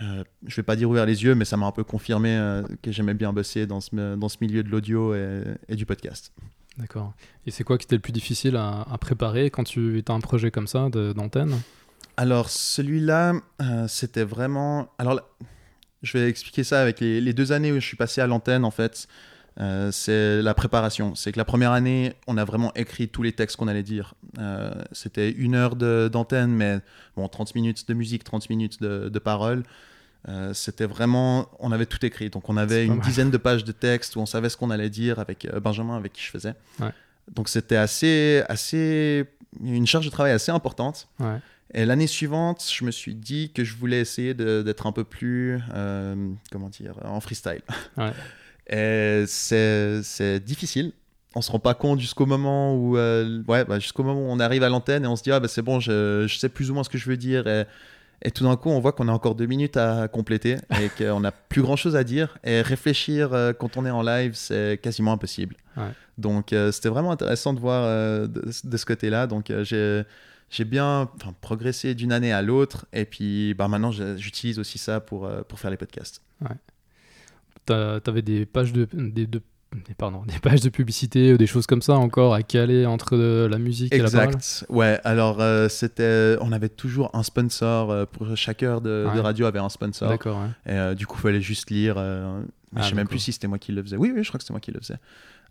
euh, 0.00 0.24
je 0.46 0.56
vais 0.56 0.62
pas 0.62 0.76
dire 0.76 0.90
ouvert 0.90 1.06
les 1.06 1.22
yeux, 1.22 1.34
mais 1.34 1.44
ça 1.44 1.56
m'a 1.56 1.66
un 1.66 1.72
peu 1.72 1.84
confirmé 1.84 2.36
euh, 2.36 2.62
que 2.82 2.90
j'aimais 2.90 3.14
bien 3.14 3.32
bosser 3.32 3.66
dans 3.66 3.80
ce, 3.80 4.16
dans 4.16 4.28
ce 4.28 4.38
milieu 4.40 4.62
de 4.62 4.68
l'audio 4.68 5.14
et, 5.14 5.76
du 5.76 5.86
podcast. 5.86 6.32
D'accord. 6.78 7.14
Et 7.46 7.50
c'est 7.50 7.62
quoi 7.62 7.78
qui 7.78 7.84
était 7.84 7.94
le 7.94 8.02
plus 8.02 8.12
difficile 8.12 8.56
à, 8.56 8.84
préparer 9.00 9.50
quand 9.50 9.64
tu 9.64 10.02
as 10.06 10.12
un 10.12 10.20
projet 10.20 10.50
comme 10.50 10.66
ça 10.66 10.88
d'antenne? 10.90 11.60
Alors, 12.16 12.50
celui-là, 12.50 13.34
euh, 13.60 13.88
c'était 13.88 14.24
vraiment. 14.24 14.92
Alors, 14.98 15.20
je 16.02 16.18
vais 16.18 16.28
expliquer 16.28 16.64
ça 16.64 16.80
avec 16.80 17.00
les, 17.00 17.32
deux 17.32 17.52
années 17.52 17.72
où 17.72 17.76
je 17.76 17.86
suis 17.86 17.96
passé 17.96 18.20
à 18.20 18.26
l'antenne, 18.26 18.64
en 18.64 18.70
fait. 18.70 19.08
C'est 19.56 20.42
la 20.42 20.54
préparation. 20.54 21.14
C'est 21.14 21.32
que 21.32 21.38
la 21.38 21.44
première 21.44 21.72
année, 21.72 22.14
on 22.26 22.36
a 22.36 22.44
vraiment 22.44 22.72
écrit 22.74 23.08
tous 23.08 23.22
les 23.22 23.32
textes 23.32 23.56
qu'on 23.56 23.68
allait 23.68 23.82
dire. 23.82 24.14
C'était 24.92 25.30
une 25.30 25.54
heure 25.54 25.76
d'antenne, 25.76 26.50
mais 26.50 26.80
bon, 27.16 27.28
30 27.28 27.54
minutes 27.54 27.88
de 27.88 27.94
musique, 27.94 28.24
30 28.24 28.50
minutes 28.50 28.82
de, 28.82 29.08
de 29.08 29.18
paroles. 29.18 29.62
Euh, 30.28 30.54
c'était 30.54 30.86
vraiment, 30.86 31.48
on 31.58 31.72
avait 31.72 31.86
tout 31.86 32.04
écrit. 32.04 32.30
Donc 32.30 32.48
on 32.48 32.56
avait 32.56 32.86
une 32.86 33.00
dizaine 33.00 33.30
de 33.30 33.36
pages 33.36 33.64
de 33.64 33.72
texte 33.72 34.16
où 34.16 34.20
on 34.20 34.26
savait 34.26 34.48
ce 34.48 34.56
qu'on 34.56 34.70
allait 34.70 34.90
dire 34.90 35.18
avec 35.18 35.44
euh, 35.44 35.60
Benjamin, 35.60 35.96
avec 35.96 36.12
qui 36.12 36.22
je 36.22 36.30
faisais. 36.30 36.54
Donc 37.32 37.48
c'était 37.48 37.76
assez, 37.76 38.42
assez, 38.48 39.26
une 39.62 39.86
charge 39.86 40.06
de 40.06 40.10
travail 40.10 40.32
assez 40.32 40.52
importante. 40.52 41.08
Et 41.72 41.84
l'année 41.84 42.06
suivante, 42.06 42.64
je 42.72 42.84
me 42.84 42.90
suis 42.90 43.14
dit 43.14 43.50
que 43.52 43.64
je 43.64 43.74
voulais 43.74 44.00
essayer 44.00 44.32
d'être 44.34 44.86
un 44.86 44.92
peu 44.92 45.04
plus, 45.04 45.58
euh, 45.74 46.30
comment 46.52 46.68
dire, 46.68 46.94
en 47.04 47.20
freestyle. 47.20 47.62
c'est 48.68 50.40
difficile. 50.40 50.92
On 51.36 51.42
se 51.42 51.50
rend 51.50 51.58
pas 51.58 51.74
compte 51.74 51.98
jusqu'au 52.00 52.26
moment 52.26 52.76
où, 52.76 52.96
ouais, 52.96 53.64
bah, 53.64 53.78
jusqu'au 53.78 54.04
moment 54.04 54.20
où 54.20 54.30
on 54.30 54.38
arrive 54.40 54.62
à 54.62 54.68
l'antenne 54.68 55.04
et 55.04 55.08
on 55.08 55.16
se 55.16 55.22
dit 55.22 55.32
ah 55.32 55.40
bah 55.40 55.48
c'est 55.48 55.62
bon, 55.62 55.80
je, 55.80 56.26
je, 56.28 56.38
sais 56.38 56.48
plus 56.48 56.70
ou 56.70 56.74
moins 56.74 56.84
ce 56.84 56.88
que 56.88 56.98
je 56.98 57.08
veux 57.08 57.16
dire 57.16 57.48
et 57.48 57.64
Et 58.22 58.30
tout 58.30 58.44
d'un 58.44 58.56
coup, 58.56 58.70
on 58.70 58.80
voit 58.80 58.92
qu'on 58.92 59.08
a 59.08 59.12
encore 59.12 59.34
deux 59.34 59.46
minutes 59.46 59.76
à 59.76 60.08
compléter 60.08 60.56
et 60.80 60.88
qu'on 60.96 61.20
n'a 61.20 61.32
plus 61.32 61.62
grand 61.62 61.76
chose 61.76 61.96
à 61.96 62.04
dire. 62.04 62.38
Et 62.44 62.62
réfléchir 62.62 63.30
quand 63.58 63.76
on 63.76 63.84
est 63.84 63.90
en 63.90 64.02
live, 64.02 64.32
c'est 64.34 64.80
quasiment 64.82 65.12
impossible. 65.12 65.56
Donc, 66.16 66.54
c'était 66.72 66.88
vraiment 66.88 67.10
intéressant 67.10 67.52
de 67.52 67.60
voir 67.60 67.82
de, 68.28 68.50
ce 68.50 68.86
côté-là. 68.86 69.26
Donc, 69.26 69.52
j'ai 69.62 70.02
j'ai 70.50 70.64
bien 70.64 71.10
progressé 71.40 71.94
d'une 71.96 72.12
année 72.12 72.32
à 72.32 72.40
l'autre. 72.40 72.86
Et 72.92 73.04
puis 73.04 73.54
bah, 73.54 73.66
maintenant, 73.66 73.90
j'utilise 73.90 74.58
aussi 74.58 74.78
ça 74.78 75.00
pour, 75.00 75.28
pour 75.48 75.58
faire 75.58 75.70
les 75.70 75.76
podcasts. 75.76 76.22
Ouais. 76.40 76.56
Tu 77.66 77.72
avais 77.72 78.22
des 78.22 78.46
pages 78.46 78.72
de, 78.72 78.86
de, 78.92 79.40
pardon, 79.96 80.22
des 80.26 80.38
pages 80.38 80.60
de 80.60 80.68
publicité 80.68 81.32
ou 81.32 81.36
des 81.36 81.46
choses 81.46 81.66
comme 81.66 81.82
ça 81.82 81.94
encore 81.94 82.34
à 82.34 82.42
caler 82.42 82.86
entre 82.86 83.16
la 83.16 83.58
musique 83.58 83.94
et 83.94 83.98
la 83.98 84.10
parole? 84.10 84.34
Exact. 84.34 84.66
Ouais, 84.68 85.00
alors 85.04 85.40
euh, 85.40 85.68
c'était, 85.68 86.36
on 86.40 86.52
avait 86.52 86.68
toujours 86.68 87.10
un 87.14 87.22
sponsor 87.22 87.90
euh, 87.90 88.04
pour 88.06 88.36
chaque 88.36 88.62
heure 88.62 88.80
de, 88.80 89.06
radio 89.06 89.46
avait 89.46 89.58
un 89.58 89.68
sponsor. 89.68 90.08
D'accord. 90.08 90.40
Et 90.66 90.72
euh, 90.72 90.94
du 90.94 91.06
coup, 91.06 91.16
il 91.18 91.22
fallait 91.22 91.40
juste 91.40 91.70
lire. 91.70 91.96
je 91.96 92.82
sais 92.82 92.90
ah, 92.92 92.94
même 92.94 93.08
plus 93.08 93.18
si 93.18 93.32
c'était 93.32 93.48
moi 93.48 93.58
qui 93.58 93.72
le 93.72 93.82
faisais. 93.82 93.96
Oui, 93.96 94.12
oui, 94.14 94.22
je 94.22 94.28
crois 94.28 94.38
que 94.38 94.44
c'était 94.44 94.54
moi 94.54 94.60
qui 94.60 94.72
le 94.72 94.80
faisais. 94.80 94.98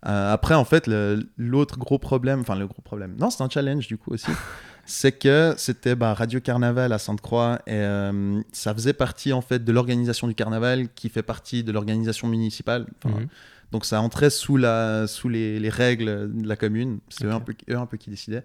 après, 0.02 0.54
en 0.54 0.64
fait, 0.64 0.90
l'autre 1.36 1.78
gros 1.78 1.98
problème, 1.98 2.40
enfin 2.40 2.56
le 2.56 2.66
gros 2.66 2.82
problème, 2.82 3.16
non, 3.18 3.30
c'est 3.30 3.42
un 3.42 3.48
challenge 3.48 3.86
du 3.86 3.98
coup 3.98 4.12
aussi. 4.12 4.30
c'est 4.86 5.12
que 5.12 5.54
c'était 5.56 5.94
bah, 5.94 6.14
Radio 6.14 6.40
Carnaval 6.40 6.92
à 6.92 6.98
Sainte-Croix 6.98 7.60
et 7.66 7.82
ça 8.52 8.74
faisait 8.74 8.92
partie 8.92 9.32
en 9.32 9.40
fait 9.40 9.64
de 9.64 9.72
l'organisation 9.72 10.28
du 10.28 10.34
carnaval 10.34 10.88
qui 10.94 11.08
fait 11.08 11.22
partie 11.22 11.64
de 11.64 11.72
l'organisation 11.72 12.28
municipale. 12.28 12.86
Mhm. 13.04 13.28
Donc 13.72 13.84
ça 13.84 14.00
entrait 14.00 14.30
sous, 14.30 14.56
la, 14.56 15.06
sous 15.06 15.28
les, 15.28 15.58
les 15.58 15.68
règles 15.68 16.30
de 16.32 16.46
la 16.46 16.56
commune. 16.56 17.00
C'est 17.08 17.24
eux, 17.24 17.32
un 17.32 17.40
peu, 17.40 17.54
eux 17.68 17.76
un 17.76 17.86
peu 17.86 17.96
qui 17.96 18.10
décidaient. 18.10 18.44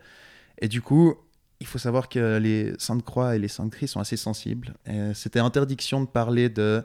Et 0.60 0.68
du 0.68 0.82
coup, 0.82 1.16
il 1.60 1.68
faut 1.68 1.78
savoir 1.78 2.10
que 2.10 2.38
les 2.38 2.74
Sainte-Croix 2.78 3.36
et 3.36 3.40
les 3.40 3.48
Sainte-Cris 3.48 3.90
sont 3.90 4.00
assez 4.00 4.18
sensibles. 4.18 4.74
C'était 5.14 5.40
interdiction 5.40 6.02
de 6.02 6.08
parler 6.08 6.50
de, 6.50 6.84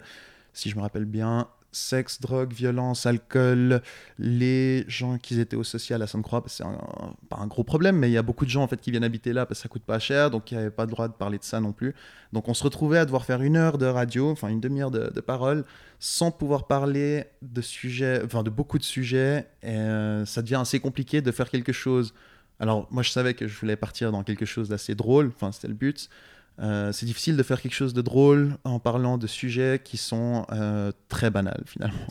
si 0.52 0.68
je 0.68 0.76
me 0.76 0.80
rappelle 0.80 1.04
bien, 1.04 1.48
sexe, 1.74 2.20
drogue, 2.20 2.52
violence, 2.52 3.06
alcool, 3.06 3.82
les 4.18 4.84
gens 4.88 5.18
qui 5.18 5.38
étaient 5.40 5.56
au 5.56 5.64
social 5.64 6.02
à 6.02 6.06
Sainte-Croix, 6.06 6.42
c'est 6.46 6.64
pas 7.28 7.36
un 7.36 7.46
gros 7.46 7.64
problème, 7.64 7.96
mais 7.96 8.08
il 8.08 8.12
y 8.12 8.18
a 8.18 8.22
beaucoup 8.22 8.44
de 8.44 8.50
gens 8.50 8.62
en 8.62 8.68
fait 8.68 8.80
qui 8.80 8.90
viennent 8.90 9.04
habiter 9.04 9.32
là 9.32 9.46
parce 9.46 9.60
que 9.60 9.62
ça 9.64 9.68
coûte 9.68 9.82
pas 9.82 9.98
cher, 9.98 10.30
donc 10.30 10.50
il 10.50 10.54
n'y 10.54 10.60
avait 10.60 10.70
pas 10.70 10.84
le 10.84 10.90
droit 10.90 11.08
de 11.08 11.12
parler 11.12 11.38
de 11.38 11.44
ça 11.44 11.60
non 11.60 11.72
plus. 11.72 11.94
Donc 12.32 12.48
on 12.48 12.54
se 12.54 12.64
retrouvait 12.64 12.98
à 12.98 13.04
devoir 13.04 13.24
faire 13.24 13.42
une 13.42 13.56
heure 13.56 13.78
de 13.78 13.86
radio, 13.86 14.30
enfin 14.30 14.48
une 14.48 14.60
demi-heure 14.60 14.90
de, 14.90 15.10
de 15.12 15.20
parole, 15.20 15.64
sans 15.98 16.30
pouvoir 16.30 16.66
parler 16.66 17.26
de 17.42 17.60
sujets, 17.60 18.22
enfin 18.24 18.42
de 18.42 18.50
beaucoup 18.50 18.78
de 18.78 18.84
sujets, 18.84 19.46
et 19.62 19.70
euh, 19.70 20.24
ça 20.26 20.42
devient 20.42 20.60
assez 20.60 20.80
compliqué 20.80 21.22
de 21.22 21.30
faire 21.30 21.50
quelque 21.50 21.72
chose. 21.72 22.14
Alors 22.60 22.86
moi 22.90 23.02
je 23.02 23.10
savais 23.10 23.34
que 23.34 23.48
je 23.48 23.58
voulais 23.58 23.76
partir 23.76 24.12
dans 24.12 24.22
quelque 24.22 24.44
chose 24.44 24.68
d'assez 24.68 24.94
drôle, 24.94 25.32
enfin 25.34 25.52
c'était 25.52 25.68
le 25.68 25.74
but. 25.74 26.08
Euh, 26.60 26.92
c'est 26.92 27.06
difficile 27.06 27.36
de 27.36 27.42
faire 27.42 27.60
quelque 27.60 27.74
chose 27.74 27.94
de 27.94 28.02
drôle 28.02 28.56
en 28.64 28.78
parlant 28.78 29.18
de 29.18 29.26
sujets 29.26 29.80
qui 29.82 29.96
sont 29.96 30.46
euh, 30.52 30.92
très 31.08 31.30
banals 31.30 31.64
finalement. 31.66 32.06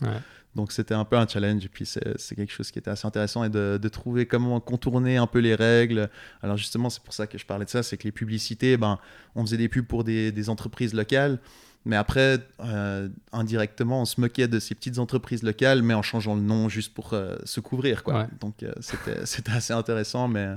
Donc 0.54 0.70
c'était 0.70 0.94
un 0.94 1.04
peu 1.04 1.16
un 1.16 1.26
challenge 1.26 1.64
et 1.64 1.68
puis 1.68 1.84
c'est 1.84 2.36
quelque 2.36 2.52
chose 2.52 2.70
qui 2.70 2.78
était 2.78 2.90
assez 2.90 3.06
intéressant 3.06 3.42
et 3.42 3.48
de, 3.48 3.88
trouver 3.88 4.26
comment 4.26 4.60
contourner 4.60 5.16
un 5.16 5.26
peu 5.26 5.40
les 5.40 5.54
règles. 5.54 6.08
Alors 6.42 6.56
justement 6.56 6.90
c'est 6.90 7.02
pour 7.02 7.14
ça 7.14 7.26
que 7.26 7.38
je 7.38 7.46
parlais 7.46 7.64
de 7.64 7.70
ça, 7.70 7.82
c'est 7.82 7.96
que 7.96 8.04
les 8.04 8.12
publicités, 8.12 8.76
ben, 8.76 8.98
on 9.34 9.42
faisait 9.44 9.56
des 9.56 9.68
pubs 9.68 9.86
pour 9.86 10.04
des, 10.04 10.48
entreprises 10.48 10.94
locales. 10.94 11.38
Mais 11.86 11.96
après, 11.96 12.38
euh, 12.60 13.10
indirectement, 13.32 14.00
on 14.00 14.04
se 14.06 14.18
moquait 14.18 14.48
de 14.48 14.58
ces 14.58 14.74
petites 14.74 14.98
entreprises 14.98 15.42
locales, 15.42 15.82
mais 15.82 15.92
en 15.92 16.00
changeant 16.00 16.34
le 16.34 16.40
nom 16.40 16.70
juste 16.70 16.94
pour 16.94 17.14
se 17.44 17.60
couvrir. 17.60 18.02
Quoi. 18.02 18.26
Donc, 18.40 18.64
c'était 18.80 19.50
assez 19.50 19.74
intéressant. 19.74 20.26
Mais 20.28 20.48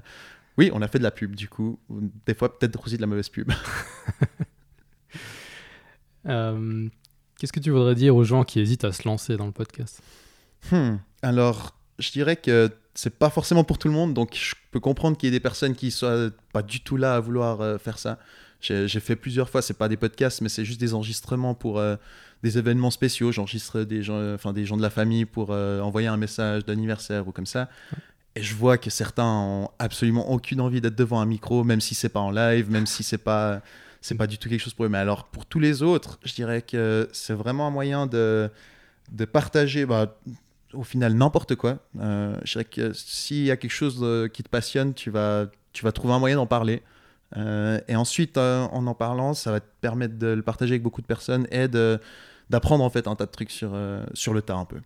oui, 0.57 0.71
on 0.73 0.81
a 0.81 0.87
fait 0.87 0.97
de 0.97 1.03
la 1.03 1.11
pub, 1.11 1.35
du 1.35 1.47
coup. 1.47 1.79
Des 2.25 2.33
fois, 2.33 2.57
peut-être 2.57 2.83
aussi 2.83 2.97
de 2.97 3.01
la 3.01 3.07
mauvaise 3.07 3.29
pub. 3.29 3.51
Euh, 6.25 6.89
qu'est-ce 7.39 7.53
que 7.53 7.59
tu 7.61 7.69
voudrais 7.69 7.95
dire 7.95 8.13
aux 8.13 8.25
gens 8.25 8.43
qui 8.43 8.59
hésitent 8.59 8.83
à 8.83 8.91
se 8.91 9.07
lancer 9.07 9.37
dans 9.37 9.45
le 9.45 9.53
podcast? 9.53 10.01
Hmm. 10.71 10.97
Alors, 11.21 11.73
je 11.99 12.11
dirais 12.11 12.35
que 12.35 12.69
c'est 12.95 13.17
pas 13.17 13.29
forcément 13.29 13.63
pour 13.63 13.77
tout 13.77 13.87
le 13.87 13.93
monde, 13.93 14.13
donc 14.13 14.35
je 14.35 14.53
peux 14.71 14.81
comprendre 14.81 15.15
qu'il 15.15 15.27
y 15.27 15.29
ait 15.29 15.31
des 15.31 15.39
personnes 15.39 15.73
qui 15.73 15.89
soient 15.89 16.29
pas 16.51 16.63
du 16.63 16.81
tout 16.81 16.97
là 16.97 17.15
à 17.15 17.21
vouloir 17.21 17.61
euh, 17.61 17.77
faire 17.77 17.97
ça. 17.97 18.19
J'ai 18.59 18.99
fait 18.99 19.15
plusieurs 19.15 19.49
fois, 19.49 19.61
c'est 19.61 19.77
pas 19.77 19.87
des 19.87 19.95
podcasts, 19.95 20.41
mais 20.41 20.49
c'est 20.49 20.65
juste 20.65 20.81
des 20.81 20.93
enregistrements 20.93 21.53
pour 21.53 21.79
euh, 21.79 21.95
des 22.43 22.57
événements 22.57 22.91
spéciaux. 22.91 23.31
J'enregistre 23.31 23.83
des 23.83 24.03
gens, 24.03 24.33
enfin 24.33 24.51
des 24.51 24.65
gens 24.65 24.75
de 24.75 24.81
la 24.81 24.89
famille 24.89 25.23
pour 25.23 25.51
envoyer 25.51 26.09
un 26.09 26.17
message 26.17 26.65
d'anniversaire 26.65 27.25
ou 27.25 27.31
comme 27.31 27.45
ça. 27.45 27.69
Et 28.38 28.43
je 28.43 28.54
vois 28.54 28.78
que 28.78 28.91
certains 28.91 29.26
ont 29.26 29.69
absolument 29.80 30.30
aucune 30.30 30.62
envie 30.62 30.80
d'être 30.80 30.95
devant 30.95 31.19
un 31.19 31.26
micro, 31.26 31.63
même 31.63 31.82
si 31.82 31.95
c'est 31.95 32.10
pas 32.10 32.19
en 32.19 32.30
live, 32.30 32.69
même 32.69 32.86
si 32.86 33.02
c'est 33.02 33.17
pas 33.17 33.62
c'est 34.00 34.13
pas 34.13 34.28
du 34.28 34.38
tout 34.38 34.47
quelque 34.47 34.62
chose 34.62 34.76
pour 34.76 34.86
eux. 34.86 34.89
Mais 34.89 35.00
alors 35.00 35.23
pour 35.26 35.47
tous 35.47 35.60
les 35.60 35.82
autres, 35.82 36.19
je 36.23 36.36
dirais 36.36 36.62
que 36.62 37.10
c'est 37.13 37.34
vraiment 37.34 37.65
un 37.65 37.71
moyen 37.71 38.06
de 38.06 38.52
de 39.12 39.26
partager. 39.26 39.88
Bah, 39.88 40.15
au 40.73 40.84
final 40.84 41.13
n'importe 41.15 41.56
quoi. 41.56 41.80
Euh, 42.00 42.38
je 42.43 42.52
dirais 42.52 42.65
que 42.65 42.93
s'il 42.93 43.43
y 43.43 43.50
a 43.50 43.58
quelque 43.58 43.71
chose 43.71 43.97
euh, 44.04 44.28
qui 44.28 44.43
te 44.43 44.50
passionne, 44.50 44.93
tu 44.93 45.10
vas, 45.10 45.47
tu 45.73 45.84
vas 45.84 45.91
trouver 45.91 46.13
un 46.13 46.19
moyen 46.19 46.36
d'en 46.36 46.45
parler. 46.45 46.84
Euh, 47.38 47.80
et 47.88 47.95
ensuite, 47.95 48.38
en 48.38 48.86
en 48.86 48.93
parlant, 48.93 49.34
ça 49.34 49.52
va 49.52 49.62
te 49.62 49.65
permettre 49.82 50.19
de 50.19 50.28
le 50.28 50.43
partager 50.43 50.73
avec 50.73 50.84
beaucoup 50.84 51.02
de 51.02 51.08
personnes 51.08 51.47
et 51.50 51.67
d'apprendre 51.67 52.84
en 52.84 52.89
fait 52.91 53.08
un 53.08 53.15
tas 53.15 53.26
de 53.26 53.32
trucs 53.32 53.52
sur, 53.52 53.76
sur 54.13 54.36
le 54.36 54.43
tas 54.43 54.56
un 54.58 54.65
peu. 54.65 54.78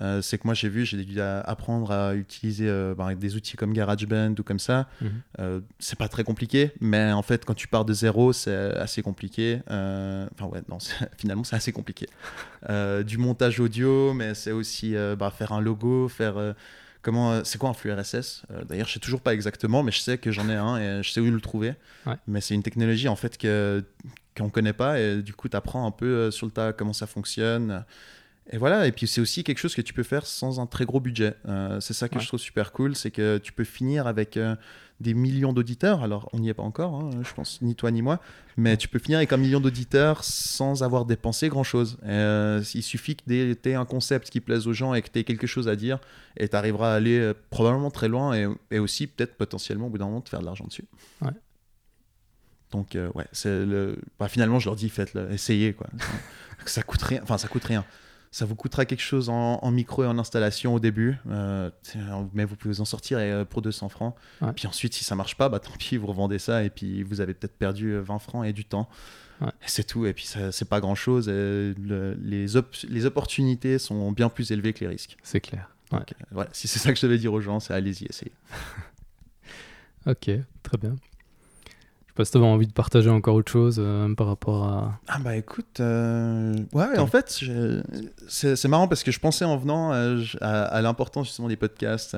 Euh, 0.00 0.22
c'est 0.22 0.38
que 0.38 0.46
moi 0.46 0.54
j'ai 0.54 0.68
vu, 0.68 0.84
j'ai 0.84 1.02
dû 1.04 1.20
apprendre 1.20 1.90
à 1.90 2.14
utiliser 2.14 2.68
euh, 2.68 2.94
bah, 2.94 3.14
des 3.14 3.36
outils 3.36 3.56
comme 3.56 3.72
GarageBand 3.72 4.34
ou 4.38 4.42
comme 4.42 4.58
ça. 4.58 4.88
Mhm. 5.00 5.10
Euh, 5.40 5.60
c'est 5.78 5.98
pas 5.98 6.08
très 6.08 6.24
compliqué, 6.24 6.72
mais 6.80 7.12
en 7.12 7.22
fait 7.22 7.44
quand 7.44 7.54
tu 7.54 7.68
pars 7.68 7.84
de 7.84 7.92
zéro, 7.92 8.32
c'est 8.32 8.74
assez 8.74 9.02
compliqué. 9.02 9.60
Enfin 9.66 10.46
ouais, 10.50 10.62
non, 10.68 10.78
finalement 11.18 11.44
c'est 11.44 11.56
assez 11.56 11.72
compliqué. 11.72 12.08
du 13.04 13.18
montage 13.18 13.60
audio, 13.60 14.14
mais 14.14 14.34
c'est 14.34 14.52
aussi 14.52 14.94
bah, 15.18 15.30
faire 15.30 15.52
un 15.52 15.60
logo, 15.60 16.08
faire 16.08 16.54
comment, 17.02 17.44
c'est 17.44 17.58
quoi 17.58 17.70
un 17.70 17.74
flux 17.74 17.92
RSS 17.92 18.42
D'ailleurs, 18.68 18.88
je 18.88 18.94
sais 18.94 19.00
toujours 19.00 19.20
pas 19.20 19.34
exactement, 19.34 19.82
mais 19.82 19.92
je 19.92 20.00
sais 20.00 20.18
que 20.18 20.32
j'en 20.32 20.48
ai 20.48 20.54
un 20.54 20.76
et 20.76 21.02
je 21.02 21.10
sais 21.10 21.20
où 21.20 21.30
le 21.30 21.40
trouver. 21.40 21.74
Mais 22.26 22.40
c'est 22.40 22.54
une 22.54 22.62
technologie 22.62 23.08
en 23.08 23.16
fait 23.16 23.36
que 23.36 23.84
qu'on 24.36 24.50
connaît 24.50 24.74
pas 24.74 25.00
et 25.00 25.22
du 25.22 25.32
coup 25.32 25.48
tu 25.48 25.56
apprends 25.56 25.86
un 25.86 25.90
peu 25.90 26.30
sur 26.30 26.44
le 26.44 26.52
tas 26.52 26.74
comment 26.74 26.92
ça 26.92 27.06
fonctionne. 27.06 27.84
Et 28.52 28.58
voilà, 28.58 28.86
et 28.86 28.92
puis 28.92 29.08
c'est 29.08 29.20
aussi 29.20 29.42
quelque 29.42 29.58
chose 29.58 29.74
que 29.74 29.82
tu 29.82 29.92
peux 29.92 30.04
faire 30.04 30.24
sans 30.24 30.60
un 30.60 30.66
très 30.66 30.84
gros 30.84 31.00
budget. 31.00 31.34
Euh, 31.48 31.80
c'est 31.80 31.94
ça 31.94 32.08
que 32.08 32.20
je 32.20 32.28
trouve 32.28 32.38
super 32.38 32.72
cool, 32.72 32.94
c'est 32.94 33.10
que 33.10 33.38
tu 33.38 33.52
peux 33.52 33.64
finir 33.64 34.06
avec 34.06 34.36
euh, 34.36 34.54
des 35.00 35.14
millions 35.14 35.52
d'auditeurs. 35.52 36.04
Alors, 36.04 36.28
on 36.32 36.38
n'y 36.38 36.48
est 36.48 36.54
pas 36.54 36.62
encore, 36.62 36.94
hein, 36.94 37.10
je 37.22 37.34
pense, 37.34 37.60
ni 37.60 37.74
toi 37.74 37.90
ni 37.90 38.02
moi, 38.02 38.20
mais 38.56 38.76
tu 38.76 38.86
peux 38.86 39.00
finir 39.00 39.18
avec 39.18 39.32
un 39.32 39.36
million 39.36 39.58
d'auditeurs 39.58 40.22
sans 40.22 40.84
avoir 40.84 41.06
dépensé 41.06 41.48
grand-chose. 41.48 41.98
Euh, 42.04 42.62
il 42.74 42.84
suffit 42.84 43.16
que 43.16 43.24
tu 43.24 43.68
aies 43.68 43.74
un 43.74 43.84
concept 43.84 44.30
qui 44.30 44.40
plaise 44.40 44.68
aux 44.68 44.72
gens 44.72 44.94
et 44.94 45.02
que 45.02 45.08
tu 45.10 45.18
aies 45.18 45.24
quelque 45.24 45.48
chose 45.48 45.66
à 45.66 45.74
dire, 45.74 45.98
et 46.36 46.48
tu 46.48 46.54
arriveras 46.54 46.92
à 46.92 46.94
aller 46.94 47.32
probablement 47.50 47.90
très 47.90 48.06
loin 48.06 48.32
et, 48.32 48.46
et 48.70 48.78
aussi 48.78 49.08
peut-être 49.08 49.36
potentiellement 49.36 49.88
au 49.88 49.90
bout 49.90 49.98
d'un 49.98 50.06
moment 50.06 50.20
te 50.20 50.28
faire 50.28 50.40
de 50.40 50.46
l'argent 50.46 50.66
dessus. 50.66 50.84
Ouais. 51.20 51.32
Donc, 52.70 52.96
ouais, 53.14 53.26
c'est 53.32 53.64
le... 53.64 53.98
Bah, 54.20 54.28
finalement, 54.28 54.60
je 54.60 54.68
leur 54.68 54.76
dis, 54.76 54.88
faites-le, 54.88 55.32
essayez. 55.32 55.72
Quoi. 55.72 55.88
ça 56.66 56.84
coûte 56.84 57.02
rien. 57.02 57.20
Enfin, 57.24 57.38
ça 57.38 57.48
coûte 57.48 57.64
rien 57.64 57.84
ça 58.36 58.44
vous 58.44 58.54
coûtera 58.54 58.84
quelque 58.84 59.00
chose 59.00 59.30
en, 59.30 59.70
micro 59.70 60.04
et 60.04 60.06
en 60.06 60.18
installation 60.18 60.74
au 60.74 60.78
début, 60.78 61.16
euh, 61.30 61.70
mais 62.34 62.44
vous 62.44 62.54
pouvez 62.54 62.74
vous 62.74 62.82
en 62.82 62.84
sortir 62.84 63.16
euh, 63.18 63.46
pour 63.46 63.62
200 63.62 63.88
francs. 63.88 64.14
Puis 64.54 64.66
ensuite, 64.66 64.92
si 64.92 65.04
ça 65.04 65.14
marche 65.14 65.38
pas, 65.38 65.48
bah, 65.48 65.58
tant 65.58 65.72
pis, 65.78 65.96
vous 65.96 66.06
revendez 66.06 66.38
ça 66.38 66.62
et 66.62 66.68
puis 66.68 67.02
vous 67.02 67.22
avez 67.22 67.32
peut-être 67.32 67.56
perdu 67.56 67.96
20 67.98 68.14
euh, 68.14 68.18
francs 68.18 68.44
et 68.44 68.52
du 68.52 68.66
temps. 68.66 68.90
C'est 69.64 69.86
tout. 69.86 70.04
Et 70.04 70.12
puis, 70.12 70.28
c'est 70.50 70.68
pas 70.68 70.80
grand-chose. 70.80 71.28
les, 71.30 72.46
les 72.90 73.06
opportunités 73.06 73.78
sont 73.78 74.12
bien 74.12 74.28
plus 74.28 74.50
élevées 74.50 74.74
que 74.74 74.80
les 74.80 74.88
risques. 74.88 75.16
C'est 75.22 75.40
clair. 75.40 75.70
voilà, 76.30 76.50
si 76.52 76.68
c'est 76.68 76.78
ça 76.78 76.92
que 76.92 76.98
je 76.98 77.06
devais 77.06 77.16
dire 77.16 77.32
aux 77.32 77.40
gens, 77.40 77.58
c'est 77.58 77.72
allez-y, 77.72 78.04
essayez. 78.04 78.32
ok, 80.06 80.30
très 80.62 80.76
bien 80.76 80.94
pas 82.16 82.24
si 82.24 82.32
tu 82.32 82.38
avais 82.38 82.46
envie 82.46 82.66
de 82.66 82.72
partager 82.72 83.10
encore 83.10 83.34
autre 83.34 83.52
chose 83.52 83.76
euh, 83.78 84.12
par 84.14 84.26
rapport 84.26 84.64
à. 84.64 85.00
Ah 85.06 85.18
bah 85.20 85.36
écoute, 85.36 85.80
euh, 85.80 86.54
ouais, 86.72 86.98
en 86.98 87.06
fait, 87.06 87.44
c'est 88.28 88.68
marrant 88.68 88.88
parce 88.88 89.04
que 89.04 89.12
je 89.12 89.20
pensais 89.20 89.44
en 89.44 89.56
venant 89.56 89.92
euh, 89.92 90.20
à, 90.40 90.80
l'importance 90.82 91.28
justement 91.28 91.48
des 91.48 91.56
podcasts. 91.56 92.16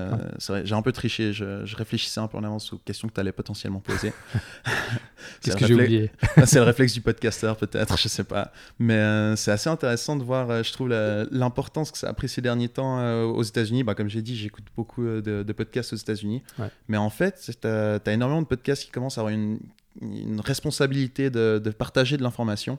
J'ai 0.65 0.75
un 0.75 0.83
peu 0.83 0.93
triché, 0.93 1.33
je, 1.33 1.77
réfléchissais 1.77 2.21
un 2.21 2.29
peu 2.29 2.39
en 2.39 2.45
avance 2.45 2.73
aux 2.73 2.79
questions 2.79 3.09
que 3.09 3.15
tu 3.15 3.21
allais 3.21 3.33
potentiellement 3.33 3.81
poser. 3.81 4.13
Qu'est-ce 5.43 5.57
que 5.57 5.67
j'ai 5.67 5.75
oublié 5.75 6.11
C'est 6.45 6.59
le 6.59 6.65
réflexe 6.65 6.93
du 6.93 7.01
podcasteur 7.01 7.57
peut-être, 7.57 7.99
je 7.99 8.09
sais 8.09 8.25
pas. 8.25 8.53
Mais 8.79 9.37
c'est 9.37 9.51
assez 9.51 9.69
intéressant 9.71 10.17
de 10.17 10.23
voir, 10.23 10.63
je 10.63 10.73
trouve, 10.73 10.89
l'importance 10.89 11.91
que 11.91 11.99
ça 11.99 12.09
a 12.09 12.13
pris 12.13 12.29
ces 12.29 12.41
derniers 12.41 12.69
temps 12.69 13.23
aux 13.25 13.43
États-Unis. 13.43 13.85
Bah, 13.85 13.95
comme 13.95 14.09
j'ai 14.09 14.23
dit, 14.23 14.37
j'écoute 14.37 14.65
beaucoup 14.77 15.05
de, 15.05 15.53
podcasts 15.53 15.93
aux 15.93 15.97
États-Unis. 15.97 16.43
Mais 16.89 16.97
en 16.97 17.11
fait, 17.11 17.51
tu 17.61 17.67
as, 17.67 18.01
as 18.05 18.13
énormément 18.13 18.43
de 18.43 18.47
podcasts 18.47 18.85
qui 18.85 18.91
commencent 18.91 19.19
à 19.19 19.23
avoir 19.23 19.35
une 19.35 19.59
une 20.01 20.41
responsabilité 20.41 21.31
de, 21.31 21.59
partager 21.77 22.17
de 22.17 22.23
l'information. 22.23 22.79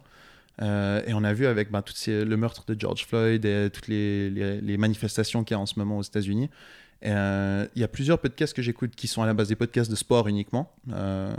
Euh, 0.62 1.02
et 1.08 1.14
on 1.14 1.24
a 1.24 1.34
vu 1.34 1.48
avec 1.48 1.72
ben, 1.72 1.82
tout 1.82 1.94
le 2.08 2.36
meurtre 2.36 2.66
de 2.68 2.80
George 2.80 3.06
Floyd 3.06 3.46
et 3.46 3.70
toutes 3.70 3.88
les, 3.88 4.30
les, 4.30 4.78
manifestations 4.78 5.44
qu'il 5.44 5.56
y 5.56 5.58
a 5.58 5.60
en 5.60 5.66
ce 5.66 5.80
moment 5.80 5.98
aux 5.98 6.04
États-Unis. 6.04 6.50
Euh, 7.06 7.66
il 7.76 7.82
y 7.82 7.86
a 7.86 7.88
plusieurs 7.88 8.20
podcasts 8.20 8.54
que 8.54 8.62
j'écoute 8.62 8.94
qui 8.94 9.08
sont 9.08 9.22
à 9.22 9.26
la 9.26 9.34
base 9.34 9.48
des 9.48 9.56
podcasts 9.56 9.90
de 9.90 9.96
sport 9.96 10.28
uniquement. 10.28 10.74
Euh, 10.92 11.34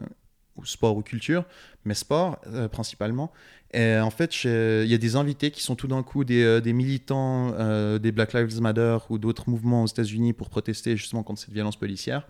sport 0.64 0.96
ou 0.96 1.02
culture, 1.02 1.44
mais 1.84 1.94
sport 1.94 2.38
principalement. 2.72 3.32
Et 3.72 3.98
en 3.98 4.10
fait, 4.10 4.44
il 4.44 4.86
y 4.86 4.94
a 4.94 4.98
des 4.98 5.16
invités 5.16 5.50
qui 5.50 5.62
sont 5.62 5.76
tout 5.76 5.86
d'un 5.86 6.02
coup 6.02 6.24
des, 6.24 6.60
des 6.60 6.72
militants 6.72 7.52
des 7.98 8.12
Black 8.12 8.32
Lives 8.32 8.60
Matter 8.60 8.98
ou 9.10 9.18
d'autres 9.18 9.48
mouvements 9.48 9.84
aux 9.84 9.86
États-Unis 9.86 10.32
pour 10.32 10.50
protester 10.50 10.96
justement 10.96 11.22
contre 11.22 11.40
cette 11.40 11.52
violence 11.52 11.76
policière. 11.76 12.26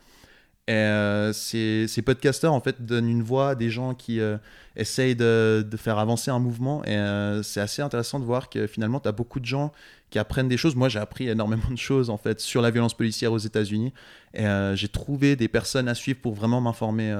Et 0.70 0.72
euh, 0.72 1.32
ces, 1.32 1.88
ces, 1.88 2.00
podcasteurs, 2.00 2.52
en 2.52 2.60
fait, 2.60 2.86
donnent 2.86 3.08
une 3.08 3.24
voix 3.24 3.50
à 3.50 3.54
des 3.56 3.70
gens 3.70 3.92
qui 3.92 4.20
euh, 4.20 4.36
essayent 4.76 5.16
de, 5.16 5.66
faire 5.76 5.98
avancer 5.98 6.30
un 6.30 6.38
mouvement. 6.38 6.84
Et 6.84 6.96
euh, 6.96 7.42
c'est 7.42 7.60
assez 7.60 7.82
intéressant 7.82 8.20
de 8.20 8.24
voir 8.24 8.48
que 8.48 8.68
finalement, 8.68 9.00
tu 9.00 9.08
as 9.08 9.12
beaucoup 9.12 9.40
de 9.40 9.46
gens 9.46 9.72
qui 10.10 10.20
apprennent 10.20 10.48
des 10.48 10.56
choses. 10.56 10.76
Moi, 10.76 10.88
j'ai 10.88 11.00
appris 11.00 11.28
énormément 11.28 11.70
de 11.70 11.76
choses, 11.76 12.08
en 12.08 12.18
fait, 12.18 12.38
sur 12.38 12.62
la 12.62 12.70
violence 12.70 12.94
policière 12.94 13.32
aux 13.32 13.38
États-Unis. 13.38 13.92
Et 14.32 14.44
j'ai 14.74 14.86
trouvé 14.86 15.34
des 15.34 15.48
personnes 15.48 15.88
à 15.88 15.96
suivre 15.96 16.20
pour 16.20 16.34
vraiment 16.34 16.60
m'informer 16.60 17.12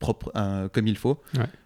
propre 0.00 0.32
comme 0.72 0.88
il 0.88 0.96
faut. 0.96 1.22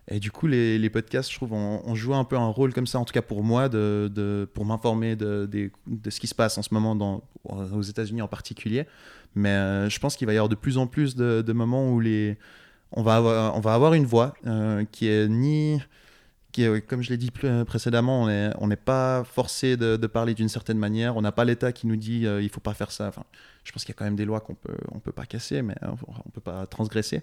Et 0.09 0.21
du 0.21 0.31
coup, 0.31 0.47
les, 0.47 0.79
les, 0.79 0.91
podcasts, 0.91 1.31
je 1.31 1.37
trouve, 1.37 1.55
ont, 1.55 1.95
joué 1.95 2.15
un 2.15 2.25
peu 2.25 2.37
un 2.37 2.49
rôle 2.49 2.75
comme 2.75 2.87
ça, 2.87 2.99
en 2.99 3.07
tout 3.07 3.15
cas 3.15 3.23
pour 3.23 3.43
moi, 3.43 3.71
de, 3.71 4.11
de 4.15 4.47
pour 4.53 4.67
m'informer 4.67 5.17
de, 5.17 5.49
de, 5.51 5.71
de, 5.87 6.11
ce 6.11 6.21
qui 6.21 6.27
se 6.27 6.35
passe 6.35 6.59
en 6.59 6.63
ce 6.63 6.75
moment 6.75 6.95
dans, 6.95 7.23
aux 7.45 7.83
États-Unis 7.83 8.21
en 8.21 8.29
particulier. 8.29 8.87
Mais 9.35 9.51
euh, 9.51 9.89
je 9.89 9.99
pense 9.99 10.17
qu'il 10.17 10.27
va 10.27 10.35
y 10.35 10.37
avoir 10.37 10.51
de 10.51 10.55
plus 10.55 10.77
en 10.77 10.87
plus 10.87 11.17
de, 11.17 11.53
moments 11.53 11.91
où 11.91 12.01
les, 12.01 12.37
on, 12.93 13.03
va 13.03 13.17
avoir, 13.17 13.57
on 13.57 13.61
va 13.61 13.75
avoir 13.75 13.95
une 13.95 14.05
voix 14.05 14.35
euh, 14.47 14.85
qui 14.91 15.09
est 15.09 15.27
ni. 15.29 15.81
Comme 16.87 17.03
je 17.03 17.11
l'ai 17.11 17.17
dit 17.17 17.31
précédemment, 17.67 18.23
on 18.59 18.67
n'est 18.67 18.77
pas 18.77 19.25
forcé 19.25 19.77
de, 19.77 20.07
parler 20.07 20.35
d'une 20.35 20.49
certaine 20.49 20.79
manière. 20.79 21.17
On 21.17 21.23
n'a 21.23 21.33
pas 21.33 21.45
l'État 21.45 21.73
qui 21.73 21.87
nous 21.87 21.97
dit 21.97 22.27
euh, 22.27 22.43
il 22.43 22.49
faut 22.49 22.61
pas 22.61 22.75
faire 22.75 22.93
ça. 22.93 23.09
Enfin, 23.09 23.25
je 23.65 23.73
pense 23.73 23.85
qu'il 23.85 23.93
y 23.93 23.97
a 23.97 23.99
quand 23.99 24.05
même 24.05 24.17
des 24.17 24.25
lois 24.25 24.41
qu'on 24.41 24.55
peut, 24.55 24.77
on 24.93 25.01
peut 25.01 25.13
pas 25.13 25.27
casser, 25.27 25.63
mais 25.63 25.75
on 25.83 26.31
peut 26.31 26.41
pas 26.41 26.67
transgresser. 26.67 27.23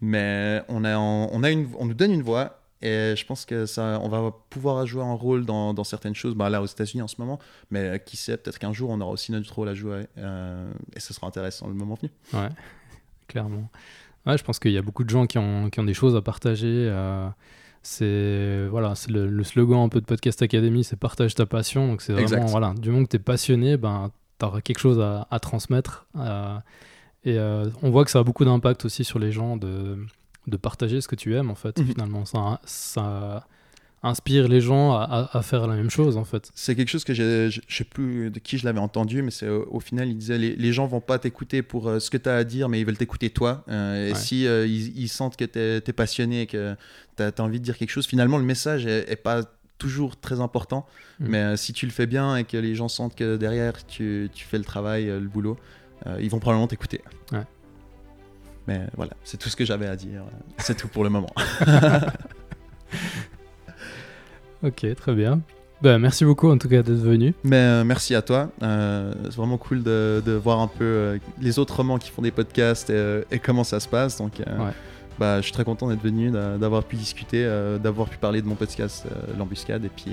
Mais 0.00 0.62
on, 0.68 0.80
nous 0.80 1.94
donne 1.94 2.12
une 2.12 2.22
voix 2.22 2.60
et 2.80 3.14
je 3.16 3.26
pense 3.26 3.44
que 3.44 3.66
ça, 3.66 3.98
on 4.02 4.08
va 4.08 4.32
pouvoir 4.50 4.86
jouer 4.86 5.02
un 5.02 5.14
rôle 5.14 5.44
dans, 5.44 5.84
certaines 5.84 6.14
choses, 6.14 6.34
bah 6.34 6.48
là 6.48 6.62
aux 6.62 6.66
États-Unis 6.66 7.02
en 7.02 7.08
ce 7.08 7.16
moment, 7.18 7.40
mais 7.70 8.00
qui 8.04 8.16
sait, 8.16 8.36
peut-être 8.36 8.58
qu'un 8.58 8.72
jour 8.72 8.90
on 8.90 9.00
aura 9.00 9.10
aussi 9.10 9.32
notre 9.32 9.52
rôle 9.52 9.68
à 9.68 9.74
jouer 9.74 10.06
euh, 10.18 10.70
et 10.94 11.00
ce 11.00 11.12
sera 11.12 11.26
intéressant 11.26 11.66
le 11.66 11.74
moment 11.74 11.96
venu. 11.96 12.12
Ouais, 12.32 12.50
clairement. 13.26 13.68
Je 14.26 14.42
pense 14.42 14.58
qu'il 14.58 14.72
y 14.72 14.78
a 14.78 14.82
beaucoup 14.82 15.04
de 15.04 15.10
gens 15.10 15.26
qui 15.26 15.38
ont, 15.38 15.68
des 15.68 15.94
choses 15.94 16.14
à 16.14 16.20
partager. 16.20 16.66
Euh, 16.66 17.28
c'est 17.82 18.66
voilà, 18.70 18.94
c'est 18.94 19.10
le, 19.10 19.42
slogan 19.44 19.80
un 19.80 19.88
peu 19.88 20.00
de 20.00 20.06
Podcast 20.06 20.42
Academy, 20.42 20.84
c'est 20.84 20.96
partage 20.96 21.34
ta 21.34 21.46
passion. 21.46 21.88
Donc 21.88 22.02
c'est 22.02 22.12
vraiment 22.12 22.46
voilà, 22.46 22.74
du 22.74 22.90
moment 22.90 23.04
que 23.04 23.10
tu 23.10 23.16
es 23.16 23.20
passionné, 23.20 23.76
ben 23.76 24.10
tu 24.38 24.46
auras 24.46 24.60
quelque 24.60 24.78
chose 24.78 25.00
à, 25.00 25.26
à 25.30 25.38
transmettre. 25.40 26.06
Euh, 26.16 26.58
et 27.24 27.38
on 27.82 27.90
voit 27.90 28.04
que 28.04 28.10
ça 28.10 28.20
a 28.20 28.22
beaucoup 28.22 28.44
d'impact 28.44 28.84
aussi 28.84 29.04
sur 29.04 29.18
les 29.18 29.32
gens 29.32 29.56
de 29.56 29.98
de 30.48 30.56
partager 30.56 31.00
ce 31.00 31.08
que 31.08 31.16
tu 31.16 31.34
aimes 31.36 31.50
en 31.50 31.54
fait. 31.54 31.78
Mhm. 31.78 31.86
Finalement, 31.86 32.24
ça, 32.24 32.60
ça 32.64 33.46
inspire 34.02 34.46
les 34.48 34.60
gens 34.60 34.92
à, 34.92 35.42
faire 35.42 35.66
la 35.66 35.74
même 35.74 35.90
chose 35.90 36.16
en 36.16 36.24
fait. 36.24 36.50
C'est 36.54 36.74
quelque 36.76 36.88
chose 36.88 37.04
que 37.04 37.14
je, 37.14 37.50
je 37.50 37.76
sais 37.76 37.84
plus 37.84 38.30
de 38.30 38.38
qui 38.38 38.58
je 38.58 38.64
l'avais 38.64 38.78
entendu, 38.78 39.22
mais 39.22 39.30
c'est 39.30 39.48
au, 39.48 39.80
final 39.80 40.08
il 40.08 40.16
disait 40.16 40.38
les, 40.38 40.54
les 40.54 40.72
gens 40.72 40.86
vont 40.86 41.00
pas 41.00 41.18
t'écouter 41.18 41.62
pour 41.62 41.88
euh, 41.88 41.98
ce 41.98 42.10
que 42.10 42.16
tu 42.16 42.28
as 42.28 42.36
à 42.36 42.44
dire, 42.44 42.68
mais 42.68 42.80
ils 42.80 42.86
veulent 42.86 42.96
t'écouter 42.96 43.30
toi. 43.30 43.64
Euh, 43.68 44.10
et 44.10 44.14
si 44.14 44.46
euh, 44.46 44.66
ils, 44.66 45.08
sentent 45.08 45.36
que 45.36 45.44
tu 45.44 45.58
es, 45.58 45.92
passionné, 45.92 46.46
que 46.46 46.76
tu 47.16 47.22
as, 47.22 47.32
envie 47.40 47.58
de 47.58 47.64
dire 47.64 47.76
quelque 47.76 47.90
chose, 47.90 48.06
finalement 48.06 48.38
le 48.38 48.44
message 48.44 48.86
est, 48.86 49.16
pas 49.16 49.42
toujours 49.78 50.18
très 50.18 50.40
important, 50.40 50.86
mm. 51.18 51.28
mais 51.28 51.56
si 51.56 51.72
tu 51.72 51.86
le 51.86 51.92
fais 51.92 52.06
bien 52.06 52.36
et 52.36 52.44
que 52.44 52.56
les 52.56 52.74
gens 52.74 52.88
sentent 52.88 53.16
que 53.16 53.36
derrière 53.36 53.84
tu, 53.86 54.30
tu 54.32 54.44
fais 54.44 54.58
le 54.58 54.64
travail, 54.64 55.06
le 55.06 55.28
boulot, 55.28 55.56
ils 56.20 56.30
vont 56.30 56.38
probablement 56.38 56.68
t'écouter. 56.68 57.00
Ouais. 57.32 57.42
Mais 58.68 58.86
voilà, 58.96 59.12
c'est 59.24 59.38
tout 59.38 59.48
ce 59.48 59.56
que 59.56 59.64
j'avais 59.64 59.86
à 59.86 59.96
dire. 59.96 60.22
C'est 60.58 60.76
tout 60.76 60.88
pour 60.88 61.02
le 61.02 61.10
moment. 61.10 61.32
ok, 64.62 64.94
très 64.96 65.14
bien. 65.14 65.40
Ben, 65.80 65.98
merci 65.98 66.24
beaucoup 66.24 66.50
en 66.50 66.58
tout 66.58 66.68
cas 66.68 66.82
d'être 66.82 66.98
venu. 66.98 67.34
Mais, 67.44 67.56
euh, 67.56 67.84
merci 67.84 68.14
à 68.14 68.22
toi. 68.22 68.50
Euh, 68.62 69.12
c'est 69.24 69.36
vraiment 69.36 69.58
cool 69.58 69.82
de, 69.82 70.22
de, 70.24 70.32
voir 70.32 70.58
un 70.58 70.66
peu 70.66 70.84
euh, 70.84 71.18
les 71.40 71.58
autres 71.58 71.76
romans 71.76 71.98
qui 71.98 72.10
font 72.10 72.22
des 72.22 72.32
podcasts 72.32 72.90
et, 72.90 73.38
comment 73.38 73.64
ça 73.64 73.78
se 73.78 73.88
passe. 73.88 74.18
Donc, 74.18 74.42
bah, 75.18 75.38
je 75.38 75.42
suis 75.42 75.52
très 75.52 75.64
content 75.64 75.88
d'être 75.88 76.02
venu, 76.02 76.30
d'avoir 76.30 76.84
pu 76.84 76.96
discuter, 76.96 77.44
d'avoir 77.82 78.08
pu 78.08 78.18
parler 78.18 78.42
de 78.42 78.46
mon 78.46 78.54
podcast 78.54 79.06
L'Embuscade. 79.36 79.84
Et 79.84 79.88
puis, 79.88 80.12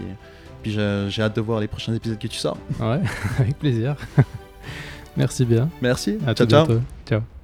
puis 0.61 0.71
j'ai 0.71 1.21
hâte 1.21 1.35
de 1.35 1.41
voir 1.41 1.59
les 1.59 1.67
prochains 1.67 1.93
épisodes 1.93 2.19
que 2.19 2.27
tu 2.27 2.37
sors. 2.37 2.57
Ouais, 2.79 3.01
avec 3.39 3.57
plaisir. 3.57 3.95
merci 5.17 5.45
bien. 5.45 5.69
Merci. 5.81 6.17
À 6.25 6.33
ciao, 6.33 6.47
ciao. 6.47 6.67
Ciao. 7.07 7.34